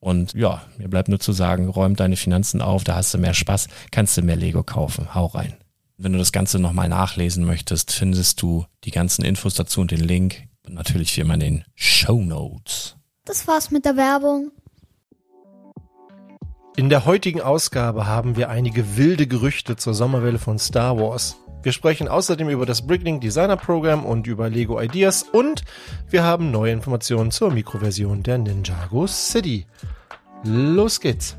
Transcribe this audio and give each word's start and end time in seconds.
Und 0.00 0.32
ja, 0.34 0.62
mir 0.76 0.88
bleibt 0.88 1.08
nur 1.08 1.18
zu 1.18 1.32
sagen, 1.32 1.68
räum 1.68 1.96
deine 1.96 2.16
Finanzen 2.16 2.62
auf, 2.62 2.84
da 2.84 2.94
hast 2.94 3.12
du 3.14 3.18
mehr 3.18 3.34
Spaß, 3.34 3.68
kannst 3.90 4.16
du 4.16 4.22
mehr 4.22 4.36
Lego 4.36 4.62
kaufen. 4.62 5.14
Hau 5.14 5.26
rein. 5.26 5.56
Wenn 5.96 6.12
du 6.12 6.18
das 6.18 6.30
Ganze 6.30 6.60
nochmal 6.60 6.88
nachlesen 6.88 7.44
möchtest, 7.44 7.90
findest 7.90 8.40
du 8.40 8.66
die 8.84 8.92
ganzen 8.92 9.24
Infos 9.24 9.54
dazu 9.54 9.80
und 9.80 9.90
den 9.90 10.00
Link. 10.00 10.44
Und 10.64 10.74
natürlich 10.74 11.16
wie 11.16 11.22
immer 11.22 11.34
in 11.34 11.40
den 11.40 11.64
Show 11.74 12.20
Notes. 12.22 12.96
Das 13.24 13.48
war's 13.48 13.70
mit 13.70 13.84
der 13.84 13.96
Werbung. 13.96 14.52
In 16.76 16.88
der 16.88 17.04
heutigen 17.04 17.40
Ausgabe 17.40 18.06
haben 18.06 18.36
wir 18.36 18.50
einige 18.50 18.96
wilde 18.96 19.26
Gerüchte 19.26 19.74
zur 19.74 19.94
Sommerwelle 19.94 20.38
von 20.38 20.60
Star 20.60 20.96
Wars. 20.96 21.36
Wir 21.62 21.72
sprechen 21.72 22.08
außerdem 22.08 22.48
über 22.48 22.66
das 22.66 22.86
Bricklink 22.86 23.20
Designer 23.20 23.56
Program 23.56 24.04
und 24.04 24.26
über 24.26 24.48
Lego 24.48 24.80
Ideas 24.80 25.24
und 25.24 25.64
wir 26.08 26.22
haben 26.22 26.50
neue 26.50 26.72
Informationen 26.72 27.30
zur 27.30 27.50
Mikroversion 27.50 28.22
der 28.22 28.38
Ninjago 28.38 29.06
City. 29.06 29.66
Los 30.44 31.00
geht's! 31.00 31.36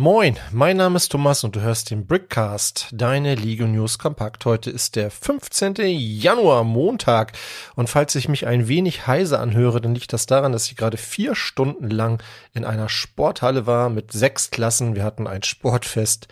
Moin, 0.00 0.38
mein 0.50 0.78
Name 0.78 0.96
ist 0.96 1.12
Thomas 1.12 1.44
und 1.44 1.56
du 1.56 1.60
hörst 1.60 1.90
den 1.90 2.06
Brickcast, 2.06 2.88
deine 2.90 3.34
Lego 3.34 3.66
News 3.66 3.98
Kompakt. 3.98 4.46
Heute 4.46 4.70
ist 4.70 4.96
der 4.96 5.10
15. 5.10 5.74
Januar, 5.78 6.64
Montag. 6.64 7.32
Und 7.74 7.90
falls 7.90 8.14
ich 8.14 8.26
mich 8.26 8.46
ein 8.46 8.66
wenig 8.66 9.06
heise 9.06 9.38
anhöre, 9.38 9.82
dann 9.82 9.94
liegt 9.94 10.14
das 10.14 10.24
daran, 10.24 10.52
dass 10.52 10.68
ich 10.68 10.76
gerade 10.76 10.96
vier 10.96 11.34
Stunden 11.34 11.90
lang 11.90 12.22
in 12.54 12.64
einer 12.64 12.88
Sporthalle 12.88 13.66
war 13.66 13.90
mit 13.90 14.10
sechs 14.10 14.50
Klassen. 14.50 14.94
Wir 14.94 15.04
hatten 15.04 15.26
ein 15.26 15.42
Sportfest. 15.42 16.28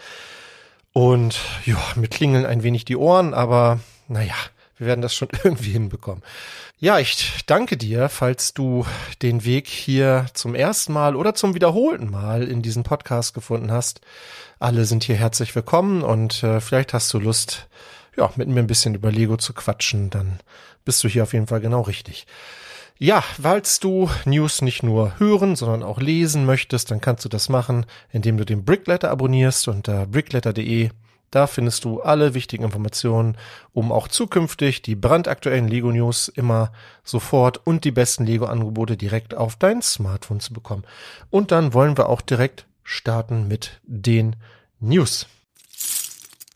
Und 0.94 1.38
ja, 1.66 1.76
mir 1.94 2.08
klingeln 2.08 2.46
ein 2.46 2.62
wenig 2.62 2.86
die 2.86 2.96
Ohren, 2.96 3.34
aber 3.34 3.80
naja, 4.08 4.32
wir 4.78 4.86
werden 4.86 5.02
das 5.02 5.14
schon 5.14 5.28
irgendwie 5.44 5.72
hinbekommen. 5.72 6.22
Ja, 6.78 6.98
ich 6.98 7.44
danke 7.46 7.76
dir, 7.76 8.08
falls 8.08 8.54
du 8.54 8.86
den 9.22 9.44
Weg 9.44 9.66
hier 9.66 10.26
zum 10.32 10.54
ersten 10.54 10.92
Mal 10.92 11.16
oder 11.16 11.34
zum 11.34 11.54
wiederholten 11.54 12.10
Mal 12.10 12.44
in 12.44 12.62
diesen 12.62 12.84
Podcast 12.84 13.34
gefunden 13.34 13.72
hast. 13.72 14.00
Alle 14.58 14.84
sind 14.84 15.04
hier 15.04 15.16
herzlich 15.16 15.54
willkommen 15.54 16.02
und 16.02 16.42
äh, 16.42 16.60
vielleicht 16.60 16.94
hast 16.94 17.12
du 17.12 17.18
Lust, 17.18 17.68
ja, 18.16 18.30
mit 18.36 18.48
mir 18.48 18.60
ein 18.60 18.66
bisschen 18.66 18.94
über 18.94 19.12
Lego 19.12 19.36
zu 19.36 19.52
quatschen, 19.52 20.10
dann 20.10 20.40
bist 20.84 21.02
du 21.04 21.08
hier 21.08 21.24
auf 21.24 21.32
jeden 21.32 21.46
Fall 21.46 21.60
genau 21.60 21.82
richtig. 21.82 22.26
Ja, 23.00 23.22
falls 23.40 23.78
du 23.78 24.10
News 24.24 24.60
nicht 24.60 24.82
nur 24.82 25.20
hören, 25.20 25.54
sondern 25.54 25.84
auch 25.84 26.00
lesen 26.00 26.44
möchtest, 26.46 26.90
dann 26.90 27.00
kannst 27.00 27.24
du 27.24 27.28
das 27.28 27.48
machen, 27.48 27.86
indem 28.10 28.36
du 28.36 28.44
den 28.44 28.64
Brickletter 28.64 29.10
abonnierst 29.10 29.68
unter 29.68 30.06
brickletter.de 30.06 30.90
da 31.30 31.46
findest 31.46 31.84
du 31.84 32.00
alle 32.00 32.34
wichtigen 32.34 32.64
Informationen, 32.64 33.36
um 33.72 33.92
auch 33.92 34.08
zukünftig 34.08 34.82
die 34.82 34.96
brandaktuellen 34.96 35.68
Lego 35.68 35.92
News 35.92 36.28
immer 36.28 36.72
sofort 37.04 37.66
und 37.66 37.84
die 37.84 37.90
besten 37.90 38.24
Lego 38.24 38.46
Angebote 38.46 38.96
direkt 38.96 39.34
auf 39.34 39.56
dein 39.56 39.82
Smartphone 39.82 40.40
zu 40.40 40.52
bekommen. 40.52 40.84
Und 41.30 41.52
dann 41.52 41.74
wollen 41.74 41.96
wir 41.96 42.08
auch 42.08 42.22
direkt 42.22 42.66
starten 42.82 43.48
mit 43.48 43.80
den 43.84 44.36
News. 44.80 45.26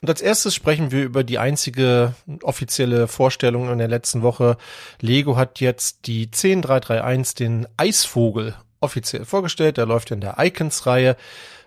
Und 0.02 0.08
als 0.08 0.20
erstes 0.20 0.54
sprechen 0.54 0.90
wir 0.90 1.04
über 1.04 1.22
die 1.22 1.38
einzige 1.38 2.14
offizielle 2.42 3.06
Vorstellung 3.06 3.70
in 3.70 3.78
der 3.78 3.86
letzten 3.86 4.22
Woche. 4.22 4.56
Lego 5.00 5.36
hat 5.36 5.60
jetzt 5.60 6.08
die 6.08 6.28
10331, 6.28 7.34
den 7.36 7.68
Eisvogel, 7.76 8.56
offiziell 8.80 9.24
vorgestellt. 9.24 9.76
Der 9.76 9.86
läuft 9.86 10.10
in 10.10 10.20
der 10.20 10.36
Icons-Reihe. 10.38 11.16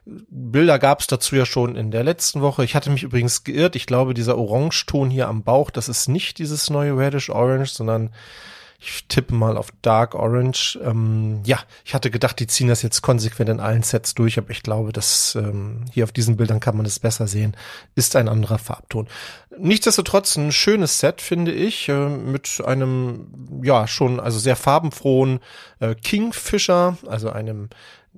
Bilder 0.06 0.78
gab 0.78 1.00
es 1.00 1.08
dazu 1.08 1.36
ja 1.36 1.46
schon 1.46 1.76
in 1.76 1.90
der 1.90 2.04
letzten 2.04 2.42
Woche. 2.42 2.64
Ich 2.64 2.76
hatte 2.76 2.92
mich 2.92 3.04
übrigens 3.04 3.44
geirrt. 3.44 3.76
Ich 3.76 3.88
glaube, 3.88 4.14
dieser 4.14 4.38
Orangeton 4.38 5.10
hier 5.10 5.28
am 5.28 5.44
Bauch, 5.44 5.72
das 5.72 5.90
ist 5.90 6.08
nicht 6.08 6.38
dieses 6.38 6.70
neue 6.70 6.96
Reddish 6.96 7.30
Orange, 7.30 7.72
sondern 7.72 8.12
ich 8.80 9.08
tippe 9.08 9.34
mal 9.34 9.58
auf 9.58 9.70
Dark 9.82 10.14
Orange. 10.14 10.78
Ähm, 10.84 11.42
ja, 11.44 11.60
ich 11.84 11.96
hatte 11.96 12.12
gedacht, 12.12 12.40
die 12.40 12.46
ziehen 12.46 12.68
das 12.68 12.84
jetzt 12.84 13.02
konsequent 13.02 13.50
in 13.50 13.60
allen 13.60 13.82
Sets 13.82 14.14
durch, 14.14 14.38
aber 14.38 14.52
ich 14.52 14.62
glaube, 14.62 14.92
dass 14.94 15.36
ähm, 15.36 15.86
hier 15.92 16.04
auf 16.04 16.12
diesen 16.12 16.38
Bildern 16.38 16.60
kann 16.60 16.76
man 16.76 16.84
das 16.84 17.00
besser 17.00 17.26
sehen, 17.26 17.56
ist 17.96 18.16
ein 18.16 18.30
anderer 18.30 18.60
Farbton. 18.60 19.08
Nichtsdestotrotz 19.58 20.36
ein 20.36 20.52
schönes 20.52 21.00
Set, 21.00 21.22
finde 21.22 21.52
ich, 21.52 21.90
äh, 21.90 22.10
mit 22.10 22.62
einem, 22.64 23.62
ja, 23.64 23.88
schon, 23.88 24.20
also 24.20 24.38
sehr 24.38 24.56
farbenfrohen 24.56 25.40
äh, 25.80 25.96
Kingfisher, 25.96 26.98
also 27.08 27.32
einem 27.32 27.70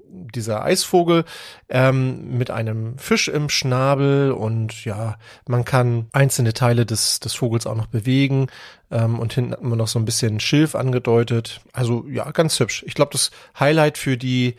dieser 0.09 0.63
Eisvogel 0.63 1.25
ähm, 1.69 2.37
mit 2.37 2.51
einem 2.51 2.97
Fisch 2.97 3.27
im 3.27 3.49
Schnabel 3.49 4.31
und 4.31 4.85
ja, 4.85 5.17
man 5.47 5.65
kann 5.65 6.07
einzelne 6.11 6.53
Teile 6.53 6.85
des, 6.85 7.19
des 7.19 7.33
Vogels 7.33 7.67
auch 7.67 7.75
noch 7.75 7.87
bewegen 7.87 8.47
ähm, 8.91 9.19
und 9.19 9.33
hinten 9.33 9.53
hat 9.53 9.63
man 9.63 9.77
noch 9.77 9.87
so 9.87 9.99
ein 9.99 10.05
bisschen 10.05 10.39
Schilf 10.39 10.75
angedeutet. 10.75 11.61
Also 11.73 12.05
ja, 12.09 12.29
ganz 12.31 12.59
hübsch. 12.59 12.83
Ich 12.87 12.93
glaube, 12.93 13.11
das 13.11 13.31
Highlight 13.59 13.97
für 13.97 14.17
die 14.17 14.55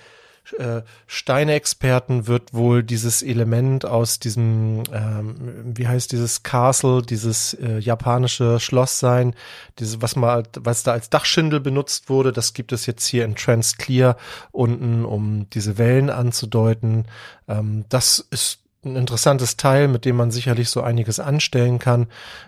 äh, 0.58 0.82
Steinexperten 1.06 2.26
wird 2.26 2.54
wohl 2.54 2.82
dieses 2.82 3.22
Element 3.22 3.84
aus 3.84 4.18
diesem, 4.18 4.82
ähm, 4.92 5.34
wie 5.64 5.86
heißt 5.86 6.12
dieses 6.12 6.42
Castle, 6.42 7.02
dieses 7.02 7.54
äh, 7.54 7.78
japanische 7.78 8.60
Schloss 8.60 8.98
sein, 8.98 9.34
dieses, 9.78 10.00
was 10.00 10.16
mal, 10.16 10.44
was 10.58 10.82
da 10.82 10.92
als 10.92 11.10
Dachschindel 11.10 11.60
benutzt 11.60 12.08
wurde, 12.08 12.32
das 12.32 12.54
gibt 12.54 12.72
es 12.72 12.86
jetzt 12.86 13.06
hier 13.06 13.24
in 13.24 13.34
Trans 13.34 13.76
Clear 13.76 14.16
unten, 14.50 15.04
um 15.04 15.48
diese 15.50 15.78
Wellen 15.78 16.10
anzudeuten. 16.10 17.06
Ähm, 17.48 17.84
das 17.88 18.18
ist 18.30 18.60
ein 18.84 18.96
interessantes 18.96 19.56
Teil, 19.56 19.88
mit 19.88 20.04
dem 20.04 20.16
man 20.16 20.30
sicherlich 20.30 20.70
so 20.70 20.82
einiges 20.82 21.20
anstellen 21.20 21.78
kann, 21.78 22.06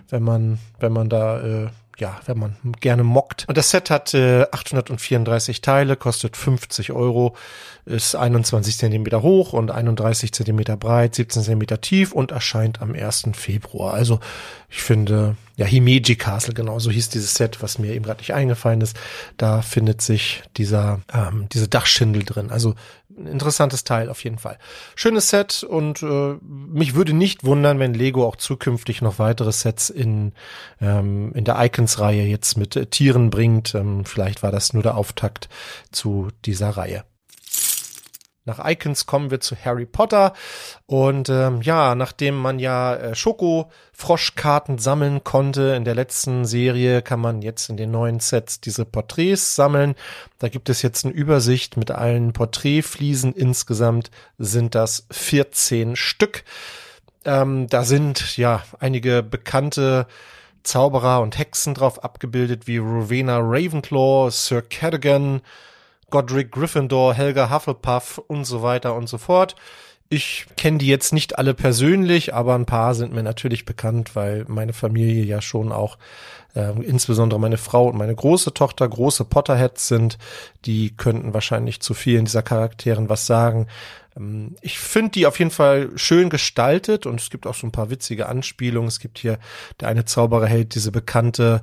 wenn 0.09 0.23
man, 0.23 0.59
wenn 0.79 0.93
man 0.93 1.09
da 1.09 1.41
äh, 1.41 1.69
ja, 2.01 2.19
wenn 2.27 2.39
man 2.39 2.57
gerne 2.81 3.05
mockt. 3.05 3.45
Und 3.49 3.57
das 3.57 3.71
Set 3.71 3.91
hat 3.91 4.15
äh, 4.15 4.47
834 4.51 5.61
Teile, 5.61 5.97
kostet 5.97 6.37
50 6.37 6.93
Euro, 6.93 7.37
ist 7.85 8.15
21 8.15 8.77
Zentimeter 8.77 9.23
hoch 9.23 9.53
und 9.53 9.71
31 9.71 10.33
Zentimeter 10.33 10.77
breit, 10.77 11.15
17 11.15 11.43
Zentimeter 11.43 11.81
tief 11.81 12.13
und 12.13 12.31
erscheint 12.31 12.83
am 12.83 12.95
1. 12.95 13.31
Februar. 13.35 13.95
Also 13.95 14.21
ich 14.69 14.83
finde, 14.83 15.37
ja, 15.57 15.67
Himeji 15.67 16.17
Castle, 16.17 16.55
genau, 16.55 16.79
so 16.79 16.91
hieß 16.91 17.09
dieses 17.11 17.35
Set, 17.35 17.63
was 17.63 17.79
mir 17.79 17.93
eben 17.93 18.05
gerade 18.05 18.21
nicht 18.21 18.35
eingefallen 18.35 18.81
ist. 18.81 18.97
Da 19.37 19.63
findet 19.63 20.01
sich 20.01 20.43
dieser, 20.57 21.01
ähm, 21.13 21.49
diese 21.53 21.69
Dachschindel 21.69 22.25
drin. 22.25 22.51
Also 22.51 22.75
interessantes 23.27 23.85
Teil 23.85 24.09
auf 24.09 24.23
jeden 24.25 24.39
Fall. 24.39 24.59
Schönes 24.95 25.29
Set 25.31 25.63
und 25.63 26.03
äh, 26.03 26.37
mich 26.43 26.95
würde 26.95 27.13
nicht 27.13 27.45
wundern, 27.45 27.79
wenn 27.79 27.95
Lego 27.95 28.27
auch 28.27 28.37
zukünftig 28.37 29.03
noch 29.03 29.19
weitere 29.19 29.53
Sets 29.53 29.91
in, 29.91 30.33
ähm, 30.81 31.33
in 31.35 31.45
der 31.45 31.57
Icons-Reihe 31.91 32.25
jetzt 32.25 32.57
mit 32.57 32.77
äh, 32.77 32.87
Tieren 32.87 33.31
bringt. 33.31 33.75
Ähm, 33.75 34.05
vielleicht 34.05 34.43
war 34.43 34.53
das 34.53 34.73
nur 34.73 34.83
der 34.83 34.97
Auftakt 34.97 35.49
zu 35.91 36.29
dieser 36.45 36.71
Reihe. 36.71 37.05
Nach 38.47 38.65
Icons 38.65 39.07
kommen 39.07 39.31
wir 39.31 39.41
zu 39.41 39.55
Harry 39.55 39.87
Potter. 39.87 40.33
Und 40.87 41.29
ähm, 41.29 41.61
ja, 41.63 41.95
nachdem 41.95 42.37
man 42.37 42.59
ja 42.59 42.97
äh, 42.97 43.15
Schoko-Froschkarten 43.15 44.79
sammeln 44.79 45.23
konnte 45.25 45.75
in 45.77 45.85
der 45.85 45.95
letzten 45.95 46.45
Serie, 46.45 47.03
kann 47.03 47.21
man 47.21 47.43
jetzt 47.43 47.69
in 47.69 47.77
den 47.77 47.91
neuen 47.91 48.19
Sets 48.19 48.61
diese 48.61 48.85
Porträts 48.85 49.55
sammeln. 49.55 49.95
Da 50.39 50.49
gibt 50.49 50.69
es 50.69 50.83
jetzt 50.83 51.05
eine 51.05 51.15
Übersicht 51.15 51.77
mit 51.77 51.91
allen 51.91 52.33
Porträtfliesen. 52.33 53.35
Insgesamt 53.35 54.11
sind 54.39 54.75
das 54.75 55.07
14 55.11 55.97
Stück. 55.97 56.45
Ähm, 57.25 57.67
da 57.69 57.85
sind 57.85 58.37
ja 58.39 58.63
einige 58.79 59.23
bekannte 59.23 60.07
Zauberer 60.63 61.21
und 61.21 61.39
Hexen 61.39 61.75
drauf 61.75 62.05
abgebildet, 62.05 62.67
wie 62.67 62.79
Rowena 62.79 63.39
Ravenclaw, 63.39 64.31
Sir 64.31 64.63
Cadogan, 64.63 65.41
Godric 66.11 66.53
Gryffindor, 66.53 67.15
Helga 67.15 67.51
Hufflepuff 67.51 68.19
und 68.19 68.45
so 68.45 68.63
weiter 68.63 68.95
und 68.95 69.09
so 69.09 69.19
fort. 69.19 69.57
Ich 70.09 70.47
kenne 70.57 70.79
die 70.79 70.89
jetzt 70.89 71.13
nicht 71.13 71.39
alle 71.39 71.55
persönlich, 71.55 72.35
aber 72.35 72.57
ein 72.57 72.67
paar 72.67 72.95
sind 72.95 73.13
mir 73.13 73.23
natürlich 73.23 73.65
bekannt, 73.65 74.17
weil 74.17 74.45
meine 74.49 74.73
Familie 74.73 75.23
ja 75.23 75.41
schon 75.41 75.71
auch, 75.71 75.99
äh, 76.55 76.73
insbesondere 76.83 77.41
meine 77.41 77.59
Frau 77.59 77.89
und 77.89 77.97
meine 77.97 78.15
große 78.15 78.55
Tochter, 78.55 78.89
große 78.89 79.25
Potterheads 79.25 79.89
sind. 79.89 80.19
Die 80.65 80.97
könnten 80.97 81.35
wahrscheinlich 81.35 81.81
zu 81.81 81.95
vielen 81.95 82.25
dieser 82.25 82.43
Charakteren 82.43 83.09
was 83.09 83.27
sagen. 83.27 83.67
Ähm, 84.17 84.57
ich 84.61 84.79
finde 84.79 85.13
die 85.13 85.27
auf 85.27 85.39
jeden 85.39 85.51
Fall 85.51 85.91
schön 85.97 86.31
gestaltet 86.31 87.07
und 87.07 87.21
es 87.21 87.31
gibt 87.31 87.47
auch 87.47 87.55
so 87.55 87.67
ein 87.67 87.73
paar 87.73 87.91
witzige 87.91 88.29
Anspielungen. 88.29 88.89
Es 88.89 89.01
gibt 89.01 89.19
hier, 89.19 89.39
der 89.81 89.89
eine 89.89 90.05
Zauberer 90.05 90.47
hält 90.47 90.75
diese 90.75 90.93
bekannte 90.93 91.63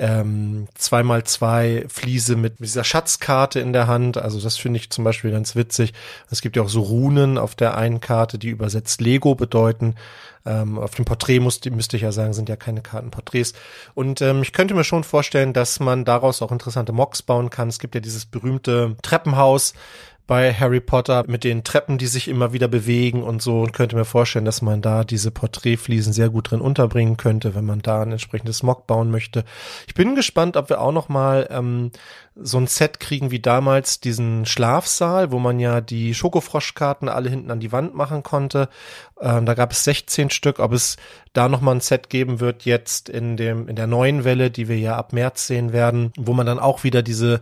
ähm, 0.00 0.66
zweimal 0.74 1.24
zwei 1.24 1.84
Fliese 1.88 2.34
mit 2.34 2.58
dieser 2.58 2.84
Schatzkarte 2.84 3.60
in 3.60 3.74
der 3.74 3.86
Hand. 3.86 4.16
Also 4.16 4.40
das 4.40 4.56
finde 4.56 4.78
ich 4.78 4.88
zum 4.88 5.04
Beispiel 5.04 5.30
ganz 5.30 5.56
witzig. 5.56 5.92
Es 6.30 6.40
gibt 6.40 6.56
ja 6.56 6.62
auch 6.62 6.70
so 6.70 6.80
Runen 6.80 7.36
auf 7.36 7.54
der 7.54 7.76
einen 7.76 8.00
Karte, 8.00 8.38
die 8.38 8.48
übersetzt 8.48 9.02
Lego 9.02 9.34
bedeuten. 9.34 9.96
Ähm, 10.46 10.78
auf 10.78 10.94
dem 10.94 11.04
Porträt 11.04 11.40
muss, 11.40 11.60
müsste 11.66 11.96
ich 11.96 12.02
ja 12.02 12.12
sagen, 12.12 12.32
sind 12.32 12.48
ja 12.48 12.56
keine 12.56 12.80
Kartenporträts. 12.80 13.52
Und 13.94 14.22
ähm, 14.22 14.40
ich 14.40 14.54
könnte 14.54 14.72
mir 14.72 14.84
schon 14.84 15.04
vorstellen, 15.04 15.52
dass 15.52 15.80
man 15.80 16.06
daraus 16.06 16.40
auch 16.40 16.50
interessante 16.50 16.92
Mocks 16.92 17.20
bauen 17.20 17.50
kann. 17.50 17.68
Es 17.68 17.78
gibt 17.78 17.94
ja 17.94 18.00
dieses 18.00 18.24
berühmte 18.24 18.96
Treppenhaus, 19.02 19.74
bei 20.26 20.54
Harry 20.54 20.80
Potter 20.80 21.24
mit 21.26 21.42
den 21.42 21.64
Treppen, 21.64 21.98
die 21.98 22.06
sich 22.06 22.28
immer 22.28 22.52
wieder 22.52 22.68
bewegen 22.68 23.22
und 23.22 23.42
so 23.42 23.60
und 23.62 23.72
könnte 23.72 23.96
mir 23.96 24.04
vorstellen, 24.04 24.44
dass 24.44 24.62
man 24.62 24.80
da 24.80 25.02
diese 25.02 25.30
Porträtfliesen 25.30 26.12
sehr 26.12 26.30
gut 26.30 26.50
drin 26.50 26.60
unterbringen 26.60 27.16
könnte, 27.16 27.54
wenn 27.54 27.64
man 27.64 27.82
da 27.82 28.02
ein 28.02 28.12
entsprechendes 28.12 28.62
Mock 28.62 28.86
bauen 28.86 29.10
möchte. 29.10 29.44
Ich 29.88 29.94
bin 29.94 30.14
gespannt, 30.14 30.56
ob 30.56 30.68
wir 30.68 30.80
auch 30.80 30.92
noch 30.92 31.08
mal 31.08 31.48
ähm, 31.50 31.90
so 32.36 32.58
ein 32.58 32.66
Set 32.66 33.00
kriegen 33.00 33.30
wie 33.30 33.40
damals 33.40 34.00
diesen 34.00 34.46
Schlafsaal, 34.46 35.32
wo 35.32 35.38
man 35.38 35.58
ja 35.58 35.80
die 35.80 36.14
Schokofroschkarten 36.14 37.08
alle 37.08 37.28
hinten 37.28 37.50
an 37.50 37.60
die 37.60 37.72
Wand 37.72 37.94
machen 37.94 38.22
konnte. 38.22 38.68
Ähm, 39.20 39.46
da 39.46 39.54
gab 39.54 39.72
es 39.72 39.84
16 39.84 40.30
Stück. 40.30 40.58
Ob 40.60 40.72
es 40.72 40.96
da 41.32 41.48
noch 41.48 41.60
mal 41.60 41.72
ein 41.72 41.80
Set 41.80 42.08
geben 42.08 42.40
wird 42.40 42.64
jetzt 42.64 43.08
in 43.08 43.36
dem 43.36 43.68
in 43.68 43.76
der 43.76 43.86
neuen 43.86 44.24
Welle, 44.24 44.50
die 44.50 44.68
wir 44.68 44.78
ja 44.78 44.96
ab 44.96 45.12
März 45.12 45.46
sehen 45.46 45.72
werden, 45.72 46.12
wo 46.16 46.32
man 46.32 46.46
dann 46.46 46.58
auch 46.58 46.84
wieder 46.84 47.02
diese 47.02 47.40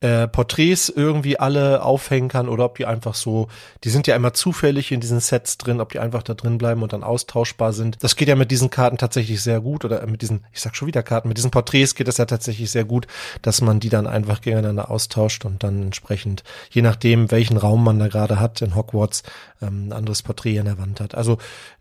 äh, 0.00 0.28
Porträts 0.28 0.88
irgendwie 0.88 1.40
alle 1.40 1.82
aufhängen 1.82 2.28
kann 2.28 2.48
oder 2.48 2.64
ob 2.64 2.76
die 2.76 2.86
einfach 2.86 3.14
so, 3.14 3.48
die 3.82 3.90
sind 3.90 4.06
ja 4.06 4.14
immer 4.14 4.32
zufällig 4.32 4.92
in 4.92 5.00
diesen 5.00 5.18
Sets 5.18 5.58
drin, 5.58 5.80
ob 5.80 5.90
die 5.90 5.98
einfach 5.98 6.22
da 6.22 6.34
drin 6.34 6.56
bleiben 6.56 6.82
und 6.82 6.92
dann 6.92 7.02
austauschbar 7.02 7.72
sind. 7.72 8.02
Das 8.02 8.14
geht 8.14 8.28
ja 8.28 8.36
mit 8.36 8.50
diesen 8.50 8.70
Karten 8.70 8.96
tatsächlich 8.96 9.42
sehr 9.42 9.60
gut 9.60 9.84
oder 9.84 10.06
mit 10.06 10.22
diesen, 10.22 10.44
ich 10.52 10.60
sag 10.60 10.76
schon 10.76 10.86
wieder 10.86 11.02
Karten, 11.02 11.28
mit 11.28 11.36
diesen 11.36 11.50
Porträts 11.50 11.96
geht 11.96 12.06
das 12.06 12.18
ja 12.18 12.26
tatsächlich 12.26 12.70
sehr 12.70 12.84
gut, 12.84 13.08
dass 13.42 13.60
man 13.60 13.80
die 13.80 13.88
dann 13.88 14.06
einfach 14.06 14.40
gegeneinander 14.40 14.90
austauscht 14.90 15.44
und 15.44 15.64
dann 15.64 15.82
entsprechend, 15.82 16.44
je 16.70 16.82
nachdem, 16.82 17.30
welchen 17.32 17.56
Raum 17.56 17.82
man 17.82 17.98
da 17.98 18.06
gerade 18.06 18.38
hat 18.38 18.62
in 18.62 18.76
Hogwarts, 18.76 19.24
ähm, 19.60 19.88
ein 19.88 19.92
anderes 19.92 20.22
Porträt 20.22 20.60
an 20.60 20.66
der 20.66 20.78
Wand 20.78 21.00
hat. 21.00 21.16
Also 21.16 21.38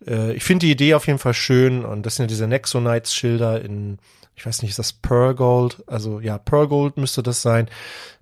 äh, 0.08 0.34
ich 0.34 0.44
finde 0.44 0.66
die 0.66 0.72
Idee 0.72 0.96
auf 0.96 1.06
jeden 1.06 1.20
Fall 1.20 1.36
schön 1.36 1.86
und 1.86 2.06
das 2.06 2.16
sind 2.16 2.24
ja 2.24 2.28
diese 2.28 2.48
Nexonites-Schilder 2.48 3.62
in 3.62 4.00
ich 4.38 4.46
weiß 4.46 4.62
nicht, 4.62 4.72
ist 4.72 4.80
das 4.80 4.94
Pearl 4.94 5.34
Gold? 5.34 5.84
Also 5.88 6.20
ja, 6.20 6.38
Pearl 6.38 6.68
Gold 6.68 6.98
müsste 6.98 7.24
das 7.24 7.42
sein. 7.42 7.70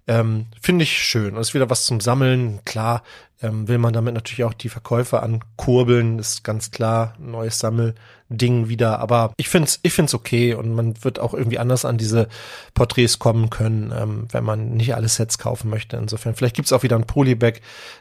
Ähm, 0.07 0.45
Finde 0.61 0.83
ich 0.83 0.97
schön. 0.97 1.35
Und 1.35 1.41
ist 1.41 1.53
wieder 1.53 1.69
was 1.69 1.85
zum 1.85 1.99
Sammeln. 1.99 2.61
Klar, 2.63 3.03
ähm, 3.41 3.67
will 3.67 3.79
man 3.79 3.91
damit 3.91 4.13
natürlich 4.13 4.45
auch 4.45 4.53
die 4.53 4.69
Verkäufer 4.69 5.21
ankurbeln, 5.23 6.19
ist 6.19 6.43
ganz 6.45 6.71
klar, 6.71 7.15
neues 7.19 7.59
Sammelding 7.59 8.69
wieder. 8.69 8.99
Aber 8.99 9.33
ich 9.35 9.49
finde 9.49 9.67
es 9.67 9.79
ich 9.83 9.91
find's 9.91 10.13
okay 10.13 10.53
und 10.53 10.73
man 10.73 11.03
wird 11.03 11.19
auch 11.19 11.33
irgendwie 11.33 11.59
anders 11.59 11.83
an 11.83 11.97
diese 11.97 12.29
Porträts 12.75 13.19
kommen 13.19 13.49
können, 13.49 13.93
ähm, 13.93 14.27
wenn 14.31 14.45
man 14.45 14.75
nicht 14.75 14.95
alle 14.95 15.09
Sets 15.09 15.37
kaufen 15.37 15.69
möchte. 15.69 15.97
Insofern, 15.97 16.35
vielleicht 16.35 16.55
gibt's 16.55 16.71
auch 16.71 16.83
wieder 16.83 16.95
ein 16.95 17.07
Polybag, 17.07 17.55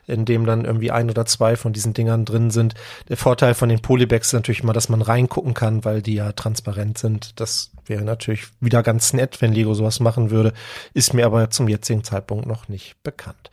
in 0.06 0.24
dem 0.24 0.46
dann 0.46 0.64
irgendwie 0.64 0.92
ein 0.92 1.10
oder 1.10 1.26
zwei 1.26 1.56
von 1.56 1.72
diesen 1.72 1.94
Dingern 1.94 2.24
drin 2.24 2.52
sind. 2.52 2.74
Der 3.08 3.16
Vorteil 3.16 3.54
von 3.54 3.68
den 3.68 3.80
Polybags 3.80 4.28
ist 4.28 4.34
natürlich 4.34 4.62
immer, 4.62 4.72
dass 4.72 4.88
man 4.88 5.02
reingucken 5.02 5.54
kann, 5.54 5.84
weil 5.84 6.00
die 6.00 6.14
ja 6.14 6.30
transparent 6.30 6.98
sind. 6.98 7.40
Das 7.40 7.72
wäre 7.86 8.02
natürlich 8.02 8.46
wieder 8.60 8.82
ganz 8.82 9.12
nett, 9.12 9.40
wenn 9.40 9.52
Lego 9.52 9.74
sowas 9.74 10.00
machen 10.00 10.30
würde. 10.30 10.52
Ist 10.92 11.14
mir 11.14 11.26
aber 11.26 11.50
zum 11.50 11.68
jetzigen 11.68 12.04
Zeitpunkt 12.04 12.46
noch 12.46 12.68
nicht 12.68 12.96
bekannt. 13.02 13.50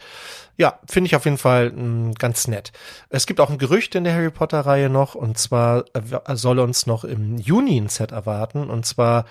Ja, 0.57 0.79
finde 0.87 1.07
ich 1.07 1.15
auf 1.15 1.25
jeden 1.25 1.37
Fall 1.37 1.71
mh, 1.71 1.81
mm, 1.81 2.13
ganz 2.15 2.47
nett. 2.47 2.71
Es 3.09 3.25
gibt 3.25 3.39
auch 3.39 3.49
ein 3.49 3.57
Gerücht 3.57 3.95
in 3.95 4.03
der 4.03 4.13
Harry 4.13 4.29
Potter 4.29 4.59
Reihe 4.59 4.89
noch 4.89 5.15
und 5.15 5.37
zwar 5.37 5.85
äh, 5.93 6.35
soll 6.35 6.59
uns 6.59 6.85
noch 6.85 7.03
im 7.03 7.37
Juni 7.37 7.79
ein 7.79 7.89
Set 7.89 8.11
erwarten 8.11 8.69
und 8.69 8.85
zwar 8.85 9.25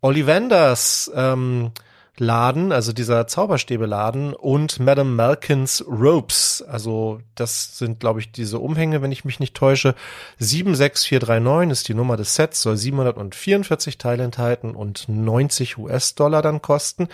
Ollivanders 0.00 1.10
ähm, 1.14 1.72
Laden, 2.18 2.72
also 2.72 2.92
dieser 2.92 3.26
Zauberstäbe-Laden 3.26 4.32
und 4.32 4.80
Madame 4.80 5.10
Malkins 5.10 5.84
Ropes. 5.86 6.64
Also 6.66 7.20
das 7.34 7.76
sind, 7.78 8.00
glaube 8.00 8.20
ich, 8.20 8.32
diese 8.32 8.58
Umhänge, 8.58 9.02
wenn 9.02 9.12
ich 9.12 9.24
mich 9.24 9.40
nicht 9.40 9.54
täusche. 9.54 9.94
76439 10.38 11.72
ist 11.72 11.88
die 11.88 11.94
Nummer 11.94 12.16
des 12.16 12.34
Sets, 12.34 12.62
soll 12.62 12.76
744 12.76 13.98
Teile 13.98 14.24
enthalten 14.24 14.74
und 14.74 15.08
90 15.08 15.78
US-Dollar 15.78 16.42
dann 16.42 16.62
kosten. 16.62 17.08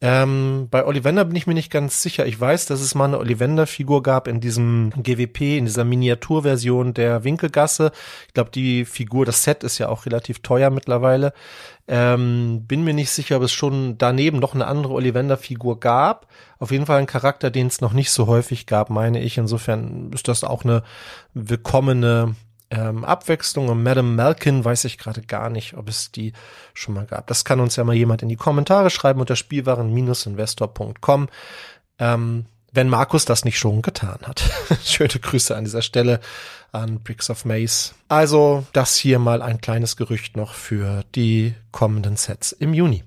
Ähm, 0.00 0.68
bei 0.70 0.86
Ollivander 0.86 1.24
bin 1.24 1.34
ich 1.34 1.48
mir 1.48 1.54
nicht 1.54 1.72
ganz 1.72 2.02
sicher. 2.02 2.24
Ich 2.24 2.40
weiß, 2.40 2.66
dass 2.66 2.80
es 2.80 2.94
mal 2.94 3.06
eine 3.06 3.18
Ollivander-Figur 3.18 4.04
gab 4.04 4.28
in 4.28 4.40
diesem 4.40 4.92
GWP, 4.96 5.58
in 5.58 5.64
dieser 5.64 5.82
Miniaturversion 5.84 6.94
der 6.94 7.24
Winkelgasse. 7.24 7.90
Ich 8.28 8.34
glaube, 8.34 8.50
die 8.50 8.84
Figur, 8.84 9.26
das 9.26 9.42
Set 9.42 9.64
ist 9.64 9.78
ja 9.78 9.88
auch 9.88 10.06
relativ 10.06 10.38
teuer 10.38 10.70
mittlerweile. 10.70 11.32
Ähm, 11.88 12.64
bin 12.68 12.84
mir 12.84 12.94
nicht 12.94 13.10
sicher, 13.10 13.38
ob 13.38 13.42
es 13.42 13.52
schon 13.52 13.98
daneben 13.98 14.38
noch 14.38 14.54
eine 14.54 14.68
andere 14.68 14.92
Ollivander-Figur 14.92 15.80
gab. 15.80 16.28
Auf 16.60 16.70
jeden 16.70 16.86
Fall 16.86 17.00
ein 17.00 17.06
Charakter, 17.06 17.50
den 17.50 17.66
es 17.66 17.80
noch 17.80 17.92
nicht 17.92 18.12
so 18.12 18.28
häufig 18.28 18.66
gab, 18.66 18.90
meine 18.90 19.20
ich. 19.20 19.36
Insofern 19.36 20.12
ist 20.12 20.28
das 20.28 20.44
auch 20.44 20.64
eine 20.64 20.84
willkommene 21.34 22.36
ähm, 22.70 23.04
Abwechslung 23.04 23.68
und 23.68 23.82
Madame 23.82 24.10
Malkin 24.10 24.64
weiß 24.64 24.84
ich 24.84 24.98
gerade 24.98 25.22
gar 25.22 25.50
nicht, 25.50 25.74
ob 25.74 25.88
es 25.88 26.12
die 26.12 26.32
schon 26.74 26.94
mal 26.94 27.06
gab. 27.06 27.26
Das 27.26 27.44
kann 27.44 27.60
uns 27.60 27.76
ja 27.76 27.84
mal 27.84 27.94
jemand 27.94 28.22
in 28.22 28.28
die 28.28 28.36
Kommentare 28.36 28.90
schreiben 28.90 29.20
unter 29.20 29.36
spielwaren-investor.com. 29.36 31.28
Ähm, 31.98 32.46
wenn 32.70 32.88
Markus 32.88 33.24
das 33.24 33.44
nicht 33.44 33.58
schon 33.58 33.80
getan 33.82 34.18
hat. 34.26 34.42
Schöne 34.84 35.08
Grüße 35.08 35.56
an 35.56 35.64
dieser 35.64 35.82
Stelle 35.82 36.20
an 36.70 37.00
Bricks 37.00 37.30
of 37.30 37.44
Maze. 37.44 37.92
Also 38.08 38.66
das 38.72 38.96
hier 38.96 39.18
mal 39.18 39.40
ein 39.40 39.60
kleines 39.60 39.96
Gerücht 39.96 40.36
noch 40.36 40.52
für 40.52 41.02
die 41.14 41.54
kommenden 41.72 42.16
Sets 42.16 42.52
im 42.52 42.74
Juni. 42.74 43.04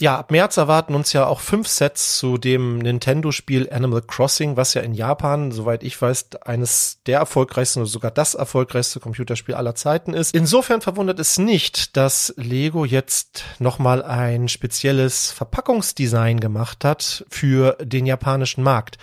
Ja, 0.00 0.18
ab 0.18 0.32
März 0.32 0.56
erwarten 0.56 0.96
uns 0.96 1.12
ja 1.12 1.24
auch 1.26 1.38
fünf 1.38 1.68
Sets 1.68 2.18
zu 2.18 2.36
dem 2.36 2.78
Nintendo-Spiel 2.78 3.70
Animal 3.70 4.02
Crossing, 4.02 4.56
was 4.56 4.74
ja 4.74 4.82
in 4.82 4.92
Japan, 4.92 5.52
soweit 5.52 5.84
ich 5.84 6.00
weiß, 6.02 6.30
eines 6.44 6.98
der 7.06 7.20
erfolgreichsten 7.20 7.78
oder 7.78 7.88
sogar 7.88 8.10
das 8.10 8.34
erfolgreichste 8.34 8.98
Computerspiel 8.98 9.54
aller 9.54 9.76
Zeiten 9.76 10.12
ist. 10.12 10.34
Insofern 10.34 10.80
verwundert 10.80 11.20
es 11.20 11.38
nicht, 11.38 11.96
dass 11.96 12.34
Lego 12.36 12.84
jetzt 12.84 13.44
nochmal 13.60 14.02
ein 14.02 14.48
spezielles 14.48 15.30
Verpackungsdesign 15.30 16.40
gemacht 16.40 16.84
hat 16.84 17.24
für 17.28 17.76
den 17.80 18.04
japanischen 18.04 18.64
Markt. 18.64 18.98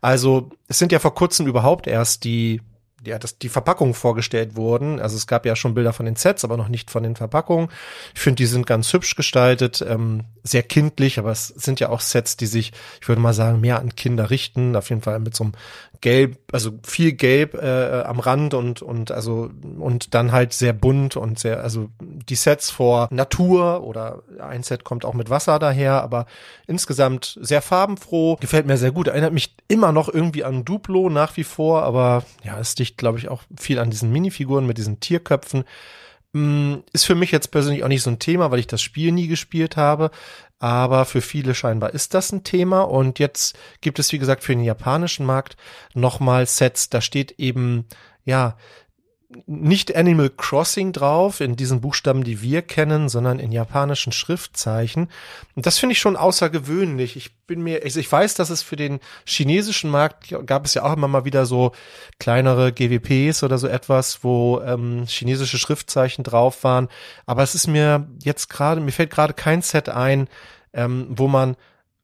Also 0.00 0.50
es 0.68 0.78
sind 0.78 0.92
ja 0.92 1.00
vor 1.00 1.14
kurzem 1.14 1.48
überhaupt 1.48 1.88
erst 1.88 2.22
die 2.22 2.60
ja, 3.06 3.18
dass 3.18 3.38
die 3.38 3.48
Verpackungen 3.48 3.94
vorgestellt 3.94 4.56
wurden. 4.56 5.00
Also 5.00 5.16
es 5.16 5.26
gab 5.26 5.46
ja 5.46 5.56
schon 5.56 5.74
Bilder 5.74 5.92
von 5.92 6.06
den 6.06 6.16
Sets, 6.16 6.44
aber 6.44 6.56
noch 6.56 6.68
nicht 6.68 6.90
von 6.90 7.02
den 7.02 7.16
Verpackungen. 7.16 7.68
Ich 8.14 8.20
finde, 8.20 8.36
die 8.36 8.46
sind 8.46 8.66
ganz 8.66 8.92
hübsch 8.92 9.14
gestaltet, 9.14 9.84
ähm, 9.88 10.24
sehr 10.42 10.62
kindlich, 10.62 11.18
aber 11.18 11.30
es 11.30 11.48
sind 11.48 11.80
ja 11.80 11.88
auch 11.88 12.00
Sets, 12.00 12.36
die 12.36 12.46
sich, 12.46 12.72
ich 13.00 13.08
würde 13.08 13.20
mal 13.20 13.34
sagen, 13.34 13.60
mehr 13.60 13.78
an 13.78 13.94
Kinder 13.96 14.30
richten. 14.30 14.76
Auf 14.76 14.90
jeden 14.90 15.02
Fall 15.02 15.18
mit 15.20 15.34
so 15.34 15.44
einem 15.44 15.52
Gelb, 16.00 16.38
also 16.52 16.72
viel 16.82 17.12
Gelb 17.12 17.54
äh, 17.54 18.02
am 18.02 18.20
Rand 18.20 18.54
und 18.54 18.82
und 18.82 19.10
also 19.10 19.50
und 19.78 20.14
dann 20.14 20.32
halt 20.32 20.52
sehr 20.52 20.72
bunt 20.72 21.16
und 21.16 21.38
sehr, 21.38 21.62
also 21.62 21.88
die 22.00 22.34
Sets 22.34 22.70
vor 22.70 23.08
Natur 23.10 23.82
oder 23.82 24.22
ein 24.40 24.62
Set 24.62 24.84
kommt 24.84 25.04
auch 25.04 25.14
mit 25.14 25.30
Wasser 25.30 25.58
daher, 25.58 26.02
aber 26.02 26.26
insgesamt 26.66 27.38
sehr 27.40 27.62
farbenfroh, 27.62 28.36
gefällt 28.36 28.66
mir 28.66 28.76
sehr 28.76 28.92
gut. 28.92 29.08
Erinnert 29.08 29.32
mich 29.32 29.54
immer 29.68 29.92
noch 29.92 30.08
irgendwie 30.12 30.44
an 30.44 30.64
Duplo 30.64 31.08
nach 31.10 31.36
wie 31.36 31.44
vor, 31.44 31.82
aber 31.82 32.24
ja, 32.44 32.58
es 32.58 32.76
liegt, 32.76 32.98
glaube 32.98 33.18
ich, 33.18 33.28
auch 33.28 33.42
viel 33.58 33.78
an 33.78 33.90
diesen 33.90 34.12
Minifiguren 34.12 34.66
mit 34.66 34.78
diesen 34.78 35.00
Tierköpfen. 35.00 35.64
Mm, 36.36 36.82
ist 36.92 37.06
für 37.06 37.14
mich 37.14 37.30
jetzt 37.30 37.50
persönlich 37.50 37.82
auch 37.82 37.88
nicht 37.88 38.02
so 38.02 38.10
ein 38.10 38.18
Thema, 38.18 38.50
weil 38.50 38.58
ich 38.58 38.66
das 38.66 38.82
Spiel 38.82 39.10
nie 39.10 39.26
gespielt 39.26 39.78
habe. 39.78 40.10
Aber 40.58 41.06
für 41.06 41.22
viele 41.22 41.54
scheinbar 41.54 41.94
ist 41.94 42.12
das 42.12 42.30
ein 42.30 42.44
Thema. 42.44 42.82
Und 42.82 43.18
jetzt 43.18 43.58
gibt 43.80 43.98
es, 43.98 44.12
wie 44.12 44.18
gesagt, 44.18 44.44
für 44.44 44.52
den 44.52 44.62
japanischen 44.62 45.24
Markt 45.24 45.56
nochmal 45.94 46.44
Sets. 46.46 46.90
Da 46.90 47.00
steht 47.00 47.32
eben, 47.38 47.86
ja, 48.26 48.58
nicht 49.46 49.96
Animal 49.96 50.30
Crossing 50.30 50.92
drauf, 50.92 51.40
in 51.40 51.56
diesen 51.56 51.80
Buchstaben, 51.80 52.22
die 52.22 52.42
wir 52.42 52.62
kennen, 52.62 53.08
sondern 53.08 53.40
in 53.40 53.50
japanischen 53.50 54.12
Schriftzeichen. 54.12 55.08
Und 55.56 55.66
das 55.66 55.78
finde 55.78 55.94
ich 55.94 55.98
schon 55.98 56.16
außergewöhnlich. 56.16 57.16
Ich 57.16 57.34
bin 57.46 57.62
mir, 57.62 57.82
also 57.82 57.98
ich 57.98 58.10
weiß, 58.10 58.34
dass 58.34 58.50
es 58.50 58.62
für 58.62 58.76
den 58.76 59.00
chinesischen 59.24 59.90
Markt 59.90 60.32
gab 60.46 60.64
es 60.64 60.74
ja 60.74 60.84
auch 60.84 60.92
immer 60.92 61.08
mal 61.08 61.24
wieder 61.24 61.44
so 61.44 61.72
kleinere 62.20 62.72
GWPs 62.72 63.42
oder 63.42 63.58
so 63.58 63.66
etwas, 63.66 64.22
wo 64.22 64.60
ähm, 64.60 65.04
chinesische 65.06 65.58
Schriftzeichen 65.58 66.22
drauf 66.22 66.62
waren. 66.62 66.88
Aber 67.26 67.42
es 67.42 67.54
ist 67.54 67.66
mir 67.66 68.06
jetzt 68.22 68.48
gerade, 68.48 68.80
mir 68.80 68.92
fällt 68.92 69.10
gerade 69.10 69.34
kein 69.34 69.60
Set 69.62 69.88
ein, 69.88 70.28
ähm, 70.72 71.08
wo 71.10 71.26
man 71.26 71.56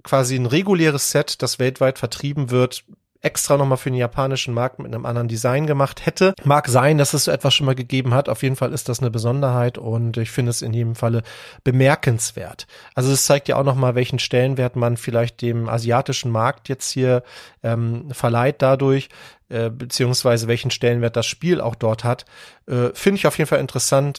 quasi 0.03 0.35
ein 0.35 0.47
reguläres 0.47 1.13
Set, 1.13 1.41
das 1.43 1.61
weltweit 1.61 2.01
vertrieben 2.01 2.51
wird, 2.51 2.85
extra 3.23 3.57
nochmal 3.57 3.79
für 3.79 3.91
den 3.91 3.99
japanischen 3.99 4.53
Markt 4.53 4.81
mit 4.81 4.93
einem 4.93 5.07
anderen 5.07 5.29
Design 5.29 5.67
gemacht 5.67 6.05
hätte. 6.05 6.35
Mag 6.45 6.69
sein, 6.69 6.99
dass 6.99 7.15
es 7.15 7.25
so 7.25 7.31
etwas 7.31 7.55
schon 7.55 7.67
mal 7.67 7.75
gegeben 7.75 8.13
hat. 8.15 8.29
Auf 8.29 8.43
jeden 8.43 8.57
Fall 8.57 8.73
ist 8.73 8.89
das 8.89 8.99
eine 8.99 9.11
Besonderheit 9.11 9.79
und 9.79 10.17
ich 10.17 10.31
finde 10.31 10.51
es 10.51 10.61
in 10.61 10.75
jedem 10.75 10.97
Falle 10.97 11.23
bemerkenswert. 11.63 12.67
Also 12.95 13.13
es 13.13 13.25
zeigt 13.25 13.49
ja 13.49 13.57
auch 13.57 13.65
nochmal, 13.65 13.95
welchen 13.95 14.19
Stellenwert 14.19 14.77
man 14.77 14.97
vielleicht 14.97 15.41
dem 15.41 15.69
asiatischen 15.69 16.33
Markt 16.33 16.69
jetzt 16.69 16.91
hier 16.91 17.23
ähm, 17.63 18.11
verleiht 18.11 18.61
dadurch 18.61 19.09
äh, 19.49 19.71
beziehungsweise 19.71 20.49
welchen 20.49 20.71
Stellenwert 20.71 21.15
das 21.15 21.27
Spiel 21.27 21.61
auch 21.61 21.75
dort 21.75 22.05
hat. 22.05 22.25
Äh, 22.67 22.89
finde 22.95 23.19
ich 23.19 23.27
auf 23.27 23.39
jeden 23.39 23.49
Fall 23.49 23.61
interessant. 23.61 24.19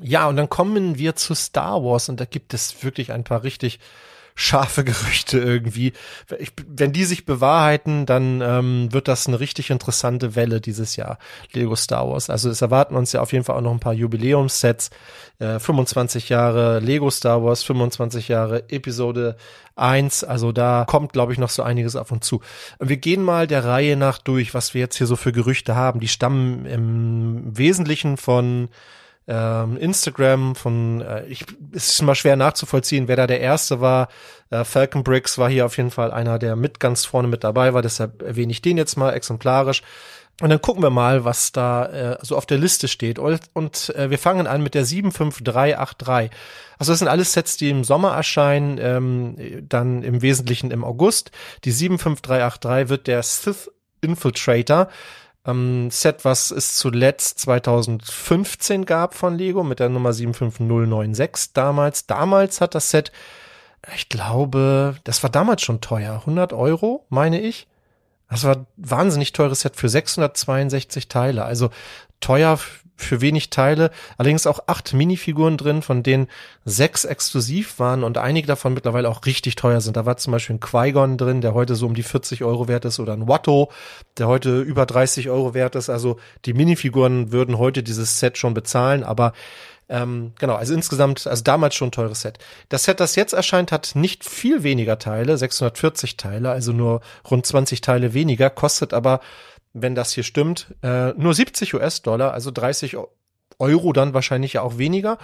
Ja, 0.00 0.28
und 0.28 0.36
dann 0.36 0.50
kommen 0.50 0.98
wir 0.98 1.16
zu 1.16 1.34
Star 1.34 1.82
Wars 1.82 2.08
und 2.08 2.20
da 2.20 2.26
gibt 2.26 2.52
es 2.52 2.84
wirklich 2.84 3.12
ein 3.12 3.24
paar 3.24 3.42
richtig 3.42 3.80
scharfe 4.36 4.84
Gerüchte 4.84 5.38
irgendwie. 5.38 5.94
Ich, 6.38 6.52
wenn 6.68 6.92
die 6.92 7.04
sich 7.04 7.24
bewahrheiten, 7.24 8.06
dann 8.06 8.40
ähm, 8.42 8.92
wird 8.92 9.08
das 9.08 9.26
eine 9.26 9.40
richtig 9.40 9.70
interessante 9.70 10.36
Welle 10.36 10.60
dieses 10.60 10.94
Jahr, 10.94 11.18
Lego 11.52 11.74
Star 11.74 12.08
Wars. 12.08 12.30
Also 12.30 12.50
es 12.50 12.60
erwarten 12.62 12.94
uns 12.94 13.12
ja 13.12 13.22
auf 13.22 13.32
jeden 13.32 13.44
Fall 13.44 13.56
auch 13.56 13.62
noch 13.62 13.72
ein 13.72 13.80
paar 13.80 13.94
Jubiläumssets. 13.94 14.90
Äh, 15.38 15.58
25 15.58 16.28
Jahre 16.28 16.80
Lego 16.80 17.10
Star 17.10 17.42
Wars, 17.42 17.62
25 17.62 18.28
Jahre 18.28 18.68
Episode 18.68 19.36
1. 19.74 20.22
Also 20.22 20.52
da 20.52 20.84
kommt, 20.86 21.14
glaube 21.14 21.32
ich, 21.32 21.38
noch 21.38 21.50
so 21.50 21.62
einiges 21.62 21.96
auf 21.96 22.12
uns 22.12 22.26
zu. 22.26 22.42
Wir 22.78 22.98
gehen 22.98 23.22
mal 23.22 23.46
der 23.46 23.64
Reihe 23.64 23.96
nach 23.96 24.18
durch, 24.18 24.52
was 24.52 24.74
wir 24.74 24.82
jetzt 24.82 24.96
hier 24.98 25.06
so 25.06 25.16
für 25.16 25.32
Gerüchte 25.32 25.74
haben. 25.74 25.98
Die 26.00 26.08
stammen 26.08 26.66
im 26.66 27.56
Wesentlichen 27.56 28.18
von 28.18 28.68
ähm, 29.28 29.76
Instagram 29.76 30.54
von, 30.54 31.00
äh, 31.00 31.26
ich, 31.26 31.44
es 31.72 31.90
ist 31.90 32.02
mal 32.02 32.14
schwer 32.14 32.36
nachzuvollziehen, 32.36 33.08
wer 33.08 33.16
da 33.16 33.26
der 33.26 33.40
Erste 33.40 33.80
war. 33.80 34.08
Äh, 34.50 34.64
Falcon 34.64 35.02
Bricks 35.02 35.38
war 35.38 35.50
hier 35.50 35.66
auf 35.66 35.76
jeden 35.76 35.90
Fall 35.90 36.12
einer, 36.12 36.38
der 36.38 36.56
mit 36.56 36.80
ganz 36.80 37.04
vorne 37.04 37.28
mit 37.28 37.42
dabei 37.44 37.74
war, 37.74 37.82
deshalb 37.82 38.22
erwähne 38.22 38.52
ich 38.52 38.62
den 38.62 38.76
jetzt 38.76 38.96
mal 38.96 39.12
exemplarisch. 39.12 39.82
Und 40.42 40.50
dann 40.50 40.60
gucken 40.60 40.82
wir 40.82 40.90
mal, 40.90 41.24
was 41.24 41.50
da 41.50 41.86
äh, 41.86 42.18
so 42.20 42.36
auf 42.36 42.44
der 42.44 42.58
Liste 42.58 42.88
steht. 42.88 43.18
Und, 43.18 43.40
und 43.54 43.94
äh, 43.96 44.10
wir 44.10 44.18
fangen 44.18 44.46
an 44.46 44.62
mit 44.62 44.74
der 44.74 44.84
75383. 44.84 46.30
Also 46.78 46.92
das 46.92 46.98
sind 46.98 47.08
alles 47.08 47.32
Sets, 47.32 47.56
die 47.56 47.70
im 47.70 47.84
Sommer 47.84 48.12
erscheinen, 48.12 48.78
ähm, 48.78 49.66
dann 49.66 50.02
im 50.02 50.20
Wesentlichen 50.20 50.70
im 50.70 50.84
August. 50.84 51.30
Die 51.64 51.70
75383 51.70 52.90
wird 52.90 53.06
der 53.06 53.22
Sith 53.22 53.70
Infiltrator 54.02 54.88
ähm, 55.46 55.90
Set, 55.90 56.24
was 56.24 56.50
es 56.50 56.76
zuletzt 56.76 57.38
2015 57.40 58.84
gab 58.84 59.14
von 59.14 59.36
Lego 59.36 59.62
mit 59.62 59.80
der 59.80 59.88
Nummer 59.88 60.12
75096 60.12 61.52
damals. 61.52 62.06
Damals 62.06 62.60
hat 62.60 62.74
das 62.74 62.90
Set, 62.90 63.12
ich 63.94 64.08
glaube, 64.08 64.96
das 65.04 65.22
war 65.22 65.30
damals 65.30 65.62
schon 65.62 65.80
teuer, 65.80 66.14
100 66.20 66.52
Euro, 66.52 67.04
meine 67.08 67.40
ich. 67.40 67.66
Das 68.28 68.42
war 68.42 68.66
wahnsinnig 68.76 69.32
teures 69.32 69.60
Set 69.60 69.76
für 69.76 69.88
662 69.88 71.08
Teile. 71.08 71.44
Also 71.44 71.70
teuer 72.20 72.58
für 72.96 73.20
wenig 73.20 73.50
Teile, 73.50 73.90
allerdings 74.16 74.46
auch 74.46 74.60
acht 74.66 74.94
Minifiguren 74.94 75.56
drin, 75.58 75.82
von 75.82 76.02
denen 76.02 76.28
sechs 76.64 77.04
exklusiv 77.04 77.78
waren 77.78 78.02
und 78.02 78.16
einige 78.16 78.46
davon 78.46 78.72
mittlerweile 78.72 79.10
auch 79.10 79.26
richtig 79.26 79.54
teuer 79.54 79.80
sind. 79.80 79.96
Da 79.96 80.06
war 80.06 80.16
zum 80.16 80.32
Beispiel 80.32 80.56
ein 80.56 80.60
Qui-Gon 80.60 81.18
drin, 81.18 81.42
der 81.42 81.52
heute 81.52 81.74
so 81.74 81.86
um 81.86 81.94
die 81.94 82.02
40 82.02 82.42
Euro 82.42 82.68
wert 82.68 82.86
ist, 82.86 82.98
oder 82.98 83.12
ein 83.12 83.28
Watto, 83.28 83.70
der 84.16 84.28
heute 84.28 84.62
über 84.62 84.86
30 84.86 85.28
Euro 85.28 85.52
wert 85.52 85.74
ist. 85.74 85.90
Also 85.90 86.18
die 86.46 86.54
Minifiguren 86.54 87.32
würden 87.32 87.58
heute 87.58 87.82
dieses 87.82 88.18
Set 88.18 88.38
schon 88.38 88.54
bezahlen, 88.54 89.04
aber 89.04 89.34
ähm, 89.88 90.32
genau, 90.38 90.54
also 90.54 90.74
insgesamt, 90.74 91.26
also 91.26 91.44
damals 91.44 91.76
schon 91.76 91.92
teures 91.92 92.22
Set. 92.22 92.38
Das 92.70 92.84
Set, 92.84 92.98
das 92.98 93.14
jetzt 93.14 93.34
erscheint, 93.34 93.70
hat 93.70 93.92
nicht 93.94 94.24
viel 94.24 94.62
weniger 94.64 94.98
Teile, 94.98 95.36
640 95.36 96.16
Teile, 96.16 96.50
also 96.50 96.72
nur 96.72 97.02
rund 97.30 97.46
20 97.46 97.82
Teile 97.82 98.12
weniger, 98.12 98.50
kostet 98.50 98.92
aber 98.92 99.20
wenn 99.78 99.94
das 99.94 100.12
hier 100.12 100.24
stimmt, 100.24 100.74
äh, 100.82 101.12
nur 101.12 101.34
70 101.34 101.74
US-Dollar, 101.74 102.32
also 102.32 102.50
30 102.50 102.96
Euro 103.58 103.92
dann 103.92 104.14
wahrscheinlich 104.14 104.54
ja 104.54 104.62
auch 104.62 104.78
weniger. 104.78 105.18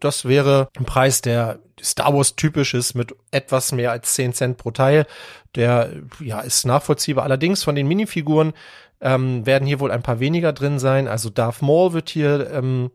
Das 0.00 0.24
wäre 0.24 0.68
ein 0.76 0.84
Preis, 0.84 1.22
der 1.22 1.58
Star 1.80 2.14
Wars 2.14 2.36
typisch 2.36 2.74
ist 2.74 2.94
mit 2.94 3.14
etwas 3.30 3.72
mehr 3.72 3.90
als 3.92 4.14
10 4.14 4.32
Cent 4.32 4.56
pro 4.56 4.70
Teil. 4.70 5.06
Der 5.54 5.90
ja 6.20 6.40
ist 6.40 6.66
nachvollziehbar. 6.66 7.24
Allerdings 7.24 7.62
von 7.62 7.74
den 7.74 7.86
Minifiguren 7.86 8.54
ähm, 9.00 9.44
werden 9.46 9.66
hier 9.66 9.80
wohl 9.80 9.90
ein 9.90 10.02
paar 10.02 10.20
weniger 10.20 10.52
drin 10.52 10.78
sein. 10.78 11.06
Also 11.06 11.30
Darth 11.30 11.62
Maul 11.62 11.92
wird 11.92 12.08
hier 12.10 12.50
ähm, 12.50 12.90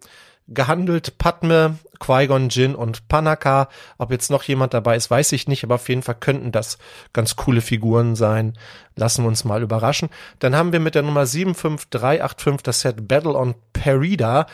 gehandelt. 0.53 1.17
Padme, 1.17 1.77
Qui-Gon 1.99 2.49
Jinn 2.49 2.75
und 2.75 3.07
Panaka. 3.07 3.69
Ob 3.97 4.11
jetzt 4.11 4.31
noch 4.31 4.43
jemand 4.43 4.73
dabei 4.73 4.95
ist, 4.95 5.09
weiß 5.09 5.31
ich 5.31 5.47
nicht, 5.47 5.63
aber 5.63 5.75
auf 5.75 5.89
jeden 5.89 6.03
Fall 6.03 6.15
könnten 6.19 6.51
das 6.51 6.77
ganz 7.13 7.35
coole 7.35 7.61
Figuren 7.61 8.15
sein. 8.15 8.53
Lassen 8.95 9.23
wir 9.23 9.27
uns 9.27 9.43
mal 9.43 9.61
überraschen. 9.61 10.09
Dann 10.39 10.55
haben 10.55 10.73
wir 10.73 10.79
mit 10.79 10.95
der 10.95 11.03
Nummer 11.03 11.25
75385 11.25 12.63
das 12.63 12.81
Set 12.81 13.07
Battle 13.07 13.35
on 13.35 13.55
Perida 13.73 14.47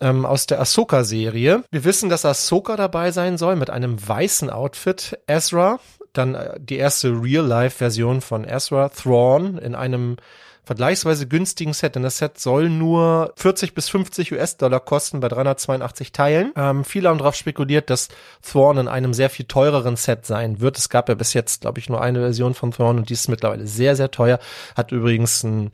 ähm, 0.00 0.24
aus 0.24 0.46
der 0.46 0.60
Ahsoka-Serie. 0.60 1.64
Wir 1.70 1.84
wissen, 1.84 2.08
dass 2.08 2.24
Ahsoka 2.24 2.76
dabei 2.76 3.10
sein 3.12 3.38
soll 3.38 3.56
mit 3.56 3.70
einem 3.70 3.96
weißen 4.06 4.50
Outfit. 4.50 5.18
Ezra, 5.26 5.78
dann 6.12 6.34
äh, 6.34 6.58
die 6.58 6.76
erste 6.76 7.10
Real-Life-Version 7.10 8.20
von 8.20 8.44
Ezra, 8.44 8.88
Thrawn 8.88 9.58
in 9.58 9.74
einem 9.74 10.16
vergleichsweise 10.64 11.26
günstigen 11.26 11.72
Set, 11.72 11.96
denn 11.96 12.02
das 12.02 12.18
Set 12.18 12.38
soll 12.38 12.68
nur 12.68 13.32
40 13.36 13.74
bis 13.74 13.88
50 13.88 14.32
US-Dollar 14.32 14.80
kosten 14.80 15.20
bei 15.20 15.28
382 15.28 16.12
Teilen. 16.12 16.52
Ähm, 16.56 16.84
viele 16.84 17.08
haben 17.08 17.18
darauf 17.18 17.34
spekuliert, 17.34 17.90
dass 17.90 18.08
Thrawn 18.42 18.78
in 18.78 18.88
einem 18.88 19.14
sehr 19.14 19.30
viel 19.30 19.46
teureren 19.46 19.96
Set 19.96 20.26
sein 20.26 20.60
wird. 20.60 20.78
Es 20.78 20.88
gab 20.88 21.08
ja 21.08 21.14
bis 21.14 21.34
jetzt, 21.34 21.62
glaube 21.62 21.78
ich, 21.78 21.88
nur 21.88 22.00
eine 22.00 22.20
Version 22.20 22.54
von 22.54 22.70
Thrawn 22.70 22.98
und 22.98 23.08
die 23.08 23.14
ist 23.14 23.28
mittlerweile 23.28 23.66
sehr, 23.66 23.96
sehr 23.96 24.10
teuer. 24.10 24.38
Hat 24.76 24.92
übrigens 24.92 25.42
ein, 25.42 25.72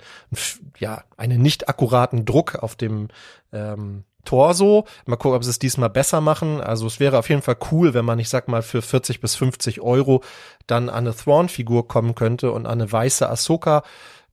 ja, 0.78 1.02
einen 1.16 1.42
nicht 1.42 1.68
akkuraten 1.68 2.24
Druck 2.24 2.56
auf 2.56 2.76
dem 2.76 3.08
ähm, 3.52 4.04
Torso. 4.26 4.84
Mal 5.06 5.16
gucken, 5.16 5.36
ob 5.36 5.44
sie 5.44 5.50
es 5.50 5.58
diesmal 5.58 5.88
besser 5.88 6.20
machen. 6.20 6.60
Also 6.60 6.86
es 6.86 7.00
wäre 7.00 7.18
auf 7.18 7.30
jeden 7.30 7.40
Fall 7.40 7.56
cool, 7.70 7.94
wenn 7.94 8.04
man, 8.04 8.18
ich 8.18 8.28
sag 8.28 8.48
mal, 8.48 8.60
für 8.60 8.82
40 8.82 9.22
bis 9.22 9.36
50 9.36 9.80
Euro 9.80 10.22
dann 10.66 10.90
an 10.90 11.06
eine 11.06 11.16
Thrawn-Figur 11.16 11.88
kommen 11.88 12.14
könnte 12.14 12.52
und 12.52 12.66
an 12.66 12.80
eine 12.80 12.92
weiße 12.92 13.28
Ahsoka 13.28 13.82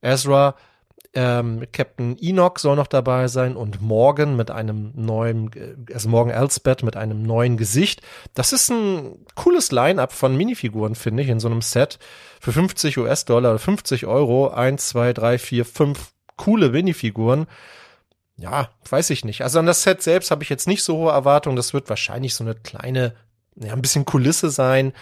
Ezra, 0.04 0.56
ähm, 1.16 1.68
Captain 1.72 2.18
Enoch 2.20 2.58
soll 2.58 2.76
noch 2.76 2.88
dabei 2.88 3.28
sein 3.28 3.56
und 3.56 3.82
Morgan 3.82 4.36
mit 4.36 4.50
einem 4.50 4.92
neuen, 4.96 5.52
äh, 5.54 5.94
also 5.94 6.10
Morgan 6.10 6.34
Elsbeth 6.34 6.82
mit 6.82 6.96
einem 6.96 7.22
neuen 7.22 7.56
Gesicht. 7.58 8.02
Das 8.34 8.52
ist 8.52 8.72
ein 8.72 9.26
cooles 9.36 9.72
Line-up 9.72 10.12
von 10.12 10.36
Minifiguren, 10.36 10.96
finde 10.96 11.22
ich, 11.22 11.30
in 11.30 11.40
so 11.40 11.48
einem 11.48 11.62
Set. 11.62 12.00
Für 12.42 12.52
50 12.52 12.98
US-Dollar 12.98 13.52
oder 13.52 13.60
50 13.60 14.08
Euro. 14.08 14.50
Eins, 14.50 14.90
zwei, 14.90 15.14
drei, 15.14 15.38
vier, 15.38 15.66
fünf 15.66 16.14
coole 16.36 16.70
Minifiguren. 16.70 17.46
Ja, 18.38 18.70
weiß 18.90 19.12
ich 19.12 19.24
nicht. 19.24 19.44
Also 19.44 19.60
an 19.60 19.68
das 19.68 19.84
Set 19.84 20.02
selbst 20.02 20.32
habe 20.32 20.42
ich 20.42 20.50
jetzt 20.50 20.68
nicht 20.68 20.84
so 20.84 20.98
hohe 20.98 21.12
Erwartungen. 21.12 21.56
Das 21.56 21.76
wird 21.76 21.90
wahrscheinlich 21.90 22.34
so 22.34 22.44
eine 22.44 22.56
kleine, 22.56 23.14
ja, 23.56 23.74
ein 23.74 23.82
bisschen 23.84 24.06
Kulisse 24.06 24.50
sein. 24.50 24.94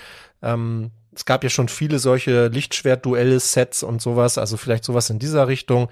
Ähm, 0.42 0.92
es 1.14 1.26
gab 1.26 1.44
ja 1.44 1.50
schon 1.50 1.68
viele 1.68 2.00
solche 2.00 2.48
Lichtschwert-Duelle-Sets 2.48 3.84
und 3.84 4.02
sowas, 4.02 4.38
also 4.38 4.58
vielleicht 4.58 4.86
sowas 4.86 5.10
in 5.10 5.20
dieser 5.20 5.48
Richtung. 5.48 5.90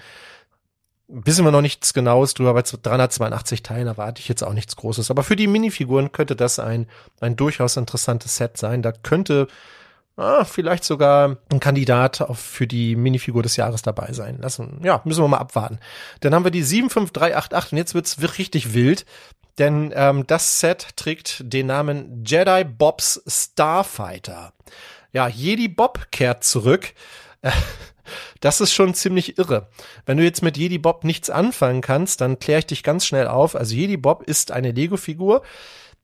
Wissen 1.08 1.44
wir 1.44 1.52
noch 1.52 1.62
nichts 1.62 1.94
Genaues 1.94 2.36
drüber, 2.36 2.54
bei 2.54 2.62
382 2.62 3.64
Teilen 3.64 3.88
erwarte 3.88 4.22
ich 4.22 4.30
jetzt 4.30 4.44
auch 4.44 4.54
nichts 4.54 4.76
Großes. 4.76 5.10
Aber 5.10 5.24
für 5.24 5.36
die 5.36 5.48
Minifiguren 5.48 6.12
könnte 6.12 6.36
das 6.36 6.60
ein, 6.60 6.88
ein 7.20 7.36
durchaus 7.36 7.78
interessantes 7.78 8.38
Set 8.38 8.58
sein. 8.58 8.84
Da 8.84 8.92
könnte 8.92 9.48
ah, 10.20 10.46
vielleicht 10.46 10.84
sogar 10.84 11.38
ein 11.52 11.60
Kandidat 11.60 12.22
auf, 12.22 12.40
für 12.40 12.68
die 12.68 12.96
Minifigur 12.96 13.42
des 13.42 13.56
Jahres 13.56 13.82
dabei 13.82 14.14
sein. 14.14 14.38
Lassen, 14.40 14.82
ja, 14.84 15.02
müssen 15.04 15.24
wir 15.24 15.28
mal 15.28 15.38
abwarten. 15.38 15.80
Dann 16.20 16.36
haben 16.36 16.44
wir 16.44 16.52
die 16.52 16.64
75388 16.64 17.72
und 17.72 17.78
jetzt 17.78 17.96
wird's 17.96 18.38
richtig 18.38 18.74
wild. 18.74 19.06
Denn 19.58 19.92
ähm, 19.94 20.26
das 20.26 20.62
Set 20.62 20.96
trägt 20.96 21.42
den 21.52 21.68
Namen 21.68 22.24
Jedi 22.26 22.64
Bobs 22.64 23.22
Starfighter. 23.28 24.54
Ja, 25.12 25.28
Jedi 25.28 25.68
Bob 25.68 26.08
kehrt 26.12 26.44
zurück. 26.44 26.94
Das 28.40 28.60
ist 28.60 28.74
schon 28.74 28.96
ziemlich 28.96 29.38
irre. 29.38 29.68
Wenn 30.08 30.18
du 30.18 30.24
jetzt 30.24 30.42
mit 30.42 30.58
Jedi 30.58 30.80
Bob 30.80 31.04
nichts 31.04 31.30
anfangen 31.30 31.82
kannst, 31.82 32.22
dann 32.22 32.40
kläre 32.40 32.60
ich 32.60 32.66
dich 32.66 32.82
ganz 32.82 33.06
schnell 33.06 33.28
auf. 33.28 33.56
Also 33.56 33.76
Jedi 33.76 33.98
Bob 33.98 34.24
ist 34.24 34.52
eine 34.52 34.72
Lego-Figur, 34.72 35.44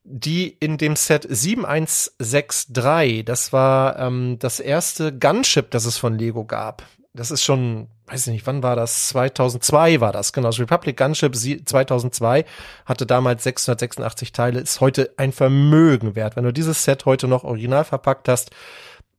die 0.03 0.49
in 0.49 0.77
dem 0.77 0.95
Set 0.95 1.25
7163, 1.27 3.25
das 3.25 3.51
war 3.51 3.97
ähm, 3.97 4.37
das 4.39 4.59
erste 4.59 5.17
Gunship, 5.17 5.71
das 5.71 5.85
es 5.85 5.97
von 5.97 6.15
Lego 6.17 6.45
gab. 6.45 6.83
Das 7.15 7.31
ist 7.31 7.43
schon, 7.43 7.87
weiß 8.07 8.27
ich 8.27 8.33
nicht, 8.33 8.45
wann 8.45 8.61
war 8.61 8.75
das? 8.75 9.07
2002 9.09 10.01
war 10.01 10.11
das, 10.11 10.31
genau. 10.31 10.49
Das 10.49 10.59
Republic 10.59 10.97
Gunship 10.97 11.35
2002 11.35 12.45
hatte 12.85 13.07
damals 13.07 13.43
686 13.43 14.31
Teile, 14.31 14.59
ist 14.59 14.79
heute 14.79 15.11
ein 15.17 15.31
Vermögen 15.31 16.15
wert. 16.15 16.35
Wenn 16.35 16.43
du 16.43 16.53
dieses 16.53 16.83
Set 16.83 17.05
heute 17.05 17.27
noch 17.27 17.43
original 17.43 17.85
verpackt 17.85 18.27
hast, 18.29 18.51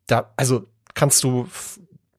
da, 0.07 0.33
also 0.37 0.67
kannst 0.95 1.23
du 1.25 1.47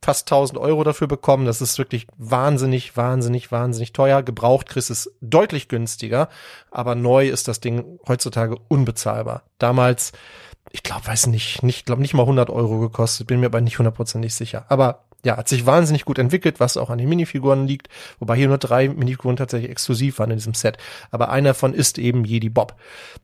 fast 0.07 0.31
1000 0.31 0.57
Euro 0.57 0.85
dafür 0.85 1.07
bekommen. 1.07 1.45
Das 1.45 1.61
ist 1.61 1.77
wirklich 1.77 2.07
wahnsinnig, 2.17 2.95
wahnsinnig, 2.95 3.51
wahnsinnig 3.51 3.91
teuer. 3.91 4.23
Gebraucht 4.23 4.69
kriegst 4.69 4.89
es 4.89 5.11
deutlich 5.19 5.67
günstiger, 5.67 6.29
aber 6.71 6.95
neu 6.95 7.27
ist 7.27 7.49
das 7.49 7.59
Ding 7.59 7.99
heutzutage 8.07 8.55
unbezahlbar. 8.69 9.43
Damals, 9.57 10.13
ich 10.71 10.83
glaube, 10.83 11.07
weiß 11.07 11.27
nicht, 11.27 11.61
nicht, 11.61 11.85
glaube 11.85 12.01
nicht 12.01 12.13
mal 12.13 12.23
100 12.23 12.49
Euro 12.49 12.79
gekostet, 12.79 13.27
bin 13.27 13.41
mir 13.41 13.47
aber 13.47 13.59
nicht 13.59 13.79
hundertprozentig 13.79 14.33
sicher. 14.33 14.65
Aber 14.69 15.06
ja, 15.25 15.37
hat 15.37 15.49
sich 15.49 15.65
wahnsinnig 15.65 16.05
gut 16.05 16.19
entwickelt, 16.19 16.59
was 16.59 16.77
auch 16.77 16.89
an 16.89 16.97
den 16.97 17.09
Minifiguren 17.09 17.67
liegt, 17.67 17.89
wobei 18.19 18.35
hier 18.35 18.47
nur 18.47 18.57
drei 18.57 18.89
Minifiguren 18.89 19.35
tatsächlich 19.35 19.71
exklusiv 19.71 20.19
waren 20.19 20.31
in 20.31 20.37
diesem 20.37 20.53
Set. 20.53 20.77
Aber 21.11 21.29
einer 21.29 21.49
davon 21.49 21.73
ist 21.73 21.97
eben 21.97 22.23
Jedi 22.23 22.49
Bob. 22.49 22.75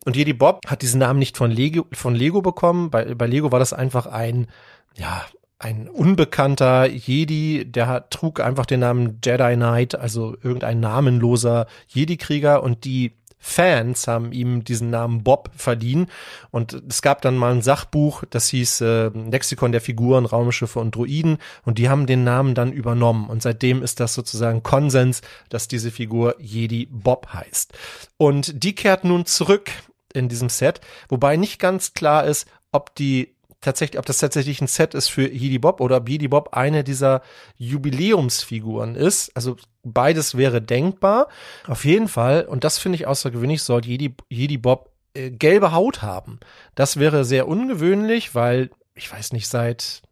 Und 0.06 0.16
Jedi 0.16 0.34
Bob 0.34 0.62
hat 0.68 0.82
diesen 0.82 1.00
Namen 1.00 1.20
nicht 1.20 1.38
von 1.38 1.52
Lego, 1.52 1.86
von 1.94 2.16
Lego 2.16 2.42
bekommen. 2.42 2.90
Bei, 2.90 3.16
bei 3.16 3.28
Lego 3.28 3.52
war 3.52 3.60
das 3.60 3.74
einfach 3.74 4.08
ein, 4.08 4.48
ja, 4.96 5.24
ein 5.60 5.88
unbekannter 5.88 6.88
Jedi, 6.88 7.64
der 7.66 7.88
hat, 7.88 8.12
trug 8.12 8.42
einfach 8.42 8.66
den 8.66 8.82
Namen 8.82 9.20
Jedi 9.24 9.56
Knight, 9.56 9.96
also 9.96 10.36
irgendein 10.42 10.82
namenloser 10.82 11.68
Jedi-Krieger 11.88 12.62
und 12.62 12.84
die 12.84 13.14
Fans 13.46 14.08
haben 14.08 14.32
ihm 14.32 14.64
diesen 14.64 14.90
Namen 14.90 15.22
Bob 15.22 15.52
verliehen. 15.54 16.08
Und 16.50 16.82
es 16.90 17.02
gab 17.02 17.22
dann 17.22 17.36
mal 17.36 17.52
ein 17.52 17.62
Sachbuch, 17.62 18.24
das 18.30 18.48
hieß 18.48 18.80
äh, 18.80 19.08
Lexikon 19.10 19.74
der 19.74 19.82
Figuren, 19.82 20.26
Raumschiffe 20.26 20.80
und 20.80 20.96
Droiden. 20.96 21.40
Und 21.66 21.78
die 21.78 21.90
haben 21.90 22.08
den 22.08 22.24
Namen 22.24 22.56
dann 22.56 22.72
übernommen. 22.72 23.30
Und 23.30 23.42
seitdem 23.42 23.84
ist 23.84 24.00
das 24.00 24.14
sozusagen 24.14 24.64
Konsens, 24.64 25.22
dass 25.50 25.68
diese 25.68 25.92
Figur 25.92 26.36
Jedi 26.40 26.88
Bob 26.90 27.34
heißt. 27.34 27.74
Und 28.16 28.64
die 28.64 28.76
kehrt 28.76 29.04
nun 29.04 29.26
zurück 29.26 29.70
in 30.14 30.30
diesem 30.30 30.48
Set, 30.48 30.80
wobei 31.10 31.36
nicht 31.36 31.60
ganz 31.60 31.94
klar 31.94 32.24
ist, 32.24 32.48
ob 32.72 32.96
die 32.96 33.36
tatsächlich, 33.64 34.00
ob 34.00 34.06
das 34.06 34.20
tatsächlich 34.20 34.62
ein 34.62 34.68
Set 34.68 34.94
ist 34.94 35.08
für 35.08 35.28
Jedi 35.28 35.58
Bob 35.58 35.82
oder 35.82 35.98
ob 35.98 36.10
Jedi 36.10 36.28
Bob 36.28 36.50
eine 36.52 36.84
dieser 36.84 37.22
Jubiläumsfiguren 37.58 38.96
ist. 38.96 39.36
Also 39.36 39.56
beides 39.84 40.38
wäre 40.38 40.62
denkbar. 40.62 41.28
Auf 41.68 41.86
jeden 41.86 42.08
Fall, 42.08 42.46
und 42.46 42.64
das 42.64 42.78
finde 42.78 42.98
ich 42.98 43.08
außergewöhnlich, 43.08 43.64
soll 43.64 43.86
Jedi, 43.86 44.16
Jedi 44.30 44.58
Bob 44.58 44.92
äh, 45.14 45.32
gelbe 45.32 45.72
Haut 45.72 46.02
haben. 46.02 46.40
Das 46.76 46.98
wäre 46.98 47.26
sehr 47.26 47.48
ungewöhnlich, 47.48 48.36
weil, 48.36 48.70
ich 48.96 49.12
weiß 49.12 49.34
nicht, 49.34 49.48
seit 49.48 50.04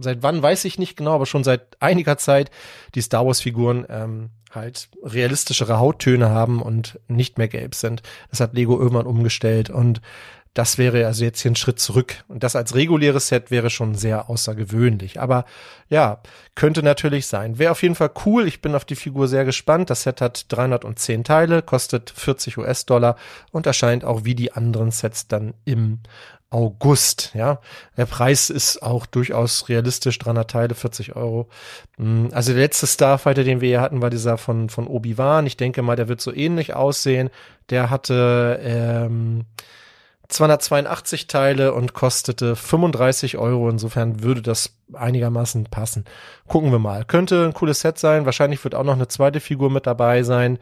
seit 0.00 0.22
wann 0.22 0.42
weiß 0.42 0.64
ich 0.66 0.78
nicht 0.78 0.96
genau, 0.96 1.14
aber 1.14 1.26
schon 1.26 1.44
seit 1.44 1.80
einiger 1.80 2.18
Zeit 2.18 2.50
die 2.94 3.00
Star 3.00 3.26
Wars 3.26 3.40
Figuren 3.40 3.86
ähm, 3.88 4.30
halt 4.50 4.88
realistischere 5.02 5.78
Hauttöne 5.78 6.28
haben 6.28 6.60
und 6.60 7.00
nicht 7.08 7.38
mehr 7.38 7.48
gelb 7.48 7.74
sind. 7.74 8.02
Das 8.30 8.40
hat 8.40 8.54
Lego 8.54 8.78
irgendwann 8.78 9.06
umgestellt 9.06 9.70
und 9.70 10.00
das 10.54 10.76
wäre 10.76 11.06
also 11.06 11.24
jetzt 11.24 11.40
hier 11.40 11.50
ein 11.50 11.56
Schritt 11.56 11.80
zurück. 11.80 12.24
Und 12.28 12.42
das 12.42 12.56
als 12.56 12.74
reguläres 12.74 13.28
Set 13.28 13.50
wäre 13.50 13.70
schon 13.70 13.94
sehr 13.94 14.28
außergewöhnlich. 14.28 15.20
Aber 15.20 15.46
ja, 15.88 16.20
könnte 16.54 16.82
natürlich 16.82 17.26
sein. 17.26 17.58
Wäre 17.58 17.72
auf 17.72 17.82
jeden 17.82 17.94
Fall 17.94 18.10
cool. 18.26 18.46
Ich 18.46 18.60
bin 18.60 18.74
auf 18.74 18.84
die 18.84 18.96
Figur 18.96 19.28
sehr 19.28 19.44
gespannt. 19.44 19.88
Das 19.88 20.02
Set 20.02 20.20
hat 20.20 20.46
310 20.48 21.24
Teile, 21.24 21.62
kostet 21.62 22.10
40 22.10 22.58
US-Dollar 22.58 23.16
und 23.50 23.66
erscheint 23.66 24.04
auch 24.04 24.24
wie 24.24 24.34
die 24.34 24.52
anderen 24.52 24.90
Sets 24.90 25.26
dann 25.26 25.54
im 25.64 26.00
August, 26.52 27.32
ja. 27.34 27.60
Der 27.96 28.04
Preis 28.04 28.50
ist 28.50 28.82
auch 28.82 29.06
durchaus 29.06 29.70
realistisch, 29.70 30.18
300 30.18 30.50
Teile, 30.50 30.74
40 30.74 31.16
Euro. 31.16 31.48
Hm, 31.96 32.28
also 32.32 32.52
der 32.52 32.60
letzte 32.60 32.86
Starfighter, 32.86 33.42
den 33.42 33.62
wir 33.62 33.68
hier 33.68 33.80
hatten, 33.80 34.02
war 34.02 34.10
dieser 34.10 34.36
von, 34.36 34.68
von 34.68 34.86
Obi-Wan. 34.86 35.46
Ich 35.46 35.56
denke 35.56 35.80
mal, 35.80 35.96
der 35.96 36.08
wird 36.08 36.20
so 36.20 36.32
ähnlich 36.32 36.74
aussehen. 36.74 37.30
Der 37.70 37.88
hatte, 37.88 38.60
ähm, 38.62 39.46
282 40.32 41.26
Teile 41.26 41.74
und 41.74 41.94
kostete 41.94 42.56
35 42.56 43.38
Euro. 43.38 43.68
Insofern 43.68 44.22
würde 44.22 44.42
das 44.42 44.76
einigermaßen 44.92 45.64
passen. 45.64 46.04
Gucken 46.48 46.72
wir 46.72 46.78
mal. 46.78 47.04
Könnte 47.04 47.44
ein 47.44 47.54
cooles 47.54 47.80
Set 47.80 47.98
sein. 47.98 48.24
Wahrscheinlich 48.24 48.62
wird 48.64 48.74
auch 48.74 48.84
noch 48.84 48.94
eine 48.94 49.08
zweite 49.08 49.40
Figur 49.40 49.70
mit 49.70 49.86
dabei 49.86 50.22
sein. 50.22 50.58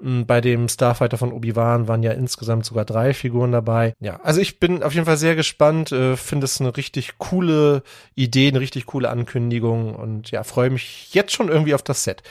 Hm, 0.00 0.24
bei 0.26 0.40
dem 0.40 0.68
Starfighter 0.68 1.18
von 1.18 1.32
Obi-Wan 1.32 1.86
waren 1.86 2.02
ja 2.02 2.12
insgesamt 2.12 2.64
sogar 2.64 2.86
drei 2.86 3.12
Figuren 3.12 3.52
dabei. 3.52 3.94
Ja, 4.00 4.18
also 4.22 4.40
ich 4.40 4.58
bin 4.58 4.82
auf 4.82 4.94
jeden 4.94 5.04
Fall 5.04 5.18
sehr 5.18 5.36
gespannt, 5.36 5.92
äh, 5.92 6.16
finde 6.16 6.46
es 6.46 6.60
eine 6.60 6.76
richtig 6.76 7.18
coole 7.18 7.82
Idee, 8.14 8.48
eine 8.48 8.60
richtig 8.60 8.86
coole 8.86 9.10
Ankündigung 9.10 9.94
und 9.94 10.30
ja, 10.30 10.42
freue 10.42 10.70
mich 10.70 11.12
jetzt 11.12 11.32
schon 11.32 11.48
irgendwie 11.48 11.74
auf 11.74 11.82
das 11.82 12.04
Set. 12.04 12.22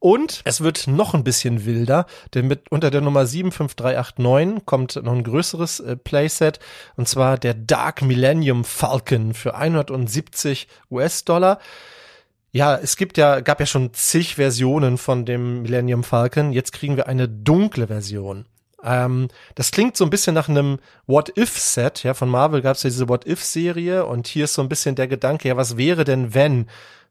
Und 0.00 0.40
es 0.44 0.62
wird 0.62 0.86
noch 0.86 1.12
ein 1.12 1.24
bisschen 1.24 1.66
wilder, 1.66 2.06
denn 2.32 2.46
mit 2.46 2.70
unter 2.70 2.90
der 2.90 3.02
Nummer 3.02 3.26
75389 3.26 4.64
kommt 4.64 4.96
noch 4.96 5.12
ein 5.12 5.24
größeres 5.24 5.80
äh, 5.80 5.96
Playset 5.96 6.60
und 6.96 7.08
zwar 7.08 7.36
der 7.36 7.52
Dark 7.52 8.00
Millennium 8.00 8.64
Falcon 8.64 9.34
für 9.34 9.54
170 9.54 10.66
US-Dollar. 10.90 11.58
Ja, 12.50 12.76
es 12.76 12.96
gibt 12.96 13.18
ja, 13.18 13.40
gab 13.40 13.60
ja 13.60 13.66
schon 13.66 13.92
zig 13.92 14.36
Versionen 14.36 14.98
von 14.98 15.24
dem 15.24 15.62
Millennium 15.62 16.02
Falcon. 16.02 16.52
Jetzt 16.52 16.72
kriegen 16.72 16.96
wir 16.96 17.06
eine 17.06 17.28
dunkle 17.28 17.88
Version. 17.88 18.46
Ähm, 18.82 19.28
das 19.54 19.70
klingt 19.70 19.96
so 19.96 20.04
ein 20.04 20.10
bisschen 20.10 20.34
nach 20.34 20.48
einem 20.48 20.78
What-If-Set. 21.06 22.04
Ja, 22.04 22.14
von 22.14 22.28
Marvel 22.28 22.62
gab 22.62 22.76
es 22.76 22.82
ja 22.84 22.90
diese 22.90 23.08
What-If-Serie 23.08 24.06
und 24.06 24.26
hier 24.26 24.44
ist 24.44 24.54
so 24.54 24.62
ein 24.62 24.68
bisschen 24.68 24.94
der 24.94 25.08
Gedanke, 25.08 25.48
ja, 25.48 25.56
was 25.56 25.76
wäre 25.76 26.04
denn, 26.04 26.34
wenn 26.34 26.66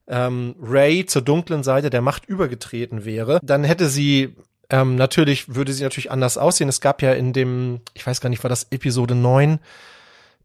ähm, 0.07 0.55
Ray 0.61 1.05
zur 1.05 1.21
dunklen 1.21 1.63
Seite 1.63 1.89
der 1.89 2.01
Macht 2.01 2.25
übergetreten 2.25 3.05
wäre? 3.05 3.39
Dann 3.43 3.63
hätte 3.63 3.89
sie 3.89 4.35
ähm, 4.69 4.95
natürlich, 4.95 5.55
würde 5.55 5.73
sie 5.73 5.83
natürlich 5.83 6.11
anders 6.11 6.37
aussehen. 6.37 6.69
Es 6.69 6.81
gab 6.81 7.01
ja 7.01 7.13
in 7.13 7.33
dem, 7.33 7.81
ich 7.93 8.07
weiß 8.07 8.21
gar 8.21 8.29
nicht, 8.29 8.43
war 8.43 8.49
das 8.49 8.67
Episode 8.71 9.15
9, 9.15 9.59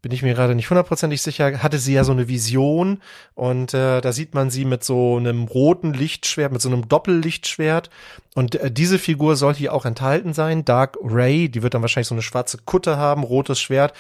bin 0.03 0.11
ich 0.11 0.23
mir 0.23 0.35
gerade 0.35 0.57
nicht 0.57 0.69
hundertprozentig 0.69 1.23
sicher, 1.23 1.63
hatte 1.63 1.79
sie 1.79 1.95
ja 1.95 2.03
so 2.03 2.13
eine 2.13 2.29
Vision 2.29 3.01
und 3.35 3.73
äh, 3.73 4.01
da 4.01 4.13
sieht 4.13 4.35
man 4.35 4.51
sie 4.51 4.65
mit 4.65 4.83
so 4.83 5.17
einem 5.17 5.45
roten 5.45 5.95
Lichtschwert, 5.95 6.53
mit 6.53 6.61
so 6.61 6.69
einem 6.69 6.89
Doppellichtschwert 6.89 7.89
und 8.35 8.55
äh, 8.55 8.71
diese 8.71 8.99
Figur 8.99 9.37
soll 9.37 9.55
hier 9.55 9.73
auch 9.73 9.85
enthalten 9.85 10.33
sein, 10.33 10.65
Dark 10.65 10.97
Ray, 11.03 11.49
die 11.49 11.63
wird 11.63 11.75
dann 11.75 11.83
wahrscheinlich 11.83 12.09
so 12.09 12.15
eine 12.15 12.23
schwarze 12.23 12.59
Kutte 12.59 12.97
haben, 12.97 13.25
rotes 13.25 13.61
Schwert. 13.61 13.93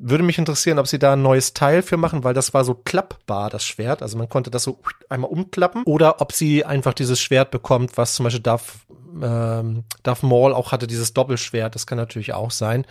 Würde 0.00 0.22
mich 0.22 0.38
interessieren, 0.38 0.78
ob 0.78 0.86
sie 0.86 1.00
da 1.00 1.14
ein 1.14 1.22
neues 1.22 1.54
Teil 1.54 1.82
für 1.82 1.96
machen, 1.96 2.22
weil 2.22 2.34
das 2.34 2.54
war 2.54 2.64
so 2.64 2.74
klappbar, 2.74 3.50
das 3.50 3.64
Schwert. 3.64 4.00
Also 4.00 4.16
man 4.16 4.28
konnte 4.28 4.50
das 4.50 4.62
so 4.62 4.78
einmal 5.08 5.30
umklappen. 5.30 5.82
Oder 5.84 6.20
ob 6.20 6.32
sie 6.32 6.64
einfach 6.64 6.94
dieses 6.94 7.20
Schwert 7.20 7.50
bekommt, 7.50 7.96
was 7.96 8.14
zum 8.14 8.24
Beispiel 8.24 8.42
Darth, 8.42 8.62
ähm, 9.20 9.82
Darth 10.04 10.22
Maul 10.22 10.54
auch 10.54 10.70
hatte, 10.70 10.86
dieses 10.86 11.14
Doppelschwert. 11.14 11.74
Das 11.74 11.88
kann 11.88 11.98
natürlich 11.98 12.32
auch 12.32 12.52
sein. 12.52 12.86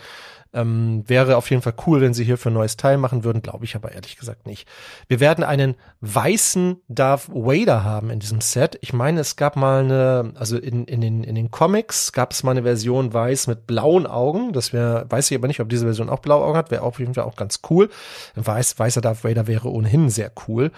Ähm, 0.54 1.04
wäre 1.06 1.36
auf 1.36 1.50
jeden 1.50 1.60
Fall 1.60 1.74
cool, 1.86 2.00
wenn 2.00 2.14
sie 2.14 2.24
hierfür 2.24 2.50
ein 2.50 2.54
neues 2.54 2.78
Teil 2.78 2.96
machen 2.96 3.22
würden, 3.22 3.42
glaube 3.42 3.66
ich 3.66 3.76
aber 3.76 3.92
ehrlich 3.92 4.16
gesagt 4.16 4.46
nicht. 4.46 4.66
Wir 5.06 5.20
werden 5.20 5.44
einen 5.44 5.74
weißen 6.00 6.80
Darth 6.88 7.28
Vader 7.28 7.84
haben 7.84 8.08
in 8.08 8.18
diesem 8.18 8.40
Set. 8.40 8.78
Ich 8.80 8.94
meine, 8.94 9.20
es 9.20 9.36
gab 9.36 9.56
mal 9.56 9.84
eine, 9.84 10.32
also 10.36 10.56
in, 10.56 10.77
in, 10.84 11.00
den, 11.00 11.24
in 11.24 11.34
den 11.34 11.50
Comics 11.50 12.12
gab 12.12 12.32
es 12.32 12.42
mal 12.42 12.52
eine 12.52 12.62
Version 12.62 13.12
weiß 13.12 13.46
mit 13.46 13.66
blauen 13.66 14.06
Augen. 14.06 14.52
Das 14.52 14.72
wäre, 14.72 15.06
weiß 15.08 15.30
ich 15.30 15.36
aber 15.36 15.48
nicht, 15.48 15.60
ob 15.60 15.68
diese 15.68 15.84
Version 15.84 16.08
auch 16.08 16.20
blaue 16.20 16.44
Augen 16.44 16.56
hat, 16.56 16.70
wäre 16.70 16.82
auf 16.82 16.98
jeden 16.98 17.14
Fall 17.14 17.24
auch 17.24 17.36
ganz 17.36 17.60
cool. 17.70 17.90
Weiß, 18.34 18.78
weißer 18.78 19.00
Darth 19.00 19.24
Vader 19.24 19.46
wäre 19.46 19.70
ohnehin 19.70 20.10
sehr 20.10 20.32
cool. 20.46 20.70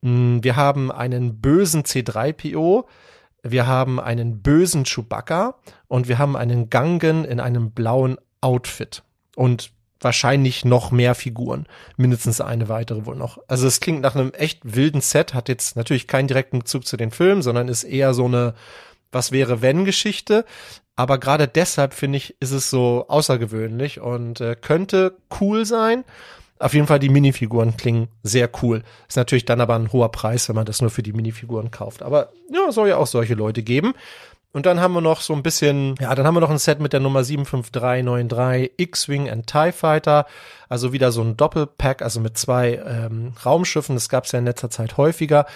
Mm, 0.00 0.38
wir 0.42 0.56
haben 0.56 0.90
einen 0.90 1.40
bösen 1.40 1.82
C3PO. 1.82 2.84
Wir 3.42 3.66
haben 3.66 3.98
einen 3.98 4.40
bösen 4.40 4.84
Chewbacca 4.84 5.56
und 5.88 6.08
wir 6.08 6.18
haben 6.18 6.36
einen 6.36 6.70
Gangen 6.70 7.24
in 7.24 7.40
einem 7.40 7.72
blauen 7.72 8.18
Outfit 8.40 9.02
und 9.34 9.72
wahrscheinlich 10.02 10.64
noch 10.64 10.90
mehr 10.90 11.14
Figuren. 11.14 11.66
Mindestens 11.96 12.40
eine 12.40 12.68
weitere 12.68 13.06
wohl 13.06 13.16
noch. 13.16 13.38
Also 13.48 13.66
es 13.66 13.80
klingt 13.80 14.00
nach 14.00 14.14
einem 14.14 14.32
echt 14.32 14.60
wilden 14.64 15.00
Set, 15.00 15.34
hat 15.34 15.48
jetzt 15.48 15.76
natürlich 15.76 16.06
keinen 16.06 16.28
direkten 16.28 16.60
Bezug 16.60 16.86
zu 16.86 16.96
den 16.96 17.10
Filmen, 17.10 17.42
sondern 17.42 17.68
ist 17.68 17.84
eher 17.84 18.14
so 18.14 18.26
eine 18.26 18.54
Was 19.12 19.30
wäre 19.30 19.62
wenn 19.62 19.84
Geschichte. 19.84 20.44
Aber 20.96 21.18
gerade 21.18 21.48
deshalb 21.48 21.94
finde 21.94 22.18
ich, 22.18 22.36
ist 22.40 22.50
es 22.50 22.68
so 22.68 23.06
außergewöhnlich 23.08 24.00
und 24.00 24.40
äh, 24.40 24.56
könnte 24.60 25.16
cool 25.40 25.64
sein. 25.64 26.04
Auf 26.58 26.74
jeden 26.74 26.86
Fall 26.86 26.98
die 26.98 27.08
Minifiguren 27.08 27.76
klingen 27.76 28.08
sehr 28.22 28.48
cool. 28.62 28.82
Ist 29.08 29.16
natürlich 29.16 29.44
dann 29.44 29.60
aber 29.60 29.74
ein 29.74 29.92
hoher 29.92 30.12
Preis, 30.12 30.48
wenn 30.48 30.54
man 30.54 30.66
das 30.66 30.80
nur 30.80 30.90
für 30.90 31.02
die 31.02 31.12
Minifiguren 31.12 31.70
kauft. 31.70 32.02
Aber 32.02 32.30
ja, 32.52 32.70
soll 32.70 32.88
ja 32.88 32.98
auch 32.98 33.06
solche 33.06 33.34
Leute 33.34 33.62
geben. 33.62 33.94
Und 34.52 34.66
dann 34.66 34.80
haben 34.80 34.92
wir 34.92 35.00
noch 35.00 35.22
so 35.22 35.32
ein 35.32 35.42
bisschen, 35.42 35.94
ja, 35.98 36.14
dann 36.14 36.26
haben 36.26 36.36
wir 36.36 36.40
noch 36.40 36.50
ein 36.50 36.58
Set 36.58 36.78
mit 36.78 36.92
der 36.92 37.00
Nummer 37.00 37.24
75393 37.24 38.72
X-Wing 38.76 39.30
and 39.30 39.46
TIE 39.46 39.72
Fighter. 39.72 40.26
Also 40.68 40.92
wieder 40.92 41.10
so 41.10 41.22
ein 41.22 41.38
Doppelpack, 41.38 42.02
also 42.02 42.20
mit 42.20 42.36
zwei 42.36 42.74
ähm, 42.86 43.32
Raumschiffen. 43.44 43.96
Das 43.96 44.10
gab 44.10 44.24
es 44.24 44.32
ja 44.32 44.38
in 44.38 44.44
letzter 44.44 44.68
Zeit 44.68 44.98
häufiger. 44.98 45.46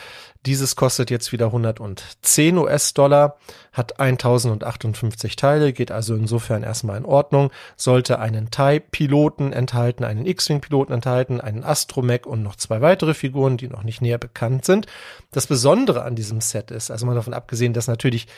Dieses 0.46 0.76
kostet 0.76 1.10
jetzt 1.10 1.32
wieder 1.32 1.46
110 1.46 2.56
US-Dollar, 2.56 3.36
hat 3.72 3.98
1058 3.98 5.34
Teile, 5.34 5.72
geht 5.72 5.90
also 5.90 6.14
insofern 6.14 6.62
erstmal 6.62 6.96
in 6.96 7.04
Ordnung. 7.04 7.50
Sollte 7.76 8.20
einen 8.20 8.52
TIE-Piloten 8.52 9.52
enthalten, 9.52 10.04
einen 10.04 10.24
X-Wing-Piloten 10.24 10.92
enthalten, 10.92 11.40
einen 11.40 11.64
Astromech 11.64 12.26
und 12.26 12.44
noch 12.44 12.54
zwei 12.54 12.80
weitere 12.80 13.14
Figuren, 13.14 13.56
die 13.56 13.66
noch 13.66 13.82
nicht 13.82 14.00
näher 14.00 14.18
bekannt 14.18 14.64
sind. 14.64 14.86
Das 15.32 15.48
Besondere 15.48 16.04
an 16.04 16.14
diesem 16.14 16.40
Set 16.40 16.70
ist, 16.70 16.92
also 16.92 17.06
mal 17.06 17.16
davon 17.16 17.34
abgesehen, 17.34 17.72
dass 17.72 17.88
natürlich 17.88 18.28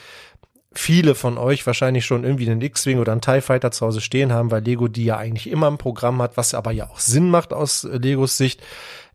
viele 0.72 1.14
von 1.14 1.38
euch 1.38 1.66
wahrscheinlich 1.66 2.04
schon 2.04 2.24
irgendwie 2.24 2.48
einen 2.48 2.60
X-Wing 2.60 2.98
oder 2.98 3.12
einen 3.12 3.20
TIE 3.20 3.40
Fighter 3.40 3.70
zu 3.70 3.86
Hause 3.86 4.00
stehen 4.00 4.32
haben, 4.32 4.50
weil 4.50 4.62
Lego 4.62 4.88
die 4.88 5.04
ja 5.04 5.16
eigentlich 5.16 5.50
immer 5.50 5.68
im 5.68 5.78
Programm 5.78 6.20
hat, 6.22 6.36
was 6.36 6.54
aber 6.54 6.72
ja 6.72 6.88
auch 6.88 7.00
Sinn 7.00 7.30
macht 7.30 7.52
aus 7.52 7.84
äh, 7.84 7.96
Legos 7.96 8.36
Sicht, 8.36 8.62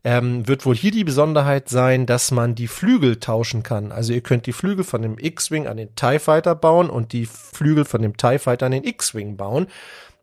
ähm, 0.04 0.46
wird 0.46 0.66
wohl 0.66 0.76
hier 0.76 0.90
die 0.90 1.04
Besonderheit 1.04 1.70
sein, 1.70 2.04
dass 2.04 2.30
man 2.30 2.54
die 2.54 2.68
Flügel 2.68 3.16
tauschen 3.16 3.62
kann. 3.62 3.90
Also 3.90 4.12
ihr 4.12 4.20
könnt 4.20 4.46
die 4.46 4.52
Flügel 4.52 4.84
von 4.84 5.00
dem 5.00 5.18
X-Wing 5.18 5.66
an 5.66 5.78
den 5.78 5.94
TIE 5.96 6.18
Fighter 6.18 6.54
bauen 6.54 6.90
und 6.90 7.12
die 7.12 7.26
Flügel 7.26 7.86
von 7.86 8.02
dem 8.02 8.16
TIE 8.16 8.38
Fighter 8.38 8.66
an 8.66 8.72
den 8.72 8.84
X-Wing 8.84 9.38
bauen. 9.38 9.66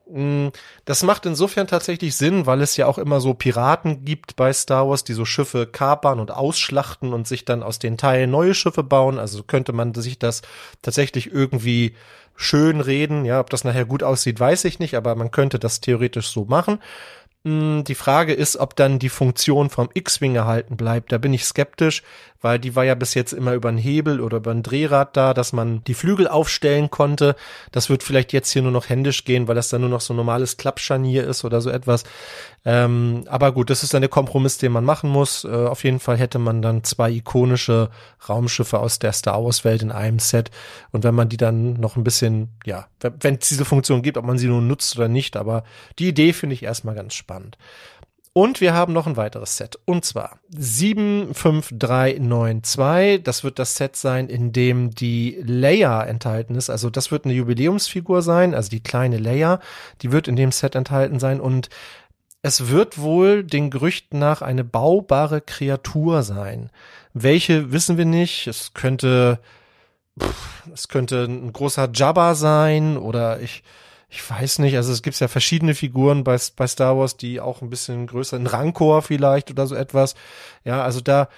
Mm, 0.08 0.50
das 0.86 1.02
macht 1.02 1.26
insofern 1.26 1.66
tatsächlich 1.66 2.16
Sinn, 2.16 2.46
weil 2.46 2.62
es 2.62 2.78
ja 2.78 2.86
auch 2.86 3.00
immer 3.00 3.20
so 3.22 3.34
Piraten 3.34 4.06
gibt 4.06 4.36
bei 4.36 4.54
Star 4.54 4.88
Wars, 4.88 5.04
die 5.04 5.14
so 5.14 5.26
Schiffe 5.26 5.66
kapern 5.66 6.20
und 6.20 6.30
ausschlachten 6.30 7.12
und 7.12 7.28
sich 7.28 7.46
dann 7.46 7.64
aus 7.64 7.80
den 7.80 7.98
Teilen 7.98 8.30
neue 8.30 8.54
Schiffe 8.54 8.84
bauen. 8.84 9.18
Also 9.18 9.42
könnte 9.42 9.74
man 9.74 9.96
sich 9.96 10.20
das 10.20 10.44
tatsächlich 10.84 11.32
irgendwie 11.32 11.96
schön 12.36 12.82
reden. 12.82 13.26
Ja, 13.26 13.40
ob 13.40 13.50
das 13.50 13.64
nachher 13.64 13.86
gut 13.86 14.04
aussieht, 14.04 14.40
weiß 14.40 14.66
ich 14.66 14.80
nicht, 14.80 14.96
aber 14.96 15.16
man 15.16 15.32
könnte 15.32 15.60
das 15.60 15.82
theoretisch 15.82 16.28
so 16.28 16.46
machen. 16.46 16.80
Mm, 17.44 17.82
die 17.84 17.96
Frage 17.96 18.34
ist, 18.34 18.58
ob 18.58 18.76
dann 18.76 19.00
die 19.00 19.10
Funktion 19.10 19.72
vom 19.72 19.90
X-Wing 19.92 20.36
erhalten 20.36 20.78
bleibt. 20.78 21.12
Da 21.12 21.18
bin 21.18 21.34
ich 21.34 21.44
skeptisch, 21.44 22.04
weil 22.40 22.60
die 22.60 22.76
war 22.76 22.86
ja 22.86 22.94
bis 22.94 23.16
jetzt 23.16 23.34
immer 23.34 23.54
über 23.54 23.70
einen 23.70 23.80
Hebel 23.80 24.22
oder 24.22 24.38
über 24.38 24.52
ein 24.52 24.62
Drehrad 24.62 25.18
da, 25.18 25.34
dass 25.34 25.52
man 25.52 25.84
die 25.86 25.96
Flügel 25.96 26.28
aufstellen 26.28 26.92
konnte. 26.92 27.36
Das 27.72 27.90
wird 27.90 28.04
vielleicht 28.04 28.32
jetzt 28.32 28.52
hier 28.52 28.62
nur 28.62 28.72
noch 28.72 28.90
händisch 28.90 29.26
gehen, 29.26 29.48
weil 29.48 29.56
das 29.56 29.70
dann 29.70 29.82
nur 29.82 29.90
noch 29.90 30.02
so 30.02 30.14
ein 30.14 30.18
normales 30.18 30.58
Klappscharnier 30.58 31.26
ist 31.26 31.44
oder 31.44 31.62
so 31.62 31.72
etwas. 31.72 32.04
Ähm, 32.64 33.24
aber 33.28 33.54
gut, 33.54 33.72
das 33.72 33.82
ist 33.82 33.94
dann 33.94 34.02
der 34.02 34.10
Kompromiss, 34.10 34.60
den 34.60 34.72
man 34.72 34.86
machen 34.86 35.10
muss. 35.10 35.44
Äh, 35.44 35.50
auf 35.50 35.84
jeden 35.84 36.00
Fall 36.00 36.18
hätte 36.18 36.38
man 36.38 36.62
dann 36.62 36.84
zwei 36.84 37.12
ikonische 37.12 37.90
Raumschiffe 38.30 38.80
aus 38.80 39.00
der 39.00 39.14
Star 39.14 39.44
Wars 39.44 39.66
Welt 39.66 39.82
in 39.82 39.92
einem 39.92 40.20
Set. 40.20 40.52
Und 40.92 41.04
wenn 41.04 41.16
man 41.16 41.30
die 41.30 41.38
dann 41.38 41.74
noch 41.74 41.96
ein 41.96 42.04
bisschen, 42.04 42.50
ja, 42.66 42.88
wenn 43.00 43.36
es 43.36 43.50
diese 43.50 43.66
Funktion 43.66 44.04
gibt, 44.04 44.18
ob 44.18 44.26
man 44.26 44.38
sie 44.38 44.48
nun 44.48 44.68
nutzt 44.68 44.96
oder 44.96 45.08
nicht, 45.08 45.38
aber 45.38 45.64
die 45.98 46.10
Idee 46.10 46.34
finde 46.34 46.54
ich 46.54 46.64
erstmal 46.64 46.94
ganz 46.94 47.16
spannend. 47.16 47.58
Und 48.34 48.62
wir 48.62 48.74
haben 48.74 48.94
noch 48.94 49.08
ein 49.08 49.18
weiteres 49.18 49.58
Set. 49.58 49.78
Und 49.84 50.06
zwar 50.06 50.40
75392. 50.56 53.24
Das 53.24 53.44
wird 53.44 53.60
das 53.60 53.76
Set 53.76 53.98
sein, 53.98 54.30
in 54.30 54.54
dem 54.54 54.92
die 54.92 55.38
Leia 55.44 56.02
enthalten 56.02 56.56
ist. 56.56 56.70
Also 56.70 56.90
das 56.90 57.12
wird 57.12 57.26
eine 57.26 57.34
Jubiläumsfigur 57.34 58.22
sein, 58.22 58.56
also 58.56 58.70
die 58.70 58.82
kleine 58.82 59.18
Leia. 59.18 59.60
Die 60.02 60.14
wird 60.14 60.30
in 60.30 60.38
dem 60.38 60.54
Set 60.54 60.76
enthalten 60.76 61.20
sein. 61.20 61.42
Und 61.42 61.68
es 62.42 62.70
wird 62.70 63.00
wohl 63.00 63.44
den 63.44 63.70
Gerüchten 63.70 64.20
nach 64.20 64.42
eine 64.42 64.64
baubare 64.64 65.42
Kreatur 65.42 66.24
sein. 66.24 66.72
Welche 67.14 67.72
wissen 67.72 67.98
wir 67.98 68.06
nicht. 68.06 68.48
Es 68.48 68.74
könnte, 68.74 69.40
pff, 70.20 70.68
es 70.74 70.88
könnte 70.88 71.26
ein 71.26 71.54
großer 71.54 71.90
Jabba 71.94 72.34
sein 72.36 72.98
oder 72.98 73.40
ich, 73.42 73.64
ich 74.10 74.28
weiß 74.30 74.60
nicht, 74.60 74.76
also 74.76 74.92
es 74.92 75.04
gibt 75.04 75.20
ja 75.20 75.28
verschiedene 75.28 75.76
Figuren 75.76 76.24
bei, 76.24 76.38
bei 76.56 76.68
Star 76.68 76.98
Wars, 76.98 77.16
die 77.16 77.40
auch 77.40 77.62
ein 77.62 77.70
bisschen 77.70 78.08
größer, 78.08 78.38
ein 78.38 78.48
Rancor 78.48 79.02
vielleicht 79.04 79.52
oder 79.52 79.68
so 79.68 79.76
etwas. 79.76 80.16
Ja, 80.64 80.84
also 80.84 81.00
da 81.00 81.30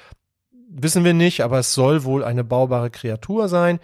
wissen 0.69 1.03
wir 1.03 1.13
nicht, 1.13 1.41
aber 1.41 1.59
es 1.59 1.73
soll 1.73 2.03
wohl 2.05 2.23
eine 2.23 2.43
baubare 2.43 2.89
Kreatur 2.89 3.49
sein. 3.49 3.79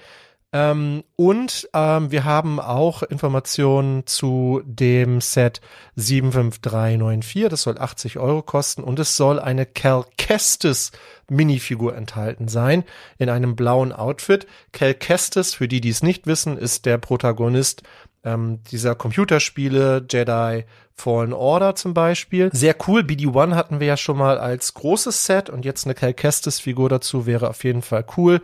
Ähm, 0.52 1.04
und 1.16 1.70
ähm, 1.74 2.12
wir 2.12 2.24
haben 2.24 2.60
auch 2.60 3.04
Informationen 3.04 4.08
zu 4.08 4.62
dem 4.66 5.22
Set 5.22 5.62
75394. 5.96 7.50
Das 7.50 7.62
soll 7.64 7.78
80 7.78 8.18
Euro 8.18 8.42
kosten 8.42 8.84
und 8.84 8.98
es 9.00 9.16
soll 9.16 9.40
eine 9.40 9.68
Cal 9.68 10.06
Kestis 10.18 10.92
Minifigur 11.30 11.96
enthalten 11.96 12.48
sein 12.48 12.84
in 13.20 13.30
einem 13.30 13.56
blauen 13.56 13.92
Outfit. 13.92 14.48
Cal 14.72 14.96
Kestis, 14.96 15.54
für 15.54 15.68
die, 15.68 15.82
die 15.82 15.90
es 15.90 16.02
nicht 16.02 16.26
wissen, 16.26 16.58
ist 16.58 16.88
der 16.88 16.98
Protagonist 16.98 17.84
ähm, 18.24 18.64
dieser 18.72 18.96
Computerspiele, 18.96 20.06
Jedi 20.10 20.66
Fallen 20.96 21.32
Order 21.32 21.76
zum 21.76 21.94
Beispiel. 21.94 22.50
Sehr 22.52 22.76
cool. 22.88 23.02
BD-1 23.02 23.56
hatten 23.56 23.80
wir 23.80 23.88
ja 23.88 23.98
schon 23.98 24.18
mal 24.18 24.38
als 24.38 24.74
großes 24.74 25.26
Set 25.26 25.50
und 25.50 25.64
jetzt 25.64 25.86
eine 25.86 25.96
Cal 25.96 26.14
Kestis 26.14 26.60
Figur 26.60 26.90
dazu 26.90 27.26
wäre 27.26 27.50
auf 27.50 27.64
jeden 27.64 27.82
Fall 27.82 28.06
cool. 28.18 28.42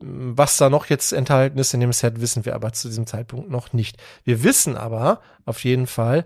Was 0.00 0.56
da 0.56 0.70
noch 0.70 0.86
jetzt 0.86 1.12
enthalten 1.12 1.58
ist 1.58 1.74
in 1.74 1.80
dem 1.80 1.92
Set, 1.92 2.20
wissen 2.20 2.44
wir 2.44 2.54
aber 2.54 2.72
zu 2.72 2.88
diesem 2.88 3.06
Zeitpunkt 3.06 3.50
noch 3.50 3.72
nicht. 3.72 3.96
Wir 4.24 4.44
wissen 4.44 4.76
aber 4.76 5.20
auf 5.44 5.64
jeden 5.64 5.86
Fall, 5.86 6.24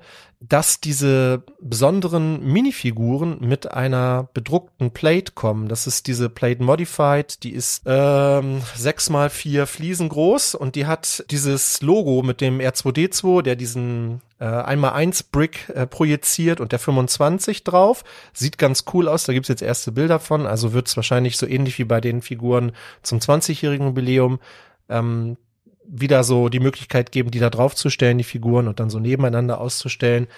dass 0.48 0.80
diese 0.80 1.44
besonderen 1.60 2.44
Minifiguren 2.44 3.38
mit 3.40 3.70
einer 3.70 4.28
bedruckten 4.34 4.90
Plate 4.90 5.32
kommen. 5.32 5.68
Das 5.68 5.86
ist 5.86 6.08
diese 6.08 6.28
Plate 6.28 6.62
Modified, 6.62 7.44
die 7.44 7.52
ist 7.52 7.82
ähm, 7.86 8.60
6 8.74 9.10
mal 9.10 9.30
4 9.30 9.66
Fliesen 9.66 10.08
groß 10.08 10.56
und 10.56 10.74
die 10.74 10.86
hat 10.86 11.24
dieses 11.30 11.80
Logo 11.80 12.22
mit 12.22 12.40
dem 12.40 12.58
R2D2, 12.58 13.42
der 13.42 13.54
diesen 13.54 14.20
äh, 14.40 14.44
1x1 14.44 15.26
Brick 15.30 15.68
äh, 15.68 15.86
projiziert 15.86 16.60
und 16.60 16.72
der 16.72 16.80
25 16.80 17.62
drauf. 17.62 18.02
Sieht 18.32 18.58
ganz 18.58 18.84
cool 18.92 19.06
aus, 19.06 19.24
da 19.24 19.32
gibt's 19.32 19.48
jetzt 19.48 19.62
erste 19.62 19.92
Bilder 19.92 20.18
von, 20.18 20.46
also 20.46 20.72
wird's 20.72 20.96
wahrscheinlich 20.96 21.36
so 21.36 21.46
ähnlich 21.46 21.78
wie 21.78 21.84
bei 21.84 22.00
den 22.00 22.20
Figuren 22.20 22.72
zum 23.02 23.20
20-jährigen 23.20 23.88
Jubiläum. 23.88 24.40
Ähm, 24.88 25.36
wieder 25.86 26.24
so 26.24 26.48
die 26.48 26.60
Möglichkeit 26.60 27.12
geben, 27.12 27.30
die 27.30 27.38
da 27.38 27.50
draufzustellen, 27.50 28.18
die 28.18 28.24
Figuren 28.24 28.68
und 28.68 28.80
dann 28.80 28.90
so 28.90 28.98
nebeneinander 28.98 29.60
auszustellen. 29.60 30.28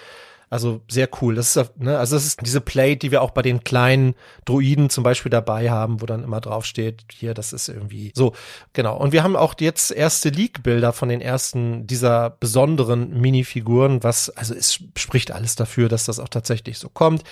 Also 0.49 0.81
sehr 0.87 1.09
cool. 1.21 1.35
Das 1.35 1.55
ist, 1.55 1.79
ne, 1.79 1.97
also 1.97 2.15
das 2.15 2.25
ist 2.25 2.39
diese 2.45 2.61
Plate, 2.61 2.97
die 2.97 3.11
wir 3.11 3.21
auch 3.21 3.31
bei 3.31 3.41
den 3.41 3.63
kleinen 3.63 4.15
Droiden 4.45 4.89
zum 4.89 5.03
Beispiel 5.03 5.29
dabei 5.29 5.71
haben, 5.71 6.01
wo 6.01 6.05
dann 6.05 6.23
immer 6.23 6.39
draufsteht, 6.39 7.03
hier, 7.11 7.33
das 7.33 7.51
ist 7.51 7.67
irgendwie 7.67 8.11
so. 8.15 8.33
Genau. 8.73 8.95
Und 8.95 9.11
wir 9.11 9.23
haben 9.23 9.35
auch 9.35 9.55
jetzt 9.59 9.91
erste 9.91 10.29
Leak-Bilder 10.29 10.93
von 10.93 11.09
den 11.09 11.21
ersten 11.21 11.87
dieser 11.87 12.29
besonderen 12.29 13.19
Minifiguren, 13.19 14.03
was, 14.03 14.29
also 14.29 14.53
es 14.53 14.79
spricht 14.95 15.31
alles 15.31 15.55
dafür, 15.55 15.89
dass 15.89 16.05
das 16.05 16.19
auch 16.19 16.29
tatsächlich 16.29 16.77
so 16.77 16.89
kommt. 16.89 17.23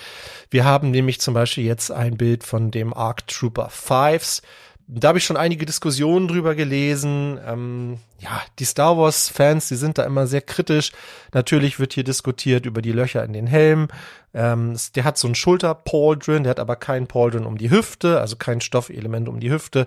Wir 0.50 0.64
haben 0.64 0.90
nämlich 0.90 1.20
zum 1.20 1.34
Beispiel 1.34 1.64
jetzt 1.64 1.92
ein 1.92 2.16
Bild 2.16 2.42
von 2.42 2.70
dem 2.70 2.92
Arc 2.92 3.26
Trooper 3.28 3.70
Fives 3.70 4.42
da 4.86 5.08
habe 5.08 5.18
ich 5.18 5.24
schon 5.24 5.36
einige 5.36 5.64
Diskussionen 5.64 6.28
drüber 6.28 6.54
gelesen. 6.54 7.38
Ähm, 7.46 7.98
ja, 8.18 8.42
die 8.58 8.64
Star 8.64 8.98
Wars-Fans, 8.98 9.68
die 9.68 9.76
sind 9.76 9.98
da 9.98 10.04
immer 10.04 10.26
sehr 10.26 10.42
kritisch. 10.42 10.92
Natürlich 11.32 11.78
wird 11.78 11.94
hier 11.94 12.04
diskutiert 12.04 12.66
über 12.66 12.82
die 12.82 12.92
Löcher 12.92 13.24
in 13.24 13.32
den 13.32 13.46
Helm. 13.46 13.88
Ähm, 14.34 14.76
der 14.94 15.04
hat 15.04 15.16
so 15.16 15.26
einen 15.26 15.34
Schulter-Pauldron, 15.34 16.42
der 16.42 16.50
hat 16.50 16.60
aber 16.60 16.76
keinen 16.76 17.06
Pauldron 17.06 17.46
um 17.46 17.56
die 17.56 17.70
Hüfte, 17.70 18.20
also 18.20 18.36
kein 18.36 18.60
Stoffelement 18.60 19.28
um 19.28 19.40
die 19.40 19.50
Hüfte. 19.50 19.86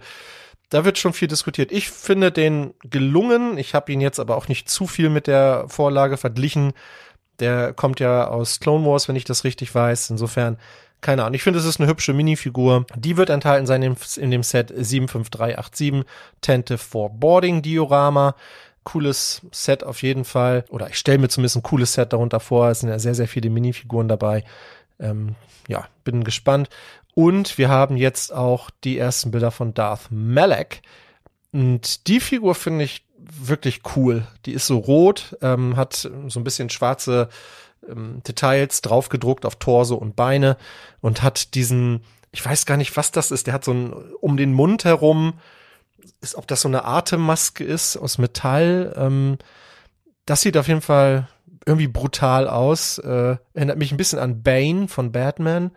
Da 0.69 0.83
wird 0.83 0.97
schon 0.97 1.13
viel 1.13 1.27
diskutiert. 1.27 1.71
Ich 1.71 1.89
finde 1.89 2.31
den 2.31 2.73
gelungen. 2.83 3.57
Ich 3.57 3.73
habe 3.73 3.91
ihn 3.91 4.01
jetzt 4.01 4.19
aber 4.19 4.35
auch 4.35 4.47
nicht 4.47 4.69
zu 4.69 4.87
viel 4.87 5.09
mit 5.09 5.27
der 5.27 5.65
Vorlage 5.67 6.17
verglichen. 6.17 6.73
Der 7.39 7.71
kommt 7.71 7.99
ja 7.99 8.27
aus 8.27 8.59
Clone 8.59 8.85
Wars, 8.85 9.07
wenn 9.07 9.15
ich 9.15 9.25
das 9.25 9.43
richtig 9.43 9.73
weiß. 9.73 10.09
Insofern 10.09 10.57
keine 11.01 11.23
Ahnung. 11.23 11.35
Ich 11.35 11.43
finde, 11.43 11.59
es 11.59 11.65
ist 11.65 11.79
eine 11.79 11.89
hübsche 11.89 12.13
Minifigur. 12.13 12.85
Die 12.95 13.17
wird 13.17 13.29
enthalten 13.29 13.67
sein 13.67 13.83
in 13.83 14.31
dem 14.31 14.43
Set 14.43 14.69
75387 14.69 16.05
Tente 16.41 16.77
for 16.77 17.09
Boarding 17.09 17.61
Diorama. 17.61 18.35
Cooles 18.83 19.41
Set 19.51 19.83
auf 19.83 20.01
jeden 20.01 20.25
Fall. 20.25 20.65
Oder 20.69 20.89
ich 20.89 20.97
stelle 20.97 21.17
mir 21.19 21.29
zumindest 21.29 21.57
ein 21.57 21.63
cooles 21.63 21.93
Set 21.93 22.13
darunter 22.13 22.39
vor. 22.39 22.69
Es 22.69 22.79
sind 22.79 22.89
ja 22.89 22.99
sehr, 22.99 23.15
sehr 23.15 23.27
viele 23.27 23.49
Minifiguren 23.49 24.07
dabei. 24.07 24.43
Ähm, 24.99 25.35
ja, 25.67 25.87
bin 26.03 26.23
gespannt. 26.23 26.69
Und 27.13 27.57
wir 27.57 27.69
haben 27.69 27.97
jetzt 27.97 28.33
auch 28.33 28.69
die 28.83 28.97
ersten 28.97 29.31
Bilder 29.31 29.51
von 29.51 29.73
Darth 29.73 30.07
Malak. 30.09 30.81
Und 31.51 32.07
die 32.07 32.19
Figur 32.19 32.55
finde 32.55 32.85
ich 32.85 33.03
wirklich 33.17 33.81
cool. 33.95 34.25
Die 34.45 34.53
ist 34.53 34.67
so 34.67 34.77
rot, 34.77 35.35
ähm, 35.41 35.75
hat 35.75 36.09
so 36.27 36.39
ein 36.39 36.43
bisschen 36.43 36.69
schwarze 36.69 37.29
ähm, 37.87 38.21
Details 38.27 38.81
draufgedruckt 38.81 39.45
auf 39.45 39.55
Torso 39.57 39.95
und 39.95 40.15
Beine 40.15 40.57
und 41.01 41.23
hat 41.23 41.53
diesen, 41.55 42.01
ich 42.31 42.45
weiß 42.45 42.65
gar 42.65 42.77
nicht, 42.77 42.95
was 42.97 43.11
das 43.11 43.31
ist, 43.31 43.47
der 43.47 43.53
hat 43.53 43.63
so 43.63 43.73
ein, 43.73 43.93
um 44.21 44.37
den 44.37 44.53
Mund 44.53 44.85
herum, 44.85 45.33
ist, 46.21 46.35
ob 46.35 46.47
das 46.47 46.61
so 46.61 46.67
eine 46.67 46.85
Atemmaske 46.85 47.63
ist 47.63 47.97
aus 47.97 48.17
Metall. 48.17 48.93
Ähm, 48.97 49.37
das 50.25 50.41
sieht 50.41 50.57
auf 50.57 50.67
jeden 50.67 50.81
Fall 50.81 51.27
irgendwie 51.65 51.87
brutal 51.87 52.47
aus. 52.47 52.97
Äh, 52.97 53.37
erinnert 53.53 53.77
mich 53.77 53.91
ein 53.91 53.97
bisschen 53.97 54.19
an 54.19 54.41
Bane 54.41 54.87
von 54.87 55.11
Batman 55.11 55.71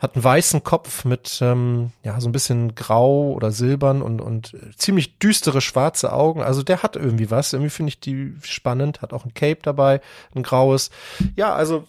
hat 0.00 0.16
einen 0.16 0.24
weißen 0.24 0.64
Kopf 0.64 1.04
mit 1.04 1.38
ähm, 1.42 1.92
ja 2.02 2.20
so 2.20 2.28
ein 2.28 2.32
bisschen 2.32 2.74
grau 2.74 3.32
oder 3.32 3.52
silbern 3.52 4.00
und 4.00 4.20
und 4.20 4.56
ziemlich 4.76 5.18
düstere 5.18 5.60
schwarze 5.60 6.12
Augen. 6.12 6.42
Also 6.42 6.62
der 6.62 6.82
hat 6.82 6.96
irgendwie 6.96 7.30
was. 7.30 7.52
Irgendwie 7.52 7.70
finde 7.70 7.90
ich 7.90 8.00
die 8.00 8.34
spannend. 8.42 9.02
Hat 9.02 9.12
auch 9.12 9.26
ein 9.26 9.34
Cape 9.34 9.60
dabei, 9.62 10.00
ein 10.34 10.42
graues. 10.42 10.90
Ja, 11.36 11.54
also 11.54 11.84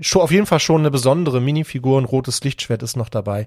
schon 0.00 0.22
auf 0.22 0.30
jeden 0.30 0.46
Fall 0.46 0.60
schon 0.60 0.82
eine 0.82 0.90
besondere 0.90 1.40
Minifigur. 1.40 2.00
Ein 2.00 2.04
rotes 2.04 2.42
Lichtschwert 2.42 2.82
ist 2.82 2.96
noch 2.96 3.08
dabei. 3.08 3.46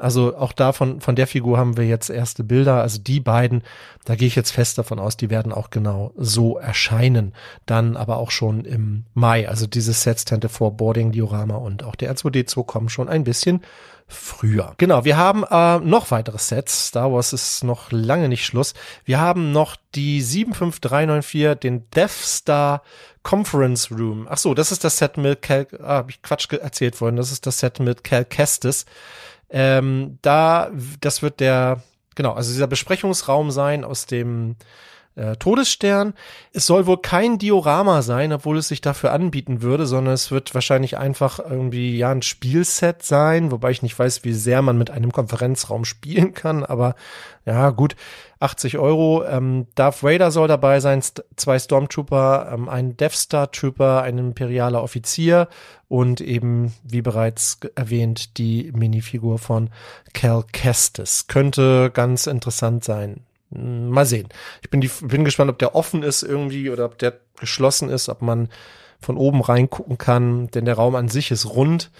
Also 0.00 0.34
auch 0.34 0.52
davon, 0.52 1.02
von 1.02 1.14
der 1.14 1.26
Figur 1.26 1.58
haben 1.58 1.76
wir 1.76 1.86
jetzt 1.86 2.08
erste 2.08 2.42
Bilder. 2.42 2.80
Also 2.80 2.98
die 2.98 3.20
beiden, 3.20 3.62
da 4.06 4.16
gehe 4.16 4.28
ich 4.28 4.34
jetzt 4.34 4.50
fest 4.50 4.78
davon 4.78 4.98
aus, 4.98 5.18
die 5.18 5.28
werden 5.28 5.52
auch 5.52 5.68
genau 5.68 6.12
so 6.16 6.56
erscheinen. 6.56 7.34
Dann 7.66 7.98
aber 7.98 8.16
auch 8.16 8.30
schon 8.30 8.64
im 8.64 9.04
Mai. 9.12 9.46
Also 9.46 9.66
diese 9.66 9.92
Sets 9.92 10.24
Tente 10.24 10.48
vor 10.48 10.76
Boarding 10.76 11.12
Diorama 11.12 11.56
und 11.56 11.84
auch 11.84 11.96
der 11.96 12.14
R2D2 12.14 12.64
kommen 12.64 12.88
schon 12.88 13.10
ein 13.10 13.24
bisschen 13.24 13.60
früher. 14.10 14.74
Genau, 14.78 15.04
wir 15.04 15.16
haben 15.16 15.44
äh, 15.44 15.78
noch 15.78 16.10
weitere 16.10 16.38
Sets. 16.38 16.88
Star 16.88 17.12
Wars 17.12 17.32
ist 17.32 17.64
noch 17.64 17.90
lange 17.90 18.28
nicht 18.28 18.44
Schluss. 18.44 18.74
Wir 19.04 19.20
haben 19.20 19.52
noch 19.52 19.76
die 19.94 20.20
75394, 20.20 21.60
den 21.60 21.88
Death 21.90 22.10
Star 22.10 22.82
Conference 23.22 23.90
Room. 23.90 24.26
Ach 24.28 24.38
so, 24.38 24.54
das 24.54 24.72
ist 24.72 24.84
das 24.84 24.98
Set 24.98 25.16
mit 25.16 25.42
Cal, 25.42 25.66
ah, 25.82 25.96
hab 25.96 26.10
ich 26.10 26.22
Quatsch 26.22 26.50
erzählt 26.52 27.00
worden. 27.00 27.16
Das 27.16 27.32
ist 27.32 27.46
das 27.46 27.58
Set 27.58 27.80
mit 27.80 28.04
Cal 28.04 28.24
Kestis. 28.24 28.86
Ähm, 29.50 30.18
da, 30.22 30.70
das 31.00 31.22
wird 31.22 31.40
der, 31.40 31.82
genau, 32.14 32.32
also 32.32 32.52
dieser 32.52 32.66
Besprechungsraum 32.66 33.50
sein 33.50 33.84
aus 33.84 34.06
dem 34.06 34.56
äh, 35.20 35.36
Todesstern. 35.36 36.14
Es 36.52 36.66
soll 36.66 36.86
wohl 36.86 36.98
kein 36.98 37.38
Diorama 37.38 38.02
sein, 38.02 38.32
obwohl 38.32 38.58
es 38.58 38.68
sich 38.68 38.80
dafür 38.80 39.12
anbieten 39.12 39.62
würde, 39.62 39.86
sondern 39.86 40.14
es 40.14 40.30
wird 40.30 40.54
wahrscheinlich 40.54 40.96
einfach 40.96 41.38
irgendwie 41.38 41.96
ja 41.96 42.10
ein 42.10 42.22
Spielset 42.22 43.02
sein, 43.02 43.50
wobei 43.50 43.70
ich 43.70 43.82
nicht 43.82 43.98
weiß, 43.98 44.24
wie 44.24 44.32
sehr 44.32 44.62
man 44.62 44.78
mit 44.78 44.90
einem 44.90 45.12
Konferenzraum 45.12 45.84
spielen 45.84 46.32
kann, 46.34 46.64
aber 46.64 46.94
ja 47.44 47.70
gut, 47.70 47.96
80 48.38 48.78
Euro. 48.78 49.24
Ähm, 49.24 49.66
Darth 49.74 50.02
Vader 50.02 50.30
soll 50.30 50.48
dabei 50.48 50.80
sein, 50.80 51.02
st 51.02 51.24
zwei 51.36 51.58
Stormtrooper, 51.58 52.50
ähm, 52.52 52.68
ein 52.68 52.96
Death 52.96 53.12
Star 53.12 53.50
Trooper, 53.50 54.02
ein 54.02 54.18
imperialer 54.18 54.82
Offizier 54.82 55.48
und 55.88 56.20
eben, 56.20 56.72
wie 56.82 57.02
bereits 57.02 57.58
erwähnt, 57.74 58.38
die 58.38 58.72
Minifigur 58.72 59.38
von 59.38 59.70
Cal 60.14 60.44
Kestis. 60.52 61.26
Könnte 61.26 61.90
ganz 61.92 62.26
interessant 62.26 62.84
sein. 62.84 63.24
Hm, 63.52 63.90
mal 63.90 64.06
sehen. 64.06 64.28
Ich 64.62 64.70
bin, 64.70 64.80
die, 64.80 64.90
bin 65.02 65.24
gespannt, 65.24 65.50
ob 65.50 65.58
der 65.58 65.74
offen 65.74 66.02
ist 66.02 66.22
irgendwie 66.22 66.70
oder 66.70 66.86
ob 66.86 66.98
der 66.98 67.20
geschlossen 67.38 67.88
ist, 67.88 68.08
ob 68.08 68.22
man 68.22 68.48
von 69.00 69.16
oben 69.16 69.40
reingucken 69.40 69.98
kann, 69.98 70.48
denn 70.48 70.66
der 70.66 70.74
Raum 70.74 70.94
an 70.94 71.08
sich 71.08 71.30
ist 71.30 71.46
rund. 71.46 71.90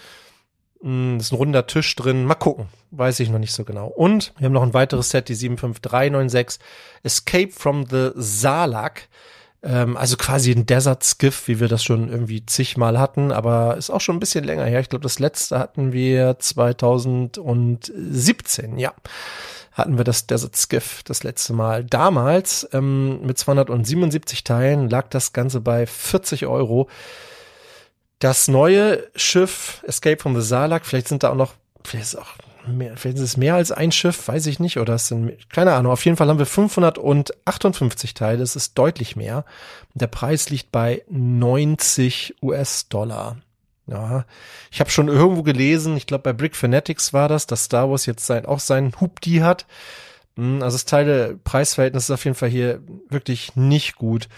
Hm, 0.82 1.18
ist 1.18 1.32
ein 1.32 1.36
runder 1.36 1.66
Tisch 1.66 1.94
drin. 1.96 2.24
Mal 2.24 2.34
gucken. 2.34 2.66
Weiß 2.90 3.20
ich 3.20 3.30
noch 3.30 3.38
nicht 3.38 3.52
so 3.52 3.64
genau. 3.64 3.88
Und 3.88 4.32
wir 4.38 4.46
haben 4.46 4.52
noch 4.52 4.62
ein 4.62 4.74
weiteres 4.74 5.10
Set, 5.10 5.28
die 5.28 5.34
75396. 5.34 6.60
Escape 7.02 7.50
from 7.50 7.86
the 7.86 8.10
Salak. 8.14 9.08
Ähm, 9.62 9.96
also 9.96 10.16
quasi 10.16 10.52
ein 10.52 10.66
Desert 10.66 11.04
Skiff, 11.04 11.48
wie 11.48 11.60
wir 11.60 11.68
das 11.68 11.84
schon 11.84 12.08
irgendwie 12.08 12.46
zigmal 12.46 12.98
hatten, 12.98 13.30
aber 13.30 13.76
ist 13.76 13.90
auch 13.90 14.00
schon 14.00 14.16
ein 14.16 14.20
bisschen 14.20 14.44
länger 14.44 14.64
her. 14.64 14.80
Ich 14.80 14.88
glaube, 14.88 15.02
das 15.02 15.18
letzte 15.18 15.58
hatten 15.58 15.92
wir 15.92 16.38
2017, 16.38 18.78
ja. 18.78 18.94
Hatten 19.72 19.96
wir 19.96 20.04
das 20.04 20.26
Desert 20.26 20.56
Skiff 20.56 21.02
das 21.04 21.22
letzte 21.22 21.52
Mal. 21.52 21.84
Damals 21.84 22.68
ähm, 22.72 23.22
mit 23.22 23.38
277 23.38 24.44
Teilen 24.44 24.90
lag 24.90 25.08
das 25.08 25.32
Ganze 25.32 25.60
bei 25.60 25.86
40 25.86 26.46
Euro. 26.46 26.88
Das 28.18 28.48
neue 28.48 29.06
Schiff 29.14 29.82
Escape 29.86 30.20
from 30.20 30.38
the 30.38 30.46
Salak, 30.46 30.84
vielleicht 30.84 31.08
sind 31.08 31.22
da 31.22 31.30
auch 31.30 31.36
noch, 31.36 31.54
vielleicht 31.84 32.12
ist 32.12 32.16
auch 32.16 32.34
mehr, 32.66 32.96
vielleicht 32.96 33.16
ist 33.16 33.22
es 33.22 33.36
mehr 33.36 33.54
als 33.54 33.72
ein 33.72 33.92
Schiff, 33.92 34.28
weiß 34.28 34.46
ich 34.46 34.60
nicht, 34.60 34.78
oder 34.78 34.94
es 34.94 35.08
sind, 35.08 35.48
keine 35.50 35.72
Ahnung, 35.72 35.92
auf 35.92 36.04
jeden 36.04 36.16
Fall 36.16 36.28
haben 36.28 36.38
wir 36.38 36.46
558 36.46 38.12
Teile, 38.14 38.38
das 38.38 38.56
ist 38.56 38.76
deutlich 38.76 39.16
mehr. 39.16 39.44
Der 39.94 40.08
Preis 40.08 40.50
liegt 40.50 40.70
bei 40.70 41.02
90 41.08 42.36
US-Dollar. 42.42 43.36
Ja, 43.90 44.24
ich 44.70 44.78
habe 44.78 44.88
schon 44.88 45.08
irgendwo 45.08 45.42
gelesen, 45.42 45.96
ich 45.96 46.06
glaube 46.06 46.22
bei 46.22 46.32
Brick 46.32 46.54
Fanatics 46.54 47.12
war 47.12 47.28
das, 47.28 47.48
dass 47.48 47.64
Star 47.64 47.90
Wars 47.90 48.06
jetzt 48.06 48.24
sein, 48.24 48.46
auch 48.46 48.60
seinen 48.60 49.00
Hubdi 49.00 49.38
hat. 49.38 49.66
Hm, 50.36 50.62
also 50.62 50.76
das 50.76 50.84
Teile 50.84 51.36
Preisverhältnis 51.42 52.04
ist 52.04 52.12
auf 52.12 52.24
jeden 52.24 52.36
Fall 52.36 52.50
hier 52.50 52.82
wirklich 53.08 53.56
nicht 53.56 53.96
gut. 53.96 54.28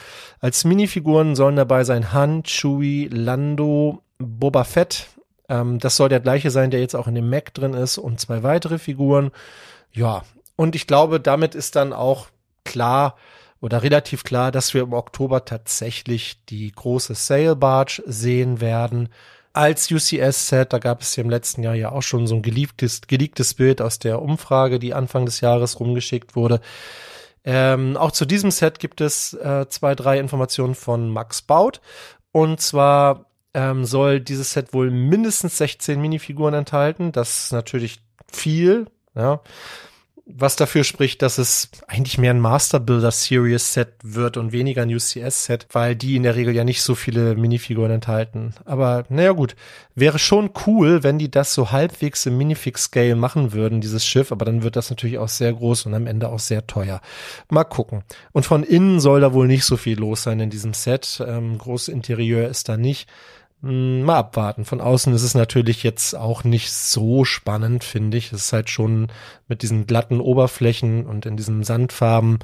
Als 0.40 0.64
Minifiguren 0.64 1.36
sollen 1.36 1.56
dabei 1.56 1.84
sein 1.84 2.14
Han, 2.14 2.44
Chewie, 2.44 3.08
Lando, 3.08 4.02
Boba 4.16 4.64
Fett, 4.64 5.08
ähm, 5.50 5.78
das 5.78 5.96
soll 5.98 6.08
der 6.08 6.20
gleiche 6.20 6.50
sein, 6.50 6.70
der 6.70 6.80
jetzt 6.80 6.96
auch 6.96 7.06
in 7.06 7.14
dem 7.14 7.28
Mac 7.28 7.52
drin 7.52 7.74
ist 7.74 7.98
und 7.98 8.20
zwei 8.20 8.42
weitere 8.42 8.78
Figuren. 8.78 9.32
Ja, 9.92 10.22
und 10.56 10.74
ich 10.74 10.86
glaube, 10.86 11.20
damit 11.20 11.54
ist 11.54 11.76
dann 11.76 11.92
auch 11.92 12.28
klar 12.64 13.16
oder 13.60 13.82
relativ 13.82 14.24
klar, 14.24 14.50
dass 14.50 14.72
wir 14.72 14.82
im 14.82 14.94
Oktober 14.94 15.44
tatsächlich 15.44 16.42
die 16.46 16.72
große 16.72 17.14
Sail 17.14 17.54
Barge 17.54 18.02
sehen 18.06 18.62
werden 18.62 19.10
als 19.52 19.90
UCS-Set. 19.90 20.72
Da 20.72 20.78
gab 20.78 21.02
es 21.02 21.14
hier 21.14 21.24
im 21.24 21.30
letzten 21.30 21.62
Jahr 21.62 21.74
ja 21.74 21.92
auch 21.92 22.02
schon 22.02 22.26
so 22.26 22.36
ein 22.36 22.42
geleaktes, 22.42 23.02
geleaktes 23.02 23.54
Bild 23.54 23.80
aus 23.80 23.98
der 23.98 24.22
Umfrage, 24.22 24.78
die 24.78 24.94
Anfang 24.94 25.26
des 25.26 25.40
Jahres 25.40 25.80
rumgeschickt 25.80 26.36
wurde. 26.36 26.60
Ähm, 27.44 27.96
auch 27.96 28.12
zu 28.12 28.24
diesem 28.24 28.50
Set 28.50 28.78
gibt 28.78 29.00
es 29.00 29.34
äh, 29.34 29.66
zwei, 29.68 29.94
drei 29.94 30.18
Informationen 30.18 30.74
von 30.74 31.08
Max 31.08 31.42
Baut. 31.42 31.80
Und 32.30 32.60
zwar 32.60 33.26
ähm, 33.54 33.84
soll 33.84 34.20
dieses 34.20 34.52
Set 34.52 34.72
wohl 34.72 34.90
mindestens 34.90 35.58
16 35.58 36.00
Minifiguren 36.00 36.54
enthalten. 36.54 37.12
Das 37.12 37.44
ist 37.44 37.52
natürlich 37.52 38.00
viel. 38.30 38.86
Ja. 39.14 39.40
Was 40.24 40.54
dafür 40.54 40.84
spricht, 40.84 41.20
dass 41.20 41.38
es 41.38 41.68
eigentlich 41.88 42.16
mehr 42.16 42.32
ein 42.32 42.40
Master 42.40 42.78
Builder 42.78 43.10
Series 43.10 43.74
Set 43.74 43.94
wird 44.02 44.36
und 44.36 44.52
weniger 44.52 44.82
ein 44.82 44.94
UCS 44.94 45.44
Set, 45.44 45.66
weil 45.72 45.96
die 45.96 46.14
in 46.14 46.22
der 46.22 46.36
Regel 46.36 46.54
ja 46.54 46.62
nicht 46.62 46.82
so 46.82 46.94
viele 46.94 47.34
Minifiguren 47.34 47.90
enthalten. 47.90 48.54
Aber 48.64 49.04
naja 49.08 49.32
gut, 49.32 49.56
wäre 49.94 50.20
schon 50.20 50.50
cool, 50.66 51.02
wenn 51.02 51.18
die 51.18 51.30
das 51.30 51.54
so 51.54 51.72
halbwegs 51.72 52.24
im 52.26 52.38
Minifix 52.38 52.84
Scale 52.84 53.16
machen 53.16 53.52
würden, 53.52 53.80
dieses 53.80 54.06
Schiff, 54.06 54.30
aber 54.30 54.44
dann 54.44 54.62
wird 54.62 54.76
das 54.76 54.90
natürlich 54.90 55.18
auch 55.18 55.28
sehr 55.28 55.52
groß 55.52 55.86
und 55.86 55.94
am 55.94 56.06
Ende 56.06 56.28
auch 56.28 56.38
sehr 56.38 56.66
teuer. 56.66 57.00
Mal 57.50 57.64
gucken. 57.64 58.04
Und 58.30 58.46
von 58.46 58.62
innen 58.62 59.00
soll 59.00 59.20
da 59.20 59.32
wohl 59.32 59.48
nicht 59.48 59.64
so 59.64 59.76
viel 59.76 59.98
los 59.98 60.22
sein 60.22 60.38
in 60.38 60.50
diesem 60.50 60.72
Set. 60.72 61.22
Ähm, 61.26 61.58
großes 61.58 61.88
Interieur 61.88 62.48
ist 62.48 62.68
da 62.68 62.76
nicht. 62.76 63.08
Hm, 63.62 64.02
mal 64.02 64.18
abwarten. 64.18 64.64
Von 64.64 64.80
außen 64.80 65.14
ist 65.14 65.22
es 65.22 65.34
natürlich 65.34 65.82
jetzt 65.82 66.14
auch 66.14 66.42
nicht 66.44 66.72
so 66.72 67.24
spannend, 67.24 67.84
finde 67.84 68.16
ich. 68.18 68.32
Es 68.32 68.46
ist 68.46 68.52
halt 68.52 68.70
schon 68.70 69.08
mit 69.48 69.62
diesen 69.62 69.86
glatten 69.86 70.20
Oberflächen 70.20 71.06
und 71.06 71.26
in 71.26 71.36
diesen 71.36 71.62
Sandfarben. 71.62 72.40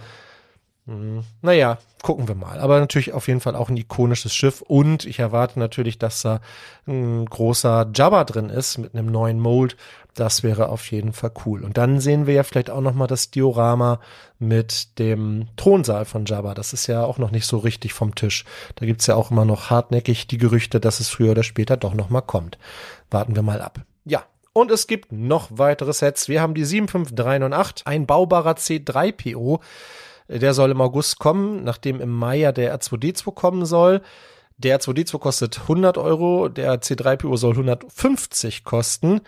Hm, 0.89 1.23
naja, 1.43 1.77
gucken 2.03 2.29
wir 2.29 2.35
mal. 2.35 2.59
Aber 2.59 2.81
natürlich 2.81 3.13
auf 3.13 3.29
jeden 3.29 3.41
Fall 3.41 3.55
auch 3.55 3.69
ein 3.69 3.77
ikonisches 3.77 4.35
Schiff. 4.35 4.63
Und 4.63 5.05
ich 5.05 5.19
erwarte 5.19 5.59
natürlich, 5.59 5.99
dass 5.99 6.23
da 6.23 6.41
ein 6.87 7.27
großer 7.27 7.91
Jabba 7.95 8.25
drin 8.25 8.49
ist 8.49 8.79
mit 8.79 8.95
einem 8.95 9.07
neuen 9.07 9.39
Mold. 9.39 9.77
Das 10.15 10.43
wäre 10.43 10.71
auf 10.71 10.91
jeden 10.91 11.13
Fall 11.13 11.31
cool. 11.45 11.63
Und 11.63 11.77
dann 11.77 12.01
sehen 12.01 12.27
wir 12.27 12.35
ja 12.35 12.43
vielleicht 12.43 12.71
auch 12.71 12.81
noch 12.81 12.95
mal 12.95 13.07
das 13.07 13.31
Diorama 13.31 14.01
mit 14.39 14.99
dem 14.99 15.49
Thronsaal 15.57 16.07
von 16.07 16.25
Jabba. 16.25 16.55
Das 16.55 16.73
ist 16.73 16.87
ja 16.87 17.05
auch 17.05 17.19
noch 17.19 17.31
nicht 17.31 17.47
so 17.47 17.59
richtig 17.59 17.93
vom 17.93 18.15
Tisch. 18.15 18.47
Da 18.77 18.87
gibt's 18.87 19.07
ja 19.07 19.15
auch 19.15 19.31
immer 19.31 19.45
noch 19.45 19.69
hartnäckig 19.69 20.27
die 20.27 20.39
Gerüchte, 20.39 20.81
dass 20.81 21.01
es 21.01 21.11
früher 21.11 21.33
oder 21.33 21.43
später 21.43 21.77
doch 21.77 21.93
noch 21.93 22.09
mal 22.09 22.23
kommt. 22.23 22.59
Warten 23.11 23.37
wir 23.37 23.43
mal 23.43 23.61
ab. 23.61 23.81
Ja, 24.07 24.25
und 24.55 24.71
es 24.71 24.87
gibt 24.87 25.13
noch 25.13 25.51
weitere 25.51 25.93
Sets. 25.93 26.29
Wir 26.29 26.41
haben 26.41 26.55
die 26.55 26.65
75398, 26.65 27.87
ein 27.87 28.07
baubarer 28.07 28.55
C3PO. 28.55 29.61
Der 30.29 30.55
soll 30.55 30.71
im 30.71 30.81
August 30.81 31.19
kommen, 31.19 31.65
nachdem 31.65 32.01
im 32.01 32.11
Mai 32.11 32.37
ja 32.37 32.53
der 32.53 32.79
R2D2 32.79 33.35
kommen 33.35 33.65
soll. 33.65 34.03
Der 34.59 34.79
R2D2 34.79 35.19
kostet 35.19 35.61
100 35.63 35.99
Euro, 35.99 36.49
der 36.49 36.81
C3PO 36.83 37.37
soll 37.37 37.53
150 37.53 38.65
kosten. 38.65 39.21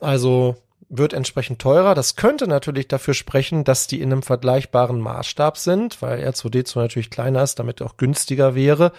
Also 0.00 0.56
wird 0.88 1.14
entsprechend 1.14 1.60
teurer. 1.60 1.94
Das 1.94 2.16
könnte 2.16 2.46
natürlich 2.46 2.86
dafür 2.86 3.14
sprechen, 3.14 3.64
dass 3.64 3.86
die 3.86 4.00
in 4.00 4.12
einem 4.12 4.22
vergleichbaren 4.22 5.00
Maßstab 5.00 5.56
sind, 5.56 6.02
weil 6.02 6.26
R2D2 6.26 6.78
natürlich 6.78 7.10
kleiner 7.10 7.42
ist, 7.42 7.58
damit 7.58 7.80
auch 7.80 7.96
günstiger 7.96 8.54
wäre. 8.54 8.92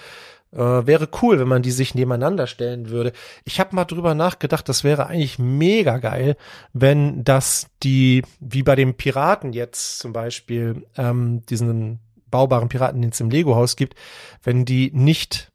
Äh, 0.56 0.86
wäre 0.86 1.10
cool, 1.22 1.40
wenn 1.40 1.48
man 1.48 1.64
die 1.64 1.72
sich 1.72 1.96
nebeneinander 1.96 2.46
stellen 2.46 2.90
würde. 2.90 3.12
Ich 3.44 3.60
habe 3.60 3.76
mal 3.76 3.86
drüber 3.86 4.14
nachgedacht, 4.14 4.70
das 4.70 4.84
wäre 4.84 5.08
eigentlich 5.08 5.40
mega 5.40 5.98
geil, 5.98 6.38
wenn 6.74 7.24
das 7.24 7.68
die, 7.82 8.24
wie 8.40 8.62
bei 8.62 8.76
den 8.76 8.96
Piraten 8.96 9.54
jetzt 9.54 10.00
zum 10.00 10.14
Beispiel, 10.14 10.86
ähm, 10.96 11.44
diesen 11.48 12.00
baubaren 12.30 12.70
Piraten, 12.70 13.02
den 13.02 13.12
es 13.12 13.20
im 13.20 13.30
Lego-Haus 13.30 13.76
gibt, 13.76 13.96
wenn 14.44 14.66
die 14.66 14.92
nicht 14.94 15.50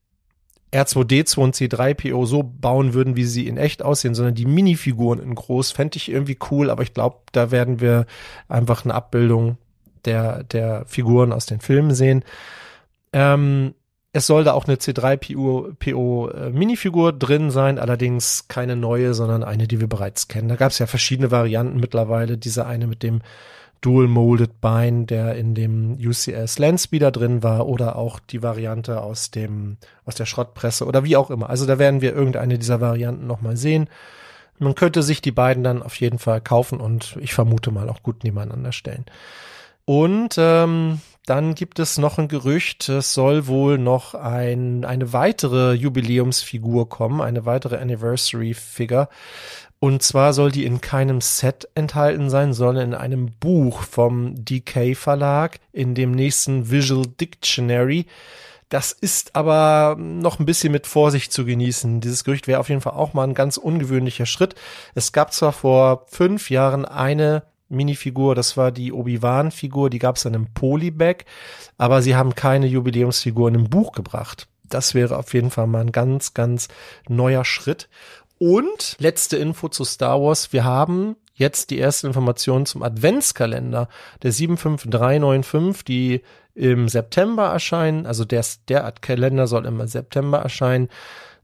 R2D2 0.72 1.38
und 1.38 1.54
C3PO 1.54 2.26
so 2.26 2.42
bauen 2.42 2.92
würden, 2.92 3.16
wie 3.16 3.24
sie 3.24 3.46
in 3.46 3.56
echt 3.56 3.82
aussehen, 3.82 4.14
sondern 4.14 4.34
die 4.34 4.46
Minifiguren 4.46 5.20
in 5.20 5.34
groß, 5.34 5.72
fände 5.72 5.96
ich 5.96 6.10
irgendwie 6.10 6.38
cool, 6.50 6.70
aber 6.70 6.82
ich 6.82 6.92
glaube, 6.92 7.18
da 7.32 7.50
werden 7.50 7.80
wir 7.80 8.06
einfach 8.48 8.84
eine 8.84 8.94
Abbildung 8.94 9.58
der, 10.04 10.44
der 10.44 10.84
Figuren 10.86 11.32
aus 11.32 11.46
den 11.46 11.60
Filmen 11.60 11.94
sehen. 11.94 12.24
Ähm, 13.12 13.74
es 14.12 14.26
soll 14.26 14.44
da 14.44 14.54
auch 14.54 14.66
eine 14.66 14.76
C3PO 14.76 16.30
äh, 17.08 17.12
drin 17.12 17.50
sein, 17.50 17.78
allerdings 17.78 18.48
keine 18.48 18.74
neue, 18.74 19.14
sondern 19.14 19.44
eine, 19.44 19.68
die 19.68 19.80
wir 19.80 19.88
bereits 19.88 20.28
kennen. 20.28 20.48
Da 20.48 20.56
gab 20.56 20.72
es 20.72 20.78
ja 20.78 20.86
verschiedene 20.86 21.30
Varianten 21.30 21.78
mittlerweile. 21.78 22.38
Diese 22.38 22.66
eine 22.66 22.86
mit 22.86 23.02
dem 23.02 23.20
Dual 23.80 24.08
Molded 24.08 24.60
Bein, 24.60 25.06
der 25.06 25.36
in 25.36 25.54
dem 25.54 25.98
UCS 26.00 26.58
Landspeeder 26.58 27.12
drin 27.12 27.42
war 27.42 27.68
oder 27.68 27.96
auch 27.96 28.18
die 28.18 28.42
Variante 28.42 29.02
aus 29.02 29.30
dem, 29.30 29.76
aus 30.04 30.16
der 30.16 30.26
Schrottpresse 30.26 30.84
oder 30.86 31.04
wie 31.04 31.16
auch 31.16 31.30
immer. 31.30 31.48
Also 31.48 31.66
da 31.66 31.78
werden 31.78 32.00
wir 32.00 32.14
irgendeine 32.14 32.58
dieser 32.58 32.80
Varianten 32.80 33.26
nochmal 33.26 33.56
sehen. 33.56 33.88
Man 34.58 34.74
könnte 34.74 35.04
sich 35.04 35.22
die 35.22 35.30
beiden 35.30 35.62
dann 35.62 35.82
auf 35.82 35.94
jeden 36.00 36.18
Fall 36.18 36.40
kaufen 36.40 36.80
und 36.80 37.16
ich 37.20 37.34
vermute 37.34 37.70
mal 37.70 37.88
auch 37.88 38.02
gut 38.02 38.24
nebeneinander 38.24 38.72
stellen. 38.72 39.04
Und 39.84 40.34
ähm, 40.38 41.00
dann 41.28 41.54
gibt 41.54 41.78
es 41.78 41.98
noch 41.98 42.16
ein 42.18 42.28
Gerücht, 42.28 42.88
es 42.88 43.12
soll 43.12 43.46
wohl 43.46 43.76
noch 43.76 44.14
ein, 44.14 44.86
eine 44.86 45.12
weitere 45.12 45.74
Jubiläumsfigur 45.74 46.88
kommen, 46.88 47.20
eine 47.20 47.44
weitere 47.44 47.76
Anniversary 47.76 48.54
Figure. 48.54 49.08
Und 49.78 50.02
zwar 50.02 50.32
soll 50.32 50.50
die 50.50 50.64
in 50.64 50.80
keinem 50.80 51.20
Set 51.20 51.68
enthalten 51.74 52.30
sein, 52.30 52.54
sondern 52.54 52.88
in 52.88 52.94
einem 52.94 53.30
Buch 53.38 53.82
vom 53.82 54.42
DK 54.42 54.96
Verlag, 54.96 55.60
in 55.72 55.94
dem 55.94 56.12
nächsten 56.12 56.70
Visual 56.70 57.06
Dictionary. 57.20 58.06
Das 58.70 58.92
ist 58.92 59.36
aber 59.36 59.96
noch 59.98 60.40
ein 60.40 60.46
bisschen 60.46 60.72
mit 60.72 60.86
Vorsicht 60.86 61.32
zu 61.32 61.44
genießen. 61.44 62.00
Dieses 62.00 62.24
Gerücht 62.24 62.48
wäre 62.48 62.60
auf 62.60 62.70
jeden 62.70 62.80
Fall 62.80 62.94
auch 62.94 63.12
mal 63.12 63.24
ein 63.24 63.34
ganz 63.34 63.56
ungewöhnlicher 63.58 64.26
Schritt. 64.26 64.54
Es 64.94 65.12
gab 65.12 65.32
zwar 65.32 65.52
vor 65.52 66.06
fünf 66.08 66.50
Jahren 66.50 66.84
eine 66.84 67.44
Minifigur, 67.68 68.34
das 68.34 68.56
war 68.56 68.72
die 68.72 68.92
Obi-Wan-Figur, 68.92 69.90
die 69.90 69.98
gab 69.98 70.16
es 70.16 70.22
dann 70.22 70.34
im 70.34 70.52
Polybag, 70.52 71.24
aber 71.76 72.02
sie 72.02 72.16
haben 72.16 72.34
keine 72.34 72.66
Jubiläumsfigur 72.66 73.48
in 73.48 73.56
einem 73.56 73.70
Buch 73.70 73.92
gebracht. 73.92 74.48
Das 74.64 74.94
wäre 74.94 75.16
auf 75.16 75.34
jeden 75.34 75.50
Fall 75.50 75.66
mal 75.66 75.80
ein 75.80 75.92
ganz, 75.92 76.34
ganz 76.34 76.68
neuer 77.08 77.44
Schritt. 77.44 77.88
Und 78.38 78.96
letzte 78.98 79.36
Info 79.36 79.68
zu 79.68 79.84
Star 79.84 80.20
Wars. 80.20 80.52
Wir 80.52 80.64
haben 80.64 81.16
jetzt 81.34 81.70
die 81.70 81.78
erste 81.78 82.06
Information 82.06 82.66
zum 82.66 82.82
Adventskalender 82.82 83.88
der 84.22 84.32
75395, 84.32 85.84
die 85.84 86.22
im 86.54 86.88
September 86.88 87.46
erscheinen. 87.46 88.06
Also 88.06 88.24
der, 88.24 88.44
der 88.68 88.92
Kalender 89.00 89.46
soll 89.46 89.66
im 89.66 89.84
September 89.86 90.38
erscheinen 90.38 90.88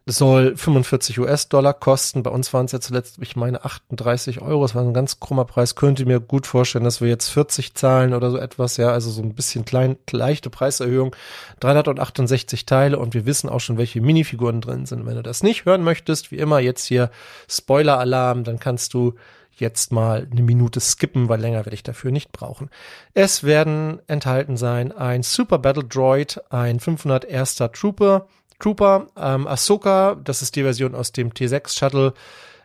soll 0.06 0.54
45 0.56 1.18
US-Dollar 1.18 1.72
kosten. 1.72 2.22
Bei 2.22 2.30
uns 2.30 2.52
waren 2.52 2.66
es 2.66 2.72
ja 2.72 2.80
zuletzt, 2.80 3.16
ich 3.20 3.36
meine, 3.36 3.64
38 3.64 4.42
Euro. 4.42 4.62
Das 4.62 4.74
war 4.74 4.82
ein 4.82 4.92
ganz 4.92 5.18
krummer 5.18 5.46
Preis. 5.46 5.76
Könnte 5.76 6.04
mir 6.04 6.20
gut 6.20 6.46
vorstellen, 6.46 6.84
dass 6.84 7.00
wir 7.00 7.08
jetzt 7.08 7.30
40 7.30 7.74
zahlen 7.74 8.12
oder 8.12 8.30
so 8.30 8.36
etwas. 8.36 8.76
Ja, 8.76 8.90
also 8.90 9.10
so 9.10 9.22
ein 9.22 9.34
bisschen 9.34 9.64
klein, 9.64 9.96
leichte 10.10 10.50
Preiserhöhung. 10.50 11.16
368 11.60 12.66
Teile 12.66 12.98
und 12.98 13.14
wir 13.14 13.24
wissen 13.24 13.48
auch 13.48 13.60
schon, 13.60 13.78
welche 13.78 14.02
Minifiguren 14.02 14.60
drin 14.60 14.84
sind. 14.84 15.06
Wenn 15.06 15.16
du 15.16 15.22
das 15.22 15.42
nicht 15.42 15.64
hören 15.64 15.82
möchtest, 15.82 16.30
wie 16.30 16.36
immer 16.36 16.58
jetzt 16.58 16.84
hier 16.84 17.10
Spoiler-Alarm, 17.48 18.44
dann 18.44 18.58
kannst 18.58 18.92
du 18.92 19.14
jetzt 19.56 19.92
mal 19.92 20.26
eine 20.30 20.42
Minute 20.42 20.80
skippen, 20.80 21.28
weil 21.28 21.40
länger 21.40 21.64
werde 21.64 21.74
ich 21.74 21.82
dafür 21.82 22.10
nicht 22.10 22.32
brauchen. 22.32 22.70
Es 23.14 23.44
werden 23.44 24.00
enthalten 24.06 24.56
sein 24.56 24.92
ein 24.92 25.22
Super 25.22 25.58
Battle 25.58 25.84
Droid, 25.84 26.42
ein 26.50 26.80
501. 26.80 27.56
Trooper, 27.72 28.26
Trooper, 28.64 29.08
ähm, 29.18 29.46
Ahsoka, 29.46 30.14
das 30.24 30.40
ist 30.40 30.56
die 30.56 30.62
Version 30.62 30.94
aus 30.94 31.12
dem 31.12 31.34
T6 31.34 31.78
Shuttle. 31.78 32.14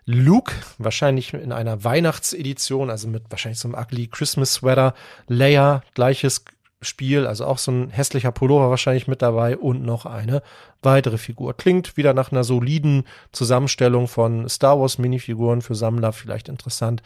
Luke, 0.05 0.53
wahrscheinlich 0.77 1.33
in 1.33 1.51
einer 1.51 1.83
Weihnachtsedition, 1.83 2.89
also 2.89 3.09
mit 3.09 3.23
wahrscheinlich 3.29 3.59
so 3.59 3.67
einem 3.67 3.75
ugly 3.77 4.07
Christmas 4.07 4.53
Sweater. 4.53 4.93
Leia, 5.27 5.83
gleiches 5.95 6.45
Spiel, 6.81 7.27
also 7.27 7.45
auch 7.45 7.57
so 7.57 7.73
ein 7.73 7.89
hässlicher 7.89 8.31
Pullover 8.31 8.69
wahrscheinlich 8.69 9.09
mit 9.09 9.21
dabei 9.21 9.57
und 9.57 9.83
noch 9.83 10.05
eine 10.05 10.41
weitere 10.81 11.17
Figur. 11.17 11.53
Klingt 11.53 11.97
wieder 11.97 12.13
nach 12.13 12.31
einer 12.31 12.45
soliden 12.45 13.03
Zusammenstellung 13.33 14.07
von 14.07 14.47
Star 14.47 14.79
Wars 14.79 14.99
Minifiguren 14.99 15.61
für 15.61 15.75
Sammler, 15.75 16.13
vielleicht 16.13 16.47
interessant. 16.47 17.03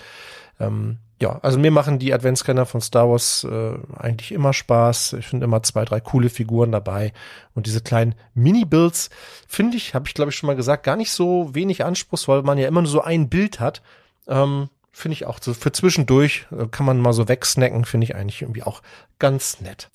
Ähm, 0.60 1.00
ja, 1.24 1.40
also 1.42 1.58
mir 1.58 1.72
machen 1.72 2.00
die 2.00 2.14
Adventskalender 2.14 2.66
von 2.66 2.82
Star 2.82 3.10
Wars 3.10 3.48
äh, 3.50 3.76
eigentlich 3.98 4.34
immer 4.34 4.52
Spaß. 4.52 5.14
Ich 5.14 5.26
finde 5.26 5.46
immer 5.46 5.64
zwei, 5.64 5.86
drei 5.86 6.02
coole 6.02 6.30
Figuren 6.30 6.74
dabei. 6.74 7.14
Und 7.56 7.66
diese 7.66 7.80
kleinen 7.80 8.14
Mini-Builds 8.34 9.10
finde 9.48 9.78
ich, 9.78 9.96
habe 9.96 10.06
ich 10.06 10.16
glaube 10.16 10.32
ich 10.32 10.36
schon 10.36 10.48
mal 10.48 10.58
gesagt, 10.58 10.84
gar 10.84 10.98
nicht 10.98 11.14
so 11.14 11.56
wenig 11.56 11.86
anspruchsvoll, 11.86 12.40
weil 12.40 12.44
man 12.44 12.58
ja 12.58 12.68
immer 12.68 12.82
nur 12.82 12.92
so 12.92 13.02
ein 13.02 13.30
Bild 13.30 13.62
hat. 13.62 13.82
Ähm, 14.28 14.68
finde 14.92 15.14
ich 15.14 15.26
auch 15.26 15.40
so 15.42 15.54
für 15.54 15.72
zwischendurch 15.72 16.46
äh, 16.52 16.68
kann 16.68 16.86
man 16.86 17.00
mal 17.00 17.14
so 17.14 17.30
wegsnacken, 17.30 17.86
finde 17.86 18.04
ich 18.04 18.16
eigentlich 18.16 18.42
irgendwie 18.42 18.64
auch 18.64 18.82
ganz 19.18 19.62
nett. 19.62 19.90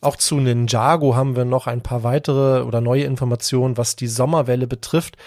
Auch 0.00 0.16
zu 0.16 0.36
Ninjago 0.36 1.14
haben 1.14 1.36
wir 1.36 1.44
noch 1.44 1.66
ein 1.66 1.82
paar 1.82 2.04
weitere 2.04 2.62
oder 2.62 2.80
neue 2.80 3.04
Informationen, 3.04 3.76
was 3.76 3.96
die 3.96 4.08
Sommerwelle 4.08 4.66
betrifft. 4.66 5.18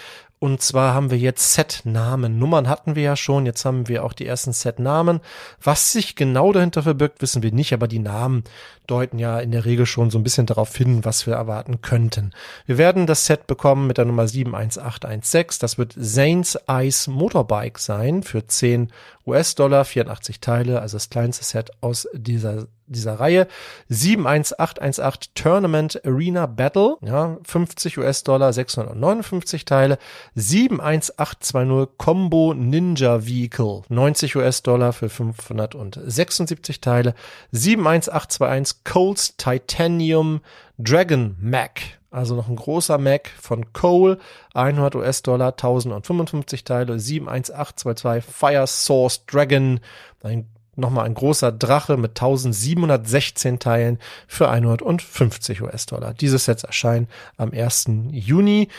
Und 0.44 0.60
zwar 0.60 0.96
haben 0.96 1.12
wir 1.12 1.20
jetzt 1.20 1.54
Set-Namen. 1.54 2.40
Nummern 2.40 2.68
hatten 2.68 2.96
wir 2.96 3.04
ja 3.04 3.16
schon, 3.16 3.46
jetzt 3.46 3.64
haben 3.64 3.88
wir 3.88 4.04
auch 4.04 4.14
die 4.14 4.26
ersten 4.26 4.54
Set-Namen. 4.54 5.20
Was 5.62 5.92
sich 5.92 6.16
genau 6.16 6.52
dahinter 6.52 6.82
verbirgt, 6.82 7.22
wissen 7.22 7.44
wir 7.44 7.52
nicht, 7.52 7.74
aber 7.76 7.88
die 7.88 8.00
Namen 8.00 8.44
deuten 8.88 9.20
ja 9.20 9.40
in 9.40 9.52
der 9.52 9.66
Regel 9.66 9.86
schon 9.86 10.10
so 10.10 10.18
ein 10.18 10.24
bisschen 10.24 10.48
darauf 10.48 10.76
hin, 10.76 11.06
was 11.06 11.28
wir 11.28 11.36
erwarten 11.36 11.82
könnten. 11.82 12.32
Wir 12.66 12.80
werden 12.80 13.06
das 13.06 13.28
Set 13.28 13.46
bekommen 13.46 13.86
mit 13.86 14.00
der 14.00 14.06
Nummer 14.06 14.28
71816. 14.28 15.60
Das 15.62 15.78
wird 15.78 15.94
Zane's 15.94 16.58
Ice 16.68 17.08
Motorbike 17.08 17.78
sein 17.78 18.24
für 18.24 18.48
10 18.48 18.92
US-Dollar, 19.28 19.86
84 19.86 20.40
Teile, 20.40 20.82
also 20.82 20.96
das 20.96 21.12
kleinste 21.12 21.46
Set 21.46 21.70
aus 21.82 22.08
dieser 22.14 22.66
dieser 22.92 23.20
Reihe. 23.20 23.48
71818 23.90 25.32
Tournament 25.36 26.06
Arena 26.06 26.46
Battle, 26.46 26.98
ja, 27.02 27.38
50 27.44 27.98
US-Dollar, 27.98 28.54
659 28.54 29.66
Teile. 29.66 29.98
71820 30.36 31.98
Combo 31.98 32.54
Ninja 32.54 33.26
Vehicle, 33.26 33.82
90 33.90 34.36
US-Dollar 34.36 34.94
für 34.94 35.10
576 35.10 36.82
Teile. 36.82 37.14
71821 37.52 38.84
Coles 38.84 39.36
Titanium 39.38 40.42
Dragon 40.78 41.36
Mac, 41.40 41.82
also 42.10 42.36
noch 42.36 42.50
ein 42.50 42.56
großer 42.56 42.98
Mac 42.98 43.30
von 43.40 43.72
Cole, 43.74 44.18
100 44.54 44.96
US-Dollar, 44.96 45.52
1055 45.52 46.64
Teile, 46.64 47.00
71822 47.00 48.24
Fire 48.24 48.68
Source 48.68 49.26
Dragon, 49.26 49.80
ein 50.24 50.48
nochmal 50.76 51.06
ein 51.06 51.14
großer 51.14 51.52
Drache 51.52 51.98
mit 51.98 52.12
1716 52.12 53.60
Teilen 53.60 54.00
für 54.28 54.50
150 54.50 55.62
US-Dollar. 55.62 56.14
Diese 56.14 56.38
Sets 56.38 56.64
erscheinen 56.64 57.08
am 57.38 57.52
1. 57.52 57.86
Juni 58.12 58.70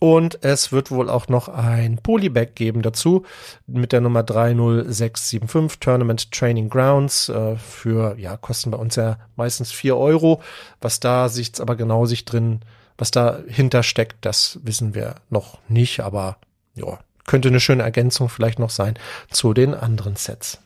und 0.00 0.42
es 0.42 0.72
wird 0.72 0.90
wohl 0.90 1.10
auch 1.10 1.28
noch 1.28 1.48
ein 1.48 1.98
Polybag 1.98 2.54
geben 2.54 2.80
dazu 2.80 3.26
mit 3.66 3.92
der 3.92 4.00
Nummer 4.00 4.22
30675 4.22 5.78
Tournament 5.78 6.32
Training 6.32 6.70
Grounds 6.70 7.28
äh, 7.28 7.56
für, 7.56 8.18
ja, 8.18 8.38
kosten 8.38 8.70
bei 8.70 8.78
uns 8.78 8.96
ja 8.96 9.18
meistens 9.36 9.72
vier 9.72 9.98
Euro. 9.98 10.40
Was 10.80 11.00
da 11.00 11.28
sich 11.28 11.60
aber 11.60 11.76
genau 11.76 12.06
sich 12.06 12.24
drin, 12.24 12.60
was 12.96 13.10
dahinter 13.10 13.82
steckt, 13.82 14.24
das 14.24 14.58
wissen 14.62 14.94
wir 14.94 15.16
noch 15.28 15.58
nicht, 15.68 16.00
aber 16.00 16.38
ja, 16.74 16.98
könnte 17.26 17.48
eine 17.48 17.60
schöne 17.60 17.82
Ergänzung 17.82 18.30
vielleicht 18.30 18.58
noch 18.58 18.70
sein 18.70 18.98
zu 19.30 19.52
den 19.52 19.74
anderen 19.74 20.16
Sets. 20.16 20.60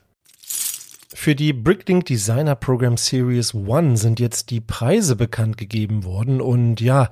Für 1.17 1.37
die 1.37 1.53
Bricklink 1.53 2.07
Designer 2.07 2.57
Program 2.57 2.97
Series 2.97 3.55
One 3.55 3.97
sind 3.97 4.19
jetzt 4.19 4.51
die 4.51 4.61
Preise 4.61 5.15
bekannt 5.15 5.57
gegeben 5.57 6.03
worden. 6.03 6.41
Und 6.41 6.81
ja, 6.81 7.09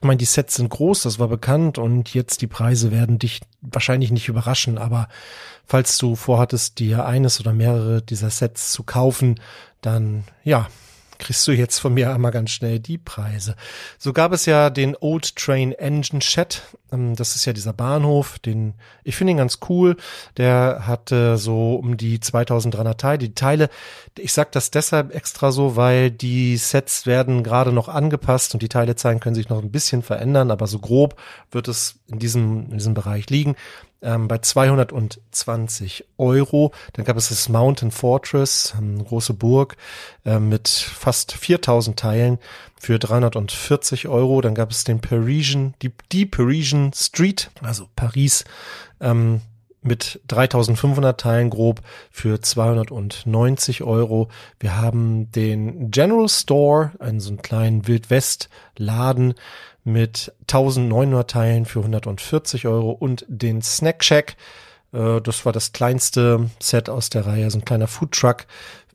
ich 0.00 0.04
meine, 0.04 0.18
die 0.18 0.24
Sets 0.24 0.56
sind 0.56 0.68
groß, 0.68 1.02
das 1.02 1.20
war 1.20 1.28
bekannt. 1.28 1.78
Und 1.78 2.12
jetzt 2.12 2.42
die 2.42 2.48
Preise 2.48 2.90
werden 2.90 3.20
dich 3.20 3.40
wahrscheinlich 3.62 4.10
nicht 4.10 4.26
überraschen, 4.28 4.78
aber 4.78 5.08
falls 5.64 5.96
du 5.96 6.16
vorhattest, 6.16 6.80
dir 6.80 7.06
eines 7.06 7.38
oder 7.38 7.52
mehrere 7.52 8.02
dieser 8.02 8.30
Sets 8.30 8.72
zu 8.72 8.82
kaufen, 8.82 9.40
dann 9.80 10.24
ja, 10.42 10.66
kriegst 11.18 11.46
du 11.46 11.52
jetzt 11.52 11.78
von 11.78 11.94
mir 11.94 12.12
einmal 12.12 12.32
ganz 12.32 12.50
schnell 12.50 12.78
die 12.78 12.98
Preise. 12.98 13.56
So 13.98 14.12
gab 14.12 14.32
es 14.32 14.46
ja 14.46 14.70
den 14.70 14.96
Old 14.98 15.36
Train 15.36 15.72
Engine 15.72 16.20
Chat. 16.20 16.62
Ähm, 16.92 17.16
das 17.16 17.36
ist 17.36 17.44
ja 17.44 17.52
dieser 17.52 17.72
Bahnhof, 17.72 18.38
den 18.38 18.74
ich 19.04 19.16
finde 19.16 19.32
ihn 19.32 19.36
ganz 19.36 19.58
cool. 19.68 19.96
Der 20.36 20.86
hatte 20.86 21.38
so 21.38 21.74
um 21.74 21.96
die 21.96 22.20
2300 22.20 23.00
Teile. 23.00 23.18
Die 23.18 23.34
Teile, 23.34 23.70
ich 24.18 24.32
sag 24.32 24.52
das 24.52 24.70
deshalb 24.70 25.14
extra 25.14 25.52
so, 25.52 25.76
weil 25.76 26.10
die 26.10 26.56
Sets 26.56 27.06
werden 27.06 27.42
gerade 27.42 27.72
noch 27.72 27.88
angepasst 27.88 28.54
und 28.54 28.62
die 28.62 28.68
Teilezahlen 28.68 29.20
können 29.20 29.34
sich 29.34 29.48
noch 29.48 29.62
ein 29.62 29.70
bisschen 29.70 30.02
verändern, 30.02 30.50
aber 30.50 30.66
so 30.66 30.78
grob 30.78 31.20
wird 31.50 31.68
es 31.68 31.98
in 32.08 32.18
diesem, 32.18 32.70
in 32.70 32.78
diesem 32.78 32.94
Bereich 32.94 33.30
liegen 33.30 33.56
ähm, 34.02 34.28
bei 34.28 34.38
220 34.38 36.04
Euro. 36.18 36.72
Dann 36.92 37.04
gab 37.04 37.16
es 37.16 37.28
das 37.28 37.48
Mountain 37.48 37.90
Fortress, 37.90 38.74
eine 38.76 39.02
große 39.02 39.34
Burg 39.34 39.76
äh, 40.24 40.38
mit 40.38 40.68
fast 40.68 41.32
4000 41.32 41.98
Teilen 41.98 42.38
für 42.78 42.98
340 42.98 44.08
Euro. 44.08 44.40
Dann 44.40 44.54
gab 44.54 44.70
es 44.70 44.84
den 44.84 45.00
Parisian, 45.00 45.74
die, 45.82 45.92
die 46.12 46.26
Parisian 46.26 46.92
Street, 46.94 47.50
also 47.62 47.88
Paris, 47.96 48.44
ähm, 49.00 49.40
mit 49.86 50.20
3500 50.28 51.18
Teilen 51.18 51.50
grob 51.50 51.80
für 52.10 52.40
290 52.40 53.82
Euro. 53.84 54.28
Wir 54.58 54.76
haben 54.76 55.30
den 55.30 55.90
General 55.90 56.28
Store, 56.28 56.92
einen 56.98 57.20
so 57.20 57.30
einen 57.30 57.42
kleinen 57.42 57.86
Wildwest-Laden 57.86 59.34
mit 59.86 60.32
1900 60.42 61.30
Teilen 61.30 61.64
für 61.64 61.78
140 61.78 62.66
Euro 62.66 62.90
und 62.90 63.24
den 63.28 63.62
Snack 63.62 64.02
Shack. 64.02 64.36
Äh, 64.92 65.20
das 65.20 65.44
war 65.44 65.52
das 65.52 65.72
kleinste 65.72 66.50
Set 66.58 66.90
aus 66.90 67.08
der 67.08 67.24
Reihe, 67.26 67.50
so 67.50 67.58
ein 67.58 67.64
kleiner 67.64 67.86
Food 67.86 68.12
Truck 68.12 68.46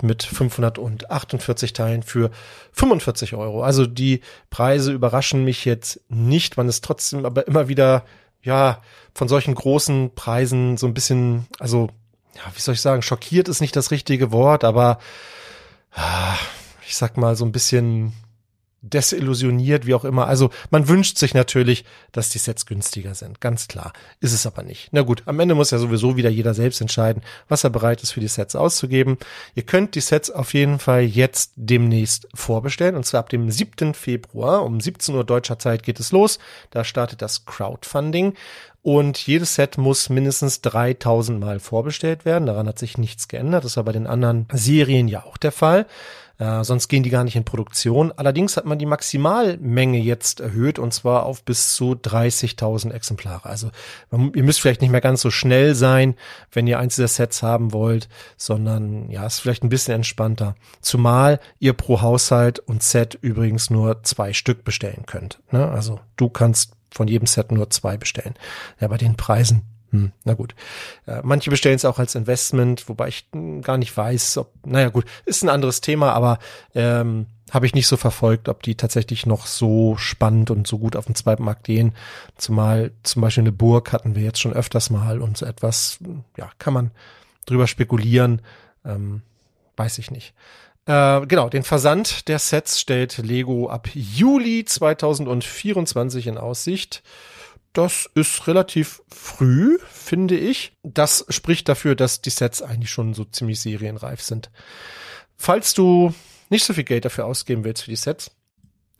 mit 0.02 0.24
548 0.24 1.74
Teilen 1.74 2.04
für 2.04 2.30
45 2.74 3.36
Euro. 3.36 3.64
Also 3.64 3.86
die 3.86 4.20
Preise 4.50 4.92
überraschen 4.92 5.46
mich 5.46 5.64
jetzt 5.64 6.02
nicht. 6.10 6.58
Man 6.58 6.68
ist 6.68 6.84
trotzdem 6.84 7.26
aber 7.26 7.48
immer 7.48 7.70
wieder, 7.70 8.04
ja, 8.44 8.82
von 9.14 9.30
solchen 9.30 9.56
großen 9.56 10.14
Preisen 10.14 10.76
so 10.76 10.88
ein 10.88 10.94
bisschen, 10.94 11.48
also, 11.60 11.90
ja, 12.36 12.42
wie 12.54 12.62
soll 12.62 12.74
ich 12.74 12.82
sagen, 12.82 13.02
schockiert 13.02 13.48
ist 13.48 13.62
nicht 13.62 13.76
das 13.76 13.92
richtige 13.92 14.32
Wort, 14.32 14.66
aber 14.66 15.00
ah, 15.94 16.36
ich 16.86 16.98
sag 16.98 17.16
mal 17.16 17.38
so 17.38 17.46
ein 17.46 17.52
bisschen 17.54 18.14
desillusioniert, 18.82 19.86
wie 19.86 19.94
auch 19.94 20.04
immer. 20.04 20.28
Also 20.28 20.50
man 20.72 20.88
wünscht 20.88 21.18
sich 21.18 21.34
natürlich, 21.34 21.86
dass 22.12 22.30
die 22.30 22.40
Sets 22.40 22.66
günstiger 22.66 23.14
sind, 23.14 23.40
ganz 23.40 23.68
klar. 23.68 23.94
Ist 24.20 24.34
es 24.34 24.46
aber 24.46 24.64
nicht. 24.64 24.90
Na 24.92 25.02
gut, 25.02 25.24
am 25.26 25.40
Ende 25.40 25.56
muss 25.56 25.72
ja 25.72 25.78
sowieso 25.78 26.18
wieder 26.18 26.30
jeder 26.30 26.54
selbst 26.54 26.82
entscheiden, 26.82 27.22
was 27.48 27.64
er 27.64 27.70
bereit 27.70 28.02
ist 28.02 28.12
für 28.12 28.20
die 28.20 28.28
Sets 28.28 28.56
auszugeben. 28.56 29.18
Ihr 29.54 29.64
könnt 29.64 29.96
die 29.96 30.02
Sets 30.02 30.32
auf 30.32 30.54
jeden 30.54 30.80
Fall 30.80 31.04
jetzt 31.04 31.54
demnächst 31.56 32.28
vorbestellen 32.34 32.96
und 32.96 33.06
zwar 33.06 33.20
ab 33.20 33.30
dem 33.30 33.52
7. 33.52 33.94
Februar 33.94 34.64
um 34.64 34.82
17 34.82 35.14
Uhr 35.14 35.24
deutscher 35.24 35.60
Zeit 35.60 35.84
geht 35.84 36.00
es 36.00 36.12
los. 36.12 36.40
Da 36.72 36.84
startet 36.84 37.22
das 37.22 37.46
Crowdfunding 37.46 38.34
und 38.84 39.20
jedes 39.20 39.56
Set 39.56 39.78
muss 39.78 40.10
mindestens 40.10 40.62
3000 40.62 41.40
Mal 41.40 41.60
vorbestellt 41.60 42.26
werden. 42.26 42.48
Daran 42.48 42.68
hat 42.68 42.80
sich 42.80 42.98
nichts 42.98 43.28
geändert. 43.28 43.64
Das 43.64 43.78
war 43.78 43.84
bei 43.84 43.92
den 43.92 44.08
anderen 44.08 44.48
Serien 44.52 45.08
ja 45.08 45.24
auch 45.24 45.38
der 45.38 45.52
Fall. 45.52 45.86
Äh, 46.42 46.64
sonst 46.64 46.88
gehen 46.88 47.04
die 47.04 47.12
gar 47.12 47.24
nicht 47.24 47.36
in 47.36 47.44
Produktion. 47.44 48.12
Allerdings 48.16 48.58
hat 48.58 48.66
man 48.66 48.80
die 48.80 48.88
Maximalmenge 48.88 50.00
jetzt 50.00 50.40
erhöht 50.40 50.80
und 50.80 50.92
zwar 50.92 51.28
auf 51.28 51.44
bis 51.44 51.76
zu 51.76 51.92
30.000 51.92 52.92
Exemplare. 52.92 53.48
Also 53.48 53.70
man, 54.10 54.34
ihr 54.34 54.42
müsst 54.42 54.60
vielleicht 54.60 54.82
nicht 54.82 54.90
mehr 54.90 55.02
ganz 55.02 55.22
so 55.22 55.30
schnell 55.30 55.76
sein, 55.76 56.16
wenn 56.52 56.66
ihr 56.66 56.80
eins 56.80 56.96
dieser 56.96 57.10
Sets 57.10 57.44
haben 57.44 57.74
wollt, 57.74 58.10
sondern 58.38 59.12
ja, 59.12 59.24
ist 59.28 59.40
vielleicht 59.40 59.64
ein 59.64 59.70
bisschen 59.70 59.94
entspannter. 59.94 60.56
Zumal 60.82 61.40
ihr 61.60 61.74
pro 61.74 62.02
Haushalt 62.02 62.58
und 62.58 62.82
Set 62.82 63.20
übrigens 63.22 63.70
nur 63.70 64.02
zwei 64.02 64.34
Stück 64.34 64.64
bestellen 64.64 65.04
könnt. 65.06 65.40
Ne? 65.52 65.70
Also 65.70 66.00
du 66.16 66.28
kannst 66.28 66.74
von 66.90 67.08
jedem 67.08 67.28
Set 67.28 67.52
nur 67.52 67.70
zwei 67.70 67.98
bestellen. 67.98 68.34
Ja, 68.80 68.88
bei 68.88 68.98
den 68.98 69.16
Preisen 69.16 69.62
hm, 69.92 70.12
na 70.24 70.34
gut. 70.34 70.56
Äh, 71.06 71.22
manche 71.24 71.50
bestellen 71.50 71.76
es 71.76 71.86
auch 71.86 72.00
als 72.00 72.16
Investment, 72.16 72.88
wobei 72.90 73.10
ich 73.10 73.28
hm, 73.34 73.62
gar 73.62 73.78
nicht 73.78 73.96
weiß, 73.96 74.38
ob, 74.38 74.52
naja 74.66 74.90
gut, 74.90 75.06
ist 75.26 75.44
ein 75.44 75.50
anderes 75.50 75.82
Thema, 75.82 76.14
aber 76.14 76.40
ähm, 76.74 77.28
habe 77.52 77.66
ich 77.66 77.76
nicht 77.76 77.88
so 77.88 77.98
verfolgt, 77.98 78.48
ob 78.48 78.64
die 78.64 78.76
tatsächlich 78.76 79.26
noch 79.26 79.46
so 79.46 79.98
spannend 79.98 80.50
und 80.50 80.66
so 80.66 80.80
gut 80.80 80.96
auf 80.96 81.06
dem 81.06 81.16
zweiten 81.16 81.44
Markt 81.44 81.66
gehen. 81.66 81.94
Zumal 82.38 82.92
zum 83.04 83.22
Beispiel 83.22 83.44
eine 83.44 83.52
Burg 83.52 83.92
hatten 83.92 84.16
wir 84.16 84.24
jetzt 84.24 84.40
schon 84.40 84.54
öfters 84.54 84.90
mal 84.90 85.22
und 85.22 85.38
so 85.38 85.46
etwas, 85.46 86.00
ja, 86.38 86.50
kann 86.58 86.74
man 86.74 86.92
drüber 87.46 87.68
spekulieren, 87.68 88.42
ähm, 88.86 89.22
weiß 89.76 89.98
ich 89.98 90.12
nicht. 90.12 90.34
Äh, 90.86 91.26
genau, 91.28 91.50
den 91.50 91.64
Versand 91.64 92.30
der 92.30 92.40
Sets 92.40 92.80
stellt 92.80 93.18
Lego 93.18 93.70
ab 93.70 93.90
Juli 93.94 94.64
2024 94.64 96.28
in 96.28 96.38
Aussicht. 96.38 97.04
Das 97.74 98.10
ist 98.16 98.48
relativ 98.48 99.02
früh, 99.08 99.78
finde 99.90 100.38
ich. 100.38 100.74
Das 100.84 101.26
spricht 101.30 101.70
dafür, 101.70 101.96
dass 101.96 102.22
die 102.22 102.30
Sets 102.30 102.62
eigentlich 102.62 102.90
schon 102.90 103.14
so 103.14 103.24
ziemlich 103.24 103.62
serienreif 103.62 104.22
sind. 104.22 104.52
Falls 105.38 105.74
du 105.74 106.14
nicht 106.50 106.66
so 106.66 106.74
viel 106.74 106.84
Geld 106.84 107.06
dafür 107.06 107.26
ausgeben 107.26 107.64
willst 107.64 107.84
für 107.84 107.92
die 107.92 107.96
Sets, 107.96 108.32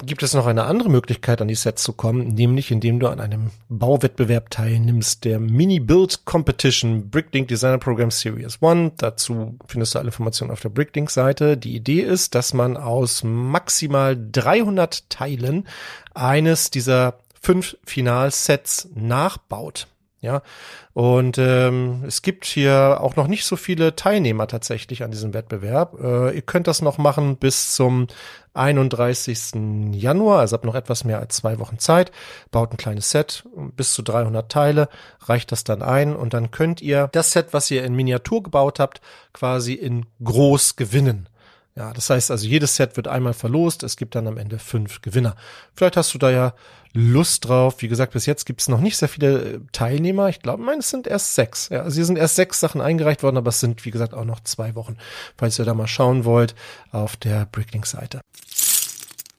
gibt 0.04 0.24
es 0.24 0.34
noch 0.34 0.48
eine 0.48 0.64
andere 0.64 0.90
Möglichkeit, 0.90 1.42
an 1.42 1.48
die 1.48 1.56
Sets 1.56 1.84
zu 1.84 1.94
kommen, 1.94 2.30
nämlich 2.30 2.72
indem 2.72 3.00
du 3.00 3.08
an 3.08 3.20
einem 3.20 3.52
Bauwettbewerb 3.70 4.50
teilnimmst, 4.50 5.26
der 5.26 5.40
Mini-Build 5.40 6.26
Competition 6.26 7.10
Bricklink 7.10 7.48
Designer 7.48 7.78
Program 7.78 8.10
Series 8.10 8.60
1. 8.62 8.94
Dazu 8.98 9.58
findest 9.68 9.94
du 9.94 10.00
alle 10.00 10.08
Informationen 10.08 10.52
auf 10.52 10.62
der 10.62 10.70
Bricklink-Seite. 10.70 11.58
Die 11.58 11.76
Idee 11.76 12.02
ist, 12.02 12.36
dass 12.36 12.54
man 12.54 12.78
aus 12.78 13.24
maximal 13.24 14.18
300 14.32 15.10
Teilen 15.10 15.68
eines 16.14 16.72
dieser 16.72 17.20
fünf 17.42 17.78
Finalsets 17.84 18.88
nachbaut. 18.94 19.88
Ja, 20.24 20.44
und 20.94 21.40
ähm, 21.40 22.04
es 22.06 22.22
gibt 22.22 22.46
hier 22.46 23.00
auch 23.02 23.16
noch 23.16 23.26
nicht 23.26 23.44
so 23.44 23.56
viele 23.56 23.96
Teilnehmer 23.96 24.46
tatsächlich 24.46 25.04
an 25.04 25.10
diesem 25.10 25.34
Wettbewerb. 25.34 26.00
Äh, 26.00 26.36
ihr 26.36 26.44
könnt 26.44 26.68
das 26.68 26.84
noch 26.84 27.00
machen 27.00 27.38
bis 27.38 27.74
zum 27.74 28.06
31. 28.54 29.94
Januar, 29.94 30.42
also 30.42 30.54
habt 30.54 30.66
noch 30.66 30.76
etwas 30.76 31.06
mehr 31.06 31.18
als 31.18 31.38
zwei 31.38 31.58
Wochen 31.58 31.80
Zeit. 31.80 32.12
Baut 32.52 32.72
ein 32.72 32.78
kleines 32.78 33.10
Set, 33.10 33.46
bis 33.76 33.94
zu 33.94 34.04
300 34.04 34.52
Teile, 34.52 34.90
reicht 35.22 35.52
das 35.52 35.64
dann 35.64 35.82
ein 35.82 36.16
und 36.16 36.36
dann 36.36 36.52
könnt 36.52 36.84
ihr 36.84 37.10
das 37.14 37.32
Set, 37.32 37.48
was 37.52 37.72
ihr 37.72 37.84
in 37.84 37.96
Miniatur 37.96 38.44
gebaut 38.44 38.80
habt, 38.80 39.02
quasi 39.34 39.74
in 39.74 40.06
groß 40.24 40.76
gewinnen. 40.76 41.30
Ja, 41.82 41.94
das 41.94 42.12
heißt 42.12 42.30
also, 42.30 42.46
jedes 42.46 42.76
Set 42.76 42.96
wird 42.96 43.08
einmal 43.08 43.34
verlost. 43.34 43.82
Es 43.82 43.98
gibt 43.98 44.14
dann 44.14 44.28
am 44.28 44.38
Ende 44.38 44.60
fünf 44.60 45.02
Gewinner. 45.02 45.36
Vielleicht 45.74 45.98
hast 45.98 46.14
du 46.14 46.20
da 46.20 46.30
ja 46.30 46.54
Lust 46.94 47.48
drauf. 47.48 47.82
Wie 47.82 47.88
gesagt, 47.88 48.14
bis 48.14 48.28
jetzt 48.28 48.46
gibt 48.46 48.62
es 48.62 48.68
noch 48.68 48.82
nicht 48.82 48.98
sehr 48.98 49.10
viele 49.10 49.42
äh, 49.42 49.60
Teilnehmer. 49.72 50.30
Ich 50.30 50.42
glaube, 50.42 50.62
meine, 50.62 50.82
es 50.82 50.92
sind 50.92 51.08
erst 51.08 51.34
sechs. 51.34 51.70
Ja, 51.70 51.82
also 51.82 51.96
hier 51.96 52.06
sind 52.06 52.20
erst 52.20 52.36
sechs 52.36 52.60
Sachen 52.60 52.82
eingereicht 52.82 53.24
worden, 53.24 53.38
aber 53.38 53.50
es 53.50 53.60
sind, 53.60 53.84
wie 53.84 53.90
gesagt, 53.90 54.14
auch 54.14 54.26
noch 54.26 54.42
zwei 54.42 54.76
Wochen, 54.76 54.96
falls 55.40 55.58
ihr 55.58 55.66
da 55.66 55.74
mal 55.74 55.88
schauen 55.88 56.24
wollt 56.24 56.54
auf 56.92 57.16
der 57.16 57.48
Bricklink-Seite. 57.52 58.22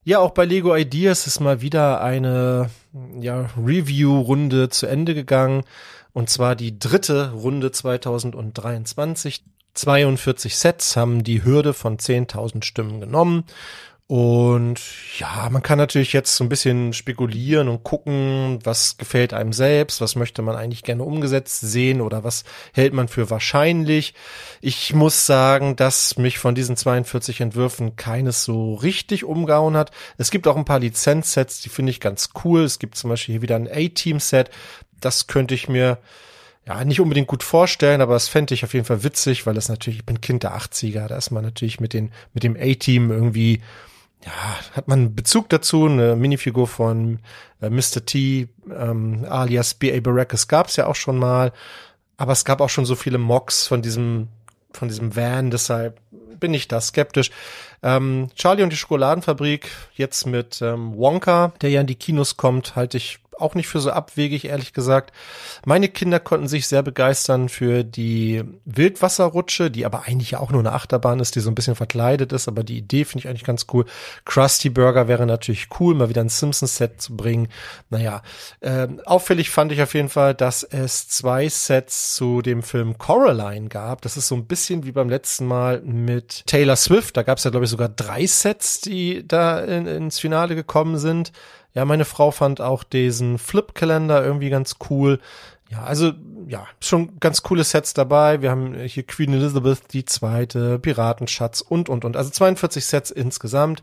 Ja, 0.02 0.18
auch 0.18 0.32
bei 0.32 0.44
Lego 0.44 0.74
Ideas 0.74 1.28
ist 1.28 1.38
mal 1.38 1.60
wieder 1.60 2.02
eine 2.02 2.70
ja, 3.20 3.50
Review-Runde 3.56 4.68
zu 4.68 4.88
Ende 4.88 5.14
gegangen. 5.14 5.62
Und 6.12 6.28
zwar 6.28 6.56
die 6.56 6.76
dritte 6.76 7.30
Runde 7.30 7.70
2023. 7.70 9.44
42 9.74 10.56
Sets 10.56 10.96
haben 10.96 11.24
die 11.24 11.44
Hürde 11.44 11.72
von 11.72 11.98
10.000 11.98 12.64
Stimmen 12.64 13.00
genommen. 13.00 13.44
Und 14.14 14.78
ja, 15.18 15.48
man 15.50 15.62
kann 15.62 15.78
natürlich 15.78 16.12
jetzt 16.12 16.36
so 16.36 16.44
ein 16.44 16.50
bisschen 16.50 16.92
spekulieren 16.92 17.68
und 17.68 17.82
gucken, 17.82 18.58
was 18.62 18.98
gefällt 18.98 19.32
einem 19.32 19.54
selbst, 19.54 20.02
was 20.02 20.16
möchte 20.16 20.42
man 20.42 20.54
eigentlich 20.54 20.82
gerne 20.82 21.02
umgesetzt 21.02 21.60
sehen 21.60 22.02
oder 22.02 22.22
was 22.22 22.44
hält 22.74 22.92
man 22.92 23.08
für 23.08 23.30
wahrscheinlich. 23.30 24.12
Ich 24.60 24.92
muss 24.92 25.24
sagen, 25.24 25.76
dass 25.76 26.18
mich 26.18 26.38
von 26.38 26.54
diesen 26.54 26.76
42 26.76 27.40
Entwürfen 27.40 27.96
keines 27.96 28.44
so 28.44 28.74
richtig 28.74 29.24
umgehauen 29.24 29.78
hat. 29.78 29.92
Es 30.18 30.30
gibt 30.30 30.46
auch 30.46 30.56
ein 30.56 30.66
paar 30.66 30.80
Lizenzsets, 30.80 31.62
die 31.62 31.70
finde 31.70 31.88
ich 31.88 32.00
ganz 32.00 32.30
cool. 32.44 32.64
Es 32.64 32.78
gibt 32.78 32.96
zum 32.96 33.08
Beispiel 33.08 33.36
hier 33.36 33.42
wieder 33.42 33.56
ein 33.56 33.66
A-Team-Set. 33.66 34.50
Das 35.00 35.26
könnte 35.26 35.54
ich 35.54 35.70
mir 35.70 35.96
ja, 36.66 36.84
nicht 36.84 37.00
unbedingt 37.00 37.26
gut 37.26 37.42
vorstellen, 37.42 38.00
aber 38.00 38.14
das 38.14 38.28
fände 38.28 38.54
ich 38.54 38.64
auf 38.64 38.74
jeden 38.74 38.84
Fall 38.84 39.02
witzig, 39.02 39.46
weil 39.46 39.54
das 39.54 39.68
natürlich, 39.68 40.00
ich 40.00 40.06
bin 40.06 40.20
Kind 40.20 40.44
der 40.44 40.56
80er, 40.56 41.08
da 41.08 41.16
ist 41.16 41.30
man 41.30 41.42
natürlich 41.42 41.80
mit 41.80 41.92
den, 41.92 42.12
mit 42.34 42.44
dem 42.44 42.56
A-Team 42.56 43.10
irgendwie 43.10 43.60
ja, 44.24 44.76
hat 44.76 44.88
man 44.88 45.14
Bezug 45.14 45.48
dazu, 45.48 45.86
eine 45.86 46.14
Minifigur 46.16 46.68
von 46.68 47.18
äh, 47.60 47.70
Mr. 47.70 48.06
T, 48.06 48.48
ähm, 48.70 49.26
alias 49.28 49.74
B.A. 49.74 50.00
Baracus 50.00 50.46
gab 50.48 50.68
es 50.68 50.76
ja 50.76 50.86
auch 50.86 50.94
schon 50.94 51.18
mal, 51.18 51.52
aber 52.16 52.32
es 52.32 52.44
gab 52.44 52.60
auch 52.60 52.70
schon 52.70 52.86
so 52.86 52.94
viele 52.94 53.18
Mocks 53.18 53.66
von 53.66 53.82
diesem, 53.82 54.28
von 54.72 54.88
diesem 54.88 55.16
Van, 55.16 55.50
deshalb 55.50 56.00
bin 56.38 56.54
ich 56.54 56.68
da 56.68 56.80
skeptisch. 56.80 57.30
Ähm, 57.82 58.28
Charlie 58.36 58.62
und 58.62 58.70
die 58.70 58.76
Schokoladenfabrik, 58.76 59.70
jetzt 59.94 60.26
mit 60.26 60.62
ähm, 60.62 60.94
Wonka, 60.96 61.52
der 61.60 61.70
ja 61.70 61.80
in 61.80 61.86
die 61.88 61.96
Kinos 61.96 62.36
kommt, 62.36 62.76
halte 62.76 62.96
ich 62.96 63.18
auch 63.38 63.54
nicht 63.54 63.68
für 63.68 63.80
so 63.80 63.90
abwegig, 63.90 64.46
ehrlich 64.46 64.72
gesagt. 64.72 65.12
Meine 65.64 65.88
Kinder 65.88 66.20
konnten 66.20 66.48
sich 66.48 66.66
sehr 66.68 66.82
begeistern 66.82 67.48
für 67.48 67.84
die 67.84 68.42
Wildwasserrutsche, 68.64 69.70
die 69.70 69.84
aber 69.86 70.04
eigentlich 70.06 70.32
ja 70.32 70.40
auch 70.40 70.50
nur 70.50 70.60
eine 70.60 70.72
Achterbahn 70.72 71.20
ist, 71.20 71.34
die 71.34 71.40
so 71.40 71.50
ein 71.50 71.54
bisschen 71.54 71.74
verkleidet 71.74 72.32
ist, 72.32 72.48
aber 72.48 72.64
die 72.64 72.78
Idee 72.78 73.04
finde 73.04 73.20
ich 73.20 73.28
eigentlich 73.28 73.44
ganz 73.44 73.66
cool. 73.72 73.84
Krusty 74.24 74.70
Burger 74.70 75.08
wäre 75.08 75.26
natürlich 75.26 75.68
cool, 75.80 75.94
mal 75.94 76.08
wieder 76.08 76.20
ein 76.20 76.28
Simpsons-Set 76.28 77.00
zu 77.00 77.16
bringen. 77.16 77.48
Naja, 77.90 78.22
äh, 78.60 78.88
auffällig 79.04 79.50
fand 79.50 79.72
ich 79.72 79.82
auf 79.82 79.94
jeden 79.94 80.08
Fall, 80.08 80.34
dass 80.34 80.62
es 80.62 81.08
zwei 81.08 81.48
Sets 81.48 82.14
zu 82.14 82.42
dem 82.42 82.62
Film 82.62 82.98
Coraline 82.98 83.68
gab. 83.68 84.02
Das 84.02 84.16
ist 84.16 84.28
so 84.28 84.34
ein 84.34 84.46
bisschen 84.46 84.84
wie 84.84 84.92
beim 84.92 85.08
letzten 85.08 85.46
Mal 85.46 85.80
mit 85.82 86.46
Taylor 86.46 86.76
Swift. 86.76 87.16
Da 87.16 87.22
gab 87.22 87.38
es 87.38 87.44
ja, 87.44 87.50
glaube 87.50 87.64
ich, 87.64 87.70
sogar 87.70 87.88
drei 87.88 88.26
Sets, 88.26 88.80
die 88.80 89.26
da 89.26 89.60
in, 89.60 89.86
ins 89.86 90.18
Finale 90.18 90.54
gekommen 90.54 90.98
sind. 90.98 91.32
Ja, 91.74 91.84
meine 91.84 92.04
Frau 92.04 92.30
fand 92.30 92.60
auch 92.60 92.84
diesen 92.84 93.38
Flip-Kalender 93.38 94.24
irgendwie 94.24 94.50
ganz 94.50 94.76
cool. 94.90 95.20
Ja, 95.72 95.84
also 95.84 96.12
ja, 96.48 96.66
schon 96.80 97.18
ganz 97.18 97.42
coole 97.42 97.64
Sets 97.64 97.94
dabei. 97.94 98.42
Wir 98.42 98.50
haben 98.50 98.74
hier 98.74 99.04
Queen 99.04 99.32
Elizabeth 99.32 99.80
die 99.94 100.04
zweite, 100.04 100.78
Piratenschatz 100.78 101.62
und 101.62 101.88
und 101.88 102.04
und. 102.04 102.14
Also 102.14 102.28
42 102.28 102.84
Sets 102.84 103.10
insgesamt. 103.10 103.82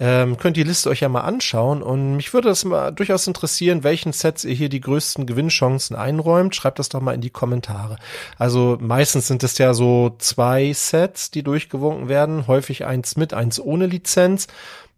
Ähm, 0.00 0.38
könnt 0.38 0.56
die 0.56 0.62
Liste 0.62 0.88
euch 0.88 1.00
ja 1.00 1.10
mal 1.10 1.22
anschauen 1.22 1.82
und 1.82 2.16
mich 2.16 2.32
würde 2.32 2.48
das 2.48 2.64
mal 2.64 2.92
durchaus 2.92 3.26
interessieren, 3.26 3.84
welchen 3.84 4.14
Sets 4.14 4.44
ihr 4.44 4.54
hier 4.54 4.70
die 4.70 4.80
größten 4.80 5.26
Gewinnchancen 5.26 5.96
einräumt. 5.96 6.56
Schreibt 6.56 6.78
das 6.78 6.88
doch 6.88 7.02
mal 7.02 7.14
in 7.14 7.20
die 7.20 7.28
Kommentare. 7.28 7.98
Also 8.38 8.78
meistens 8.80 9.26
sind 9.26 9.42
es 9.42 9.58
ja 9.58 9.74
so 9.74 10.14
zwei 10.18 10.72
Sets, 10.72 11.30
die 11.30 11.42
durchgewunken 11.42 12.08
werden, 12.08 12.46
häufig 12.46 12.86
eins 12.86 13.16
mit, 13.16 13.34
eins 13.34 13.60
ohne 13.60 13.86
Lizenz. 13.86 14.46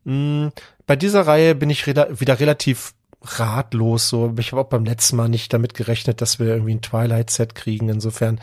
Hm, 0.05 0.53
bei 0.91 0.97
dieser 0.97 1.24
Reihe 1.24 1.55
bin 1.55 1.70
ich 1.70 1.86
wieder 1.86 2.41
relativ 2.41 2.95
ratlos. 3.22 4.09
So, 4.09 4.34
ich 4.41 4.51
habe 4.51 4.62
auch 4.62 4.68
beim 4.68 4.84
letzten 4.84 5.14
Mal 5.14 5.28
nicht 5.28 5.53
damit 5.53 5.72
gerechnet, 5.72 6.20
dass 6.20 6.41
wir 6.41 6.49
irgendwie 6.49 6.74
ein 6.74 6.82
Twilight-Set 6.82 7.55
kriegen. 7.55 7.88
Insofern 7.88 8.41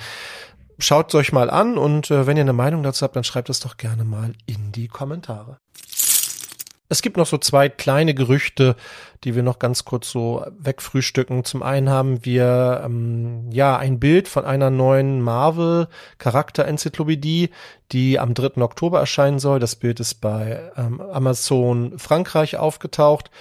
schaut 0.79 1.13
euch 1.13 1.33
mal 1.33 1.49
an 1.49 1.77
und 1.77 2.09
äh, 2.09 2.25
wenn 2.25 2.37
ihr 2.37 2.43
eine 2.43 2.53
Meinung 2.53 2.83
dazu 2.83 3.03
habt, 3.03 3.17
dann 3.17 3.25
schreibt 3.25 3.49
es 3.49 3.59
doch 3.59 3.75
gerne 3.75 4.05
mal 4.05 4.31
in 4.45 4.71
die 4.71 4.87
Kommentare. 4.87 5.57
Es 6.89 7.01
gibt 7.01 7.17
noch 7.17 7.25
so 7.25 7.37
zwei 7.37 7.67
kleine 7.67 8.13
Gerüchte, 8.13 8.75
die 9.23 9.35
wir 9.35 9.43
noch 9.43 9.59
ganz 9.59 9.83
kurz 9.83 10.09
so 10.09 10.45
wegfrühstücken. 10.57 11.43
Zum 11.43 11.61
einen 11.61 11.89
haben 11.89 12.23
wir 12.23 12.81
ähm, 12.85 13.49
ja 13.51 13.77
ein 13.77 13.99
Bild 13.99 14.27
von 14.27 14.45
einer 14.45 14.69
neuen 14.69 15.21
Marvel 15.21 15.87
Charakterenzyklopädie, 16.17 17.49
die 17.91 18.19
am 18.19 18.33
3. 18.33 18.61
Oktober 18.61 18.99
erscheinen 18.99 19.39
soll. 19.39 19.59
Das 19.59 19.75
Bild 19.75 19.99
ist 19.99 20.21
bei 20.21 20.71
ähm, 20.77 21.01
Amazon 21.01 21.99
Frankreich 21.99 22.55
aufgetaucht 22.55 23.31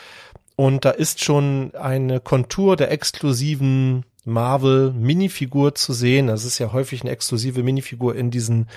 und 0.57 0.85
da 0.85 0.91
ist 0.91 1.23
schon 1.23 1.73
eine 1.75 2.19
Kontur 2.19 2.77
der 2.77 2.91
exklusiven 2.91 4.05
Marvel 4.25 4.93
Minifigur 4.93 5.77
zu 5.77 5.93
sehen. 5.93 6.27
Das 6.27 6.45
ist 6.45 6.59
ja 6.59 6.73
häufig 6.73 7.03
eine 7.03 7.11
exklusive 7.11 7.63
Minifigur 7.63 8.17
in 8.17 8.33
diesen 8.33 8.69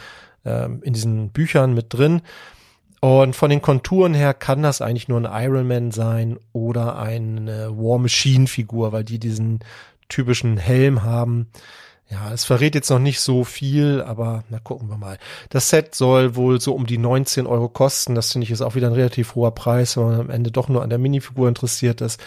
ähm, 0.45 0.82
in 0.84 0.93
diesen 0.93 1.30
Büchern 1.30 1.74
mit 1.74 1.93
drin. 1.93 2.22
Und 3.01 3.35
von 3.35 3.49
den 3.49 3.61
Konturen 3.61 4.13
her 4.13 4.33
kann 4.33 4.61
das 4.61 4.81
eigentlich 4.81 5.07
nur 5.07 5.19
ein 5.19 5.43
Iron 5.45 5.67
Man 5.67 5.91
sein 5.91 6.37
oder 6.51 6.99
eine 6.99 7.69
War 7.77 7.97
Machine 7.97 8.47
Figur, 8.47 8.91
weil 8.91 9.05
die 9.05 9.19
diesen 9.19 9.59
typischen 10.09 10.57
Helm 10.57 11.03
haben. 11.03 11.47
Ja, 12.12 12.34
es 12.34 12.43
verrät 12.43 12.74
jetzt 12.74 12.89
noch 12.89 12.97
nicht 12.97 13.20
so 13.20 13.43
viel, 13.43 14.01
aber 14.01 14.43
na 14.49 14.57
gucken 14.57 14.89
wir 14.89 14.97
mal. 14.97 15.20
Das 15.49 15.70
Set 15.70 15.93
soll 15.93 16.36
wohl 16.36 16.60
so 16.60 16.74
um 16.74 16.88
die 16.88 16.97
19 16.97 17.45
Euro 17.45 17.70
kosten. 17.70 18.16
Das 18.16 18.32
finde 18.32 18.45
ich 18.45 18.51
ist 18.51 18.62
auch 18.62 18.74
wieder 18.74 18.88
ein 18.88 18.93
relativ 18.93 19.36
hoher 19.36 19.53
Preis, 19.53 19.95
wenn 19.95 20.05
man 20.05 20.20
am 20.22 20.30
Ende 20.32 20.51
doch 20.51 20.70
nur 20.70 20.82
an 20.82 20.89
der 20.89 20.97
Minifigur 20.97 21.47
interessiert 21.47 22.01
ist. 22.01 22.20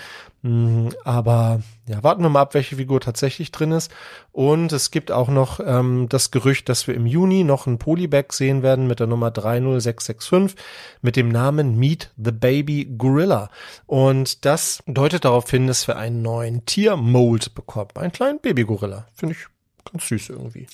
Mm, 0.42 0.88
aber 1.02 1.62
ja, 1.88 2.00
warten 2.04 2.22
wir 2.22 2.28
mal 2.28 2.42
ab, 2.42 2.54
welche 2.54 2.76
Figur 2.76 3.00
tatsächlich 3.00 3.50
drin 3.50 3.72
ist. 3.72 3.90
Und 4.30 4.70
es 4.72 4.92
gibt 4.92 5.10
auch 5.10 5.28
noch 5.28 5.58
ähm, 5.58 6.08
das 6.08 6.30
Gerücht, 6.30 6.68
dass 6.68 6.86
wir 6.86 6.94
im 6.94 7.06
Juni 7.06 7.42
noch 7.42 7.66
ein 7.66 7.78
Polybag 7.78 8.32
sehen 8.32 8.62
werden 8.62 8.86
mit 8.86 9.00
der 9.00 9.08
Nummer 9.08 9.32
30665 9.32 10.56
mit 11.00 11.16
dem 11.16 11.28
Namen 11.28 11.76
Meet 11.76 12.12
the 12.16 12.30
Baby 12.30 12.94
Gorilla. 12.96 13.50
Und 13.86 14.44
das 14.44 14.82
deutet 14.86 15.24
darauf 15.24 15.50
hin, 15.50 15.66
dass 15.66 15.88
wir 15.88 15.96
einen 15.96 16.22
neuen 16.22 16.66
Tiermold 16.66 17.56
bekommen. 17.56 17.90
Einen 17.94 18.12
kleinen 18.12 18.40
Baby-Gorilla. 18.40 19.06
Finde 19.14 19.34
ich 19.34 19.51
ganz 19.90 20.08
süß 20.08 20.30
irgendwie. 20.30 20.66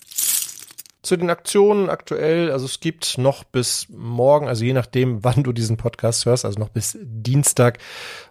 Zu 1.00 1.16
den 1.16 1.30
Aktionen 1.30 1.90
aktuell, 1.90 2.50
also 2.50 2.66
es 2.66 2.80
gibt 2.80 3.18
noch 3.18 3.44
bis 3.44 3.86
morgen, 3.88 4.48
also 4.48 4.64
je 4.64 4.72
nachdem, 4.72 5.22
wann 5.24 5.42
du 5.42 5.52
diesen 5.52 5.76
Podcast 5.76 6.26
hörst, 6.26 6.44
also 6.44 6.58
noch 6.58 6.68
bis 6.68 6.98
Dienstag 7.00 7.78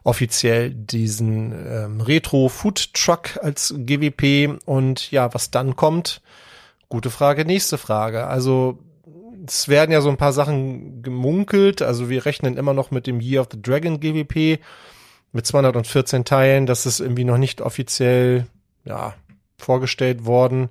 offiziell 0.04 0.72
diesen 0.72 1.54
ähm, 1.54 2.02
Retro 2.02 2.50
Food 2.50 2.94
Truck 2.94 3.40
als 3.42 3.74
GWP 3.78 4.60
und 4.66 5.12
ja, 5.12 5.34
was 5.34 5.50
dann 5.50 5.76
kommt, 5.76 6.22
gute 6.90 7.10
Frage, 7.10 7.46
nächste 7.46 7.78
Frage. 7.78 8.28
Also 8.28 8.80
es 9.48 9.70
werden 9.70 9.92
ja 9.92 10.02
so 10.02 10.10
ein 10.10 10.18
paar 10.18 10.34
Sachen 10.34 11.02
gemunkelt, 11.02 11.82
also 11.82 12.10
wir 12.10 12.26
rechnen 12.26 12.58
immer 12.58 12.74
noch 12.74 12.92
mit 12.92 13.08
dem 13.08 13.22
Year 13.22 13.42
of 13.42 13.48
the 13.52 13.62
Dragon 13.62 14.00
GWP 14.00 14.60
mit 15.32 15.46
214 15.46 16.26
Teilen, 16.26 16.66
das 16.66 16.86
ist 16.86 17.00
irgendwie 17.00 17.24
noch 17.24 17.38
nicht 17.38 17.62
offiziell, 17.62 18.48
ja, 18.86 19.16
vorgestellt 19.58 20.26
worden. 20.26 20.70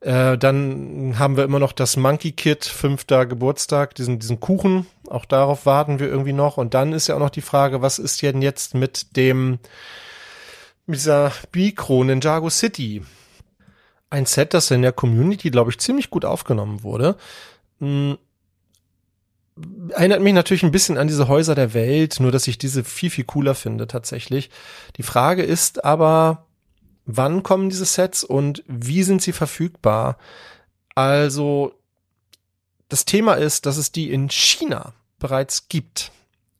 Äh, 0.00 0.36
dann 0.36 1.18
haben 1.18 1.36
wir 1.36 1.44
immer 1.44 1.58
noch 1.58 1.72
das 1.72 1.96
Monkey 1.96 2.32
Kid, 2.32 2.64
fünfter 2.64 3.24
Geburtstag, 3.24 3.94
diesen, 3.94 4.18
diesen 4.18 4.40
Kuchen. 4.40 4.86
Auch 5.08 5.24
darauf 5.24 5.64
warten 5.64 5.98
wir 5.98 6.08
irgendwie 6.08 6.32
noch. 6.32 6.56
Und 6.58 6.74
dann 6.74 6.92
ist 6.92 7.06
ja 7.06 7.14
auch 7.14 7.20
noch 7.20 7.30
die 7.30 7.40
Frage, 7.40 7.80
was 7.80 7.98
ist 7.98 8.20
denn 8.20 8.42
jetzt 8.42 8.74
mit 8.74 9.16
dem, 9.16 9.58
mit 10.86 10.98
dieser 10.98 11.32
Bikro 11.52 12.04
Ninjago 12.04 12.50
City? 12.50 13.02
Ein 14.10 14.26
Set, 14.26 14.54
das 14.54 14.70
in 14.70 14.82
der 14.82 14.92
Community, 14.92 15.50
glaube 15.50 15.70
ich, 15.70 15.78
ziemlich 15.78 16.10
gut 16.10 16.24
aufgenommen 16.24 16.82
wurde. 16.82 17.16
Hm, 17.80 18.18
erinnert 19.90 20.20
mich 20.20 20.34
natürlich 20.34 20.64
ein 20.64 20.72
bisschen 20.72 20.98
an 20.98 21.06
diese 21.06 21.28
Häuser 21.28 21.54
der 21.54 21.74
Welt, 21.74 22.18
nur 22.20 22.32
dass 22.32 22.46
ich 22.46 22.58
diese 22.58 22.84
viel, 22.84 23.10
viel 23.10 23.24
cooler 23.24 23.54
finde 23.54 23.86
tatsächlich. 23.86 24.50
Die 24.96 25.02
Frage 25.02 25.42
ist 25.42 25.84
aber, 25.84 26.44
wann 27.06 27.42
kommen 27.42 27.70
diese 27.70 27.84
Sets 27.84 28.24
und 28.24 28.62
wie 28.66 29.02
sind 29.02 29.22
sie 29.22 29.32
verfügbar? 29.32 30.18
Also 30.94 31.74
das 32.88 33.04
Thema 33.04 33.34
ist, 33.34 33.66
dass 33.66 33.76
es 33.76 33.92
die 33.92 34.12
in 34.12 34.30
China 34.30 34.92
bereits 35.18 35.68
gibt. 35.68 36.12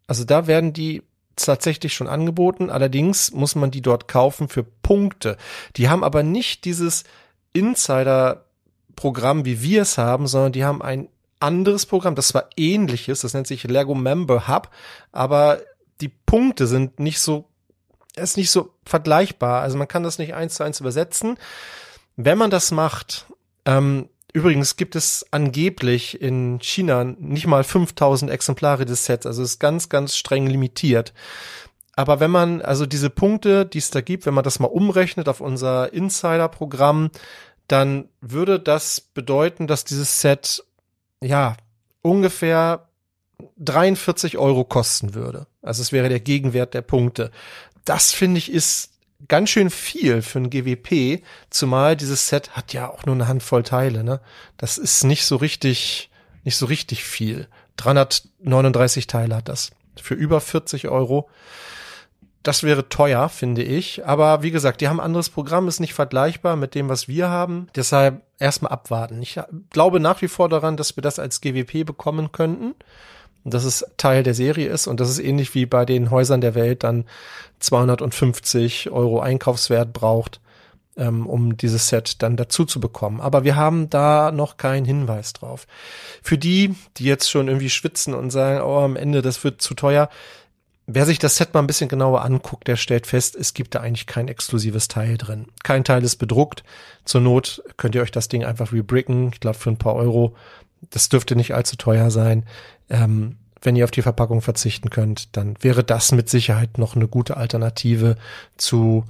Also 0.06 0.24
da 0.24 0.46
werden 0.46 0.72
die 0.72 1.02
tatsächlich 1.36 1.94
schon 1.94 2.08
angeboten. 2.08 2.70
Allerdings 2.70 3.32
muss 3.32 3.54
man 3.54 3.70
die 3.70 3.82
dort 3.82 4.08
kaufen 4.08 4.48
für 4.48 4.62
Punkte. 4.62 5.36
Die 5.76 5.88
haben 5.88 6.04
aber 6.04 6.22
nicht 6.22 6.64
dieses 6.64 7.04
Insider-Programm, 7.52 9.44
wie 9.44 9.62
wir 9.62 9.82
es 9.82 9.98
haben, 9.98 10.26
sondern 10.26 10.52
die 10.52 10.64
haben 10.64 10.82
ein 10.82 11.08
anderes 11.40 11.86
Programm, 11.86 12.14
das 12.14 12.28
zwar 12.28 12.48
ähnliches, 12.56 13.20
das 13.20 13.34
nennt 13.34 13.46
sich 13.46 13.64
Lego 13.64 13.94
Member 13.94 14.48
Hub, 14.48 14.70
aber 15.12 15.60
die 16.00 16.08
Punkte 16.08 16.66
sind 16.66 16.98
nicht 16.98 17.20
so, 17.20 17.44
ist 18.16 18.36
nicht 18.36 18.50
so 18.50 18.70
vergleichbar. 18.84 19.62
Also 19.62 19.76
man 19.76 19.88
kann 19.88 20.02
das 20.02 20.18
nicht 20.18 20.34
eins 20.34 20.54
zu 20.54 20.62
eins 20.62 20.80
übersetzen. 20.80 21.36
Wenn 22.16 22.38
man 22.38 22.50
das 22.50 22.70
macht, 22.70 23.26
ähm, 23.64 24.08
übrigens 24.32 24.76
gibt 24.76 24.96
es 24.96 25.26
angeblich 25.30 26.20
in 26.20 26.58
China 26.60 27.04
nicht 27.04 27.46
mal 27.46 27.64
5000 27.64 28.30
Exemplare 28.30 28.84
des 28.84 29.04
Sets, 29.04 29.26
also 29.26 29.42
ist 29.42 29.58
ganz, 29.58 29.88
ganz 29.88 30.16
streng 30.16 30.46
limitiert. 30.46 31.12
Aber 31.96 32.20
wenn 32.20 32.30
man 32.30 32.60
also 32.60 32.86
diese 32.86 33.10
Punkte, 33.10 33.64
die 33.66 33.78
es 33.78 33.90
da 33.90 34.00
gibt, 34.00 34.26
wenn 34.26 34.34
man 34.34 34.44
das 34.44 34.58
mal 34.58 34.66
umrechnet 34.66 35.28
auf 35.28 35.40
unser 35.40 35.92
Insider-Programm, 35.92 37.10
dann 37.68 38.08
würde 38.20 38.60
das 38.60 39.00
bedeuten, 39.00 39.66
dass 39.66 39.84
dieses 39.84 40.20
Set 40.20 40.64
ja 41.22 41.56
ungefähr 42.02 42.88
43 43.58 44.38
Euro 44.38 44.64
kosten 44.64 45.14
würde. 45.14 45.46
Also 45.62 45.82
es 45.82 45.92
wäre 45.92 46.08
der 46.08 46.20
Gegenwert 46.20 46.74
der 46.74 46.82
Punkte. 46.82 47.30
Das 47.84 48.12
finde 48.12 48.38
ich 48.38 48.50
ist 48.50 48.94
ganz 49.28 49.50
schön 49.50 49.70
viel 49.70 50.22
für 50.22 50.38
ein 50.38 50.50
GWP, 50.50 51.22
zumal 51.50 51.96
dieses 51.96 52.28
Set 52.28 52.50
hat 52.50 52.72
ja 52.72 52.90
auch 52.90 53.06
nur 53.06 53.14
eine 53.14 53.28
Handvoll 53.28 53.62
Teile, 53.62 54.04
ne? 54.04 54.20
Das 54.56 54.78
ist 54.78 55.04
nicht 55.04 55.24
so 55.24 55.36
richtig, 55.36 56.10
nicht 56.42 56.56
so 56.56 56.66
richtig 56.66 57.04
viel. 57.04 57.48
339 57.76 59.06
Teile 59.06 59.36
hat 59.36 59.48
das. 59.48 59.70
Für 60.00 60.14
über 60.14 60.40
40 60.40 60.88
Euro. 60.88 61.28
Das 62.42 62.62
wäre 62.62 62.90
teuer, 62.90 63.30
finde 63.30 63.62
ich. 63.62 64.04
Aber 64.04 64.42
wie 64.42 64.50
gesagt, 64.50 64.80
die 64.80 64.88
haben 64.88 65.00
ein 65.00 65.06
anderes 65.06 65.30
Programm, 65.30 65.66
ist 65.66 65.80
nicht 65.80 65.94
vergleichbar 65.94 66.56
mit 66.56 66.74
dem, 66.74 66.90
was 66.90 67.08
wir 67.08 67.30
haben. 67.30 67.68
Deshalb 67.74 68.20
erstmal 68.38 68.72
abwarten. 68.72 69.22
Ich 69.22 69.40
glaube 69.70 69.98
nach 69.98 70.20
wie 70.20 70.28
vor 70.28 70.50
daran, 70.50 70.76
dass 70.76 70.96
wir 70.96 71.02
das 71.02 71.18
als 71.18 71.40
GWP 71.40 71.86
bekommen 71.86 72.32
könnten 72.32 72.74
dass 73.44 73.64
es 73.64 73.84
Teil 73.96 74.22
der 74.22 74.34
Serie 74.34 74.68
ist 74.68 74.86
und 74.86 75.00
dass 75.00 75.08
es 75.08 75.18
ähnlich 75.18 75.54
wie 75.54 75.66
bei 75.66 75.84
den 75.84 76.10
Häusern 76.10 76.40
der 76.40 76.54
Welt 76.54 76.82
dann 76.82 77.04
250 77.60 78.90
Euro 78.90 79.20
Einkaufswert 79.20 79.92
braucht, 79.92 80.40
ähm, 80.96 81.26
um 81.26 81.56
dieses 81.56 81.88
Set 81.88 82.22
dann 82.22 82.36
dazu 82.36 82.64
zu 82.64 82.80
bekommen. 82.80 83.20
Aber 83.20 83.44
wir 83.44 83.56
haben 83.56 83.90
da 83.90 84.32
noch 84.32 84.56
keinen 84.56 84.86
Hinweis 84.86 85.34
drauf. 85.34 85.66
Für 86.22 86.38
die, 86.38 86.74
die 86.96 87.04
jetzt 87.04 87.30
schon 87.30 87.48
irgendwie 87.48 87.70
schwitzen 87.70 88.14
und 88.14 88.30
sagen, 88.30 88.62
oh, 88.62 88.78
am 88.78 88.96
Ende, 88.96 89.22
das 89.22 89.44
wird 89.44 89.62
zu 89.62 89.74
teuer, 89.74 90.08
Wer 90.86 91.06
sich 91.06 91.18
das 91.18 91.36
Set 91.36 91.54
mal 91.54 91.60
ein 91.60 91.66
bisschen 91.66 91.88
genauer 91.88 92.22
anguckt, 92.22 92.68
der 92.68 92.76
stellt 92.76 93.06
fest, 93.06 93.36
es 93.36 93.54
gibt 93.54 93.74
da 93.74 93.80
eigentlich 93.80 94.06
kein 94.06 94.28
exklusives 94.28 94.86
Teil 94.86 95.16
drin. 95.16 95.46
Kein 95.62 95.82
Teil 95.82 96.04
ist 96.04 96.16
bedruckt. 96.16 96.62
Zur 97.06 97.22
Not 97.22 97.62
könnt 97.78 97.94
ihr 97.94 98.02
euch 98.02 98.10
das 98.10 98.28
Ding 98.28 98.44
einfach 98.44 98.70
rebricken. 98.70 99.30
Ich 99.32 99.40
glaube, 99.40 99.56
für 99.56 99.70
ein 99.70 99.78
paar 99.78 99.94
Euro 99.94 100.34
das 100.90 101.08
dürfte 101.08 101.36
nicht 101.36 101.54
allzu 101.54 101.76
teuer 101.76 102.10
sein. 102.10 102.44
Ähm, 102.88 103.36
wenn 103.62 103.76
ihr 103.76 103.84
auf 103.84 103.90
die 103.90 104.02
Verpackung 104.02 104.42
verzichten 104.42 104.90
könnt, 104.90 105.36
dann 105.36 105.56
wäre 105.60 105.84
das 105.84 106.12
mit 106.12 106.28
Sicherheit 106.28 106.78
noch 106.78 106.96
eine 106.96 107.08
gute 107.08 107.36
Alternative 107.36 108.16
zu, 108.56 109.04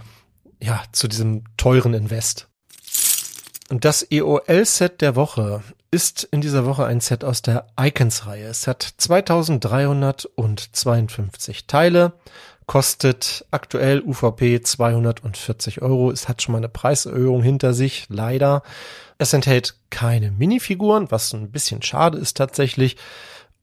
ja, 0.62 0.83
zu 0.93 1.09
diesem 1.09 1.45
teuren 1.57 1.95
Invest. 1.95 2.49
Und 3.70 3.85
das 3.85 4.07
EOL-Set 4.11 5.01
der 5.01 5.14
Woche 5.16 5.62
ist 5.91 6.25
in 6.25 6.41
dieser 6.41 6.66
Woche 6.66 6.87
ein 6.87 7.01
Set 7.01 7.25
aus 7.25 7.43
der 7.43 7.66
Icons-Reihe. 7.79 8.47
Es 8.47 8.66
hat 8.66 8.95
2352 8.99 11.66
Teile, 11.66 12.14
kostet 12.66 13.45
aktuell 13.51 14.03
UVP 14.03 14.61
240 14.61 15.83
Euro. 15.83 16.11
Es 16.11 16.29
hat 16.29 16.43
schon 16.43 16.53
mal 16.53 16.59
eine 16.59 16.68
Preiserhöhung 16.68 17.43
hinter 17.43 17.72
sich, 17.75 18.07
leider. 18.09 18.62
Es 19.18 19.33
enthält 19.33 19.77
keine 19.91 20.31
Minifiguren, 20.31 21.11
was 21.11 21.33
ein 21.33 21.51
bisschen 21.51 21.83
schade 21.83 22.18
ist 22.18 22.37
tatsächlich. 22.37 22.97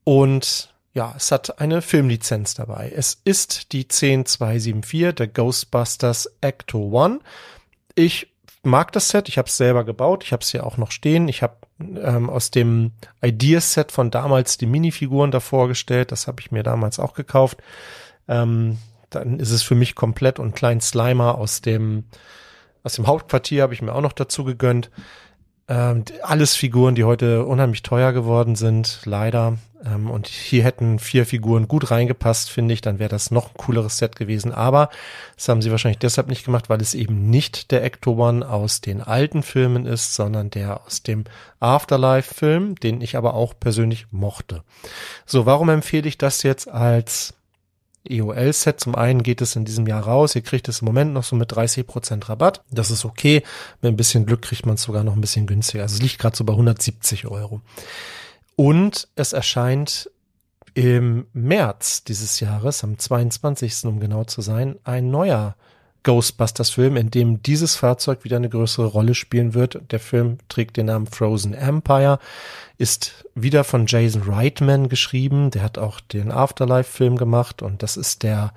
Und 0.04 0.72
ja, 0.94 1.14
es 1.16 1.32
hat 1.32 1.60
eine 1.60 1.80
Filmlizenz 1.80 2.54
dabei. 2.54 2.92
Es 2.94 3.20
ist 3.24 3.72
die 3.72 3.88
10274 3.88 5.14
der 5.14 5.28
Ghostbusters 5.28 6.30
Ecto 6.40 6.90
One. 6.92 7.20
Ich 7.94 8.32
mag 8.62 8.92
das 8.92 9.08
Set, 9.08 9.28
ich 9.28 9.38
habe 9.38 9.48
es 9.48 9.56
selber 9.56 9.84
gebaut, 9.84 10.22
ich 10.24 10.32
habe 10.32 10.42
es 10.42 10.50
hier 10.50 10.66
auch 10.66 10.76
noch 10.76 10.90
stehen. 10.90 11.28
Ich 11.28 11.42
habe 11.42 11.56
ähm, 11.80 12.30
aus 12.30 12.50
dem 12.50 12.92
Ideas-Set 13.22 13.90
von 13.90 14.10
damals 14.10 14.58
die 14.58 14.66
Minifiguren 14.66 15.30
davor 15.30 15.68
gestellt, 15.68 16.12
das 16.12 16.26
habe 16.26 16.40
ich 16.40 16.52
mir 16.52 16.62
damals 16.62 16.98
auch 16.98 17.14
gekauft. 17.14 17.58
Ähm, 18.28 18.78
dann 19.10 19.40
ist 19.40 19.50
es 19.50 19.62
für 19.62 19.74
mich 19.74 19.94
komplett 19.94 20.38
und 20.38 20.54
Klein 20.54 20.80
Slimer 20.80 21.36
aus 21.36 21.60
dem 21.60 22.04
aus 22.84 22.94
dem 22.94 23.06
Hauptquartier 23.06 23.62
habe 23.62 23.74
ich 23.74 23.82
mir 23.82 23.94
auch 23.94 24.00
noch 24.00 24.12
dazu 24.12 24.42
gegönnt. 24.42 24.90
Ähm, 25.72 26.04
alles 26.22 26.54
Figuren, 26.54 26.94
die 26.94 27.04
heute 27.04 27.46
unheimlich 27.46 27.82
teuer 27.82 28.12
geworden 28.12 28.56
sind, 28.56 29.00
leider. 29.06 29.56
Ähm, 29.82 30.10
und 30.10 30.28
hier 30.28 30.64
hätten 30.64 30.98
vier 30.98 31.24
Figuren 31.24 31.66
gut 31.66 31.90
reingepasst, 31.90 32.50
finde 32.50 32.74
ich. 32.74 32.82
Dann 32.82 32.98
wäre 32.98 33.08
das 33.08 33.30
noch 33.30 33.48
ein 33.48 33.56
cooleres 33.56 33.96
Set 33.96 34.14
gewesen. 34.14 34.52
Aber 34.52 34.90
das 35.34 35.48
haben 35.48 35.62
sie 35.62 35.70
wahrscheinlich 35.70 35.98
deshalb 35.98 36.28
nicht 36.28 36.44
gemacht, 36.44 36.68
weil 36.68 36.82
es 36.82 36.92
eben 36.92 37.30
nicht 37.30 37.70
der 37.70 37.82
Ecto 37.84 38.12
One 38.18 38.46
aus 38.46 38.82
den 38.82 39.00
alten 39.00 39.42
Filmen 39.42 39.86
ist, 39.86 40.14
sondern 40.14 40.50
der 40.50 40.84
aus 40.84 41.04
dem 41.04 41.24
Afterlife-Film, 41.58 42.74
den 42.74 43.00
ich 43.00 43.16
aber 43.16 43.32
auch 43.32 43.54
persönlich 43.58 44.08
mochte. 44.10 44.64
So, 45.24 45.46
warum 45.46 45.70
empfehle 45.70 46.06
ich 46.06 46.18
das 46.18 46.42
jetzt 46.42 46.68
als 46.68 47.32
EOL-Set. 48.08 48.80
Zum 48.80 48.94
einen 48.94 49.22
geht 49.22 49.40
es 49.40 49.56
in 49.56 49.64
diesem 49.64 49.86
Jahr 49.86 50.02
raus. 50.02 50.34
Ihr 50.34 50.42
kriegt 50.42 50.68
es 50.68 50.80
im 50.80 50.86
Moment 50.86 51.12
noch 51.12 51.24
so 51.24 51.36
mit 51.36 51.52
30 51.52 51.86
Prozent 51.86 52.28
Rabatt. 52.28 52.62
Das 52.70 52.90
ist 52.90 53.04
okay. 53.04 53.42
Mit 53.80 53.92
ein 53.92 53.96
bisschen 53.96 54.26
Glück 54.26 54.42
kriegt 54.42 54.66
man 54.66 54.74
es 54.74 54.82
sogar 54.82 55.04
noch 55.04 55.14
ein 55.14 55.20
bisschen 55.20 55.46
günstiger. 55.46 55.82
Also 55.82 55.96
es 55.96 56.02
liegt 56.02 56.18
gerade 56.18 56.36
so 56.36 56.44
bei 56.44 56.52
170 56.52 57.26
Euro. 57.26 57.60
Und 58.56 59.08
es 59.14 59.32
erscheint 59.32 60.10
im 60.74 61.26
März 61.32 62.04
dieses 62.04 62.40
Jahres, 62.40 62.82
am 62.82 62.98
22. 62.98 63.84
um 63.84 64.00
genau 64.00 64.24
zu 64.24 64.40
sein, 64.40 64.76
ein 64.84 65.10
neuer 65.10 65.56
Ghostbusters-Film, 66.04 66.96
in 66.96 67.10
dem 67.10 67.42
dieses 67.42 67.76
Fahrzeug 67.76 68.24
wieder 68.24 68.36
eine 68.36 68.48
größere 68.48 68.86
Rolle 68.86 69.14
spielen 69.14 69.54
wird. 69.54 69.80
Der 69.90 70.00
Film 70.00 70.38
trägt 70.48 70.76
den 70.76 70.86
Namen 70.86 71.06
Frozen 71.06 71.54
Empire, 71.54 72.18
ist 72.78 73.24
wieder 73.34 73.64
von 73.64 73.86
Jason 73.86 74.22
Reitman 74.22 74.88
geschrieben. 74.88 75.50
Der 75.50 75.62
hat 75.62 75.78
auch 75.78 76.00
den 76.00 76.32
Afterlife-Film 76.32 77.16
gemacht 77.16 77.62
und 77.62 77.82
das 77.82 77.96
ist 77.96 78.22
der 78.22 78.52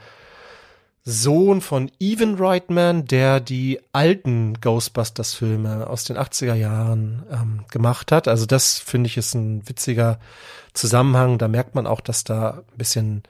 Sohn 1.07 1.61
von 1.61 1.91
Evan 1.99 2.33
Reitman, 2.33 3.05
der 3.05 3.39
die 3.39 3.79
alten 3.93 4.59
Ghostbusters-Filme 4.59 5.85
aus 5.85 6.03
den 6.03 6.17
80er 6.17 6.55
Jahren 6.55 7.23
ähm, 7.31 7.65
gemacht 7.69 8.11
hat. 8.11 8.27
Also 8.27 8.47
das 8.47 8.79
finde 8.79 9.07
ich 9.07 9.17
ist 9.17 9.35
ein 9.35 9.69
witziger 9.69 10.19
Zusammenhang. 10.73 11.37
Da 11.37 11.47
merkt 11.47 11.75
man 11.75 11.85
auch, 11.85 12.01
dass 12.01 12.23
da 12.23 12.63
ein 12.71 12.77
bisschen, 12.77 13.23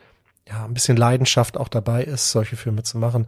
ja, 0.48 0.64
ein 0.64 0.74
bisschen 0.74 0.96
Leidenschaft 0.96 1.58
auch 1.58 1.68
dabei 1.68 2.06
ist, 2.06 2.32
solche 2.32 2.56
Filme 2.56 2.84
zu 2.84 2.98
machen. 2.98 3.28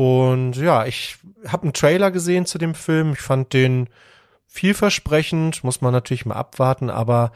Und 0.00 0.56
ja, 0.56 0.86
ich 0.86 1.18
habe 1.46 1.64
einen 1.64 1.74
Trailer 1.74 2.10
gesehen 2.10 2.46
zu 2.46 2.56
dem 2.56 2.74
Film. 2.74 3.12
Ich 3.12 3.20
fand 3.20 3.52
den 3.52 3.90
vielversprechend, 4.46 5.62
muss 5.62 5.82
man 5.82 5.92
natürlich 5.92 6.24
mal 6.24 6.36
abwarten, 6.36 6.88
aber 6.88 7.32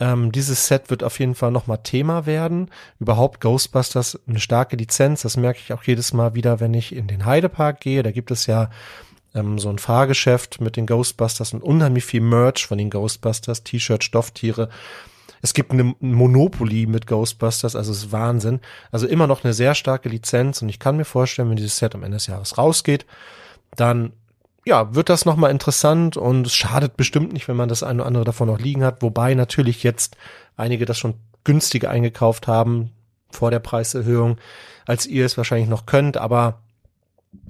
ähm, 0.00 0.32
dieses 0.32 0.66
Set 0.66 0.90
wird 0.90 1.04
auf 1.04 1.20
jeden 1.20 1.36
Fall 1.36 1.52
nochmal 1.52 1.78
Thema 1.84 2.26
werden. 2.26 2.72
Überhaupt 2.98 3.40
Ghostbusters 3.40 4.18
eine 4.26 4.40
starke 4.40 4.74
Lizenz. 4.74 5.22
Das 5.22 5.36
merke 5.36 5.60
ich 5.62 5.72
auch 5.72 5.84
jedes 5.84 6.12
Mal 6.12 6.34
wieder, 6.34 6.58
wenn 6.58 6.74
ich 6.74 6.92
in 6.92 7.06
den 7.06 7.24
Heidepark 7.24 7.78
gehe. 7.78 8.02
Da 8.02 8.10
gibt 8.10 8.32
es 8.32 8.46
ja 8.46 8.68
ähm, 9.32 9.60
so 9.60 9.68
ein 9.68 9.78
Fahrgeschäft 9.78 10.60
mit 10.60 10.74
den 10.74 10.88
Ghostbusters 10.88 11.52
und 11.52 11.62
unheimlich 11.62 12.04
viel 12.04 12.20
Merch 12.20 12.66
von 12.66 12.78
den 12.78 12.90
Ghostbusters, 12.90 13.62
T-Shirt, 13.62 14.02
Stofftiere. 14.02 14.70
Es 15.42 15.54
gibt 15.54 15.72
eine 15.72 15.94
Monopoly 16.00 16.86
mit 16.86 17.06
Ghostbusters, 17.06 17.76
also 17.76 17.92
es 17.92 18.04
ist 18.04 18.12
Wahnsinn. 18.12 18.60
Also 18.90 19.06
immer 19.06 19.26
noch 19.26 19.44
eine 19.44 19.52
sehr 19.52 19.74
starke 19.74 20.08
Lizenz 20.08 20.62
und 20.62 20.68
ich 20.68 20.78
kann 20.78 20.96
mir 20.96 21.04
vorstellen, 21.04 21.50
wenn 21.50 21.56
dieses 21.56 21.76
Set 21.76 21.94
am 21.94 22.02
Ende 22.02 22.16
des 22.16 22.26
Jahres 22.26 22.58
rausgeht, 22.58 23.06
dann 23.76 24.12
ja, 24.64 24.94
wird 24.94 25.08
das 25.08 25.24
nochmal 25.24 25.50
interessant 25.50 26.16
und 26.16 26.46
es 26.46 26.54
schadet 26.54 26.96
bestimmt 26.96 27.32
nicht, 27.32 27.48
wenn 27.48 27.56
man 27.56 27.70
das 27.70 27.82
eine 27.82 28.00
oder 28.00 28.06
andere 28.06 28.24
davon 28.24 28.48
noch 28.48 28.58
liegen 28.58 28.84
hat, 28.84 29.00
wobei 29.00 29.34
natürlich 29.34 29.82
jetzt 29.82 30.16
einige 30.56 30.84
das 30.84 30.98
schon 30.98 31.14
günstiger 31.44 31.90
eingekauft 31.90 32.46
haben 32.46 32.90
vor 33.30 33.50
der 33.50 33.60
Preiserhöhung, 33.60 34.36
als 34.86 35.06
ihr 35.06 35.24
es 35.24 35.36
wahrscheinlich 35.38 35.68
noch 35.68 35.86
könnt, 35.86 36.18
aber 36.18 36.60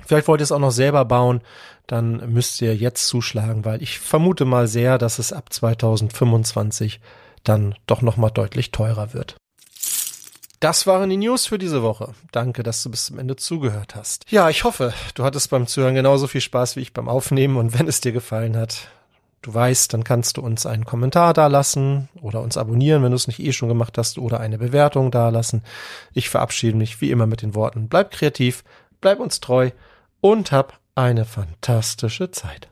vielleicht 0.07 0.29
wollt 0.29 0.41
ihr 0.41 0.45
es 0.45 0.53
auch 0.53 0.61
noch 0.61 0.71
selber 0.71 1.05
bauen, 1.05 1.41
dann 1.89 2.33
müsst 2.33 2.61
ihr 2.61 2.77
jetzt 2.77 3.09
zuschlagen, 3.09 3.65
weil 3.65 3.83
ich 3.83 3.99
vermute 3.99 4.45
mal 4.45 4.69
sehr, 4.69 4.99
dass 4.99 5.19
es 5.19 5.33
ab 5.33 5.53
2025 5.53 7.01
dann 7.45 7.75
doch 7.87 8.03
nochmal 8.03 8.31
deutlich 8.31 8.71
teurer 8.71 9.13
wird. 9.15 9.37
Das 10.61 10.89
waren 10.89 11.09
die 11.09 11.17
News 11.17 11.47
für 11.47 11.59
diese 11.59 11.83
Woche. 11.83 12.15
Danke, 12.33 12.65
dass 12.65 12.83
du 12.83 12.91
bis 12.91 13.07
zum 13.07 13.19
Ende 13.21 13.37
zugehört 13.37 13.95
hast. 13.95 14.25
Ja, 14.29 14.49
ich 14.51 14.65
hoffe, 14.65 14.93
du 15.15 15.25
hattest 15.25 15.51
beim 15.51 15.69
Zuhören 15.69 15.95
genauso 15.95 16.27
viel 16.27 16.41
Spaß 16.41 16.75
wie 16.75 16.81
ich 16.81 16.93
beim 16.93 17.09
Aufnehmen 17.09 17.57
und 17.57 17.79
wenn 17.79 17.87
es 17.87 18.01
dir 18.01 18.11
gefallen 18.11 18.57
hat, 18.57 18.89
du 19.43 19.55
weißt, 19.55 19.95
dann 19.95 20.03
kannst 20.03 20.37
du 20.37 20.41
uns 20.41 20.67
einen 20.67 20.85
Kommentar 20.85 21.33
dalassen 21.33 22.09
oder 22.21 22.43
uns 22.43 22.57
abonnieren, 22.57 23.05
wenn 23.05 23.13
du 23.13 23.17
es 23.17 23.29
nicht 23.29 23.39
eh 23.39 23.53
schon 23.53 23.69
gemacht 23.69 23.97
hast 23.99 24.19
oder 24.19 24.41
eine 24.41 24.59
Bewertung 24.59 25.13
dalassen. 25.13 25.63
Ich 26.13 26.29
verabschiede 26.29 26.77
mich 26.77 27.01
wie 27.01 27.13
immer 27.13 27.27
mit 27.27 27.43
den 27.43 27.55
Worten, 27.55 27.89
bleib 27.89 28.11
kreativ, 28.11 28.65
bleib 29.01 29.21
uns 29.21 29.39
treu 29.39 29.71
und 30.21 30.51
hab 30.51 30.81
eine 30.97 31.25
fantastische 31.25 32.33
Zeit. 32.33 32.69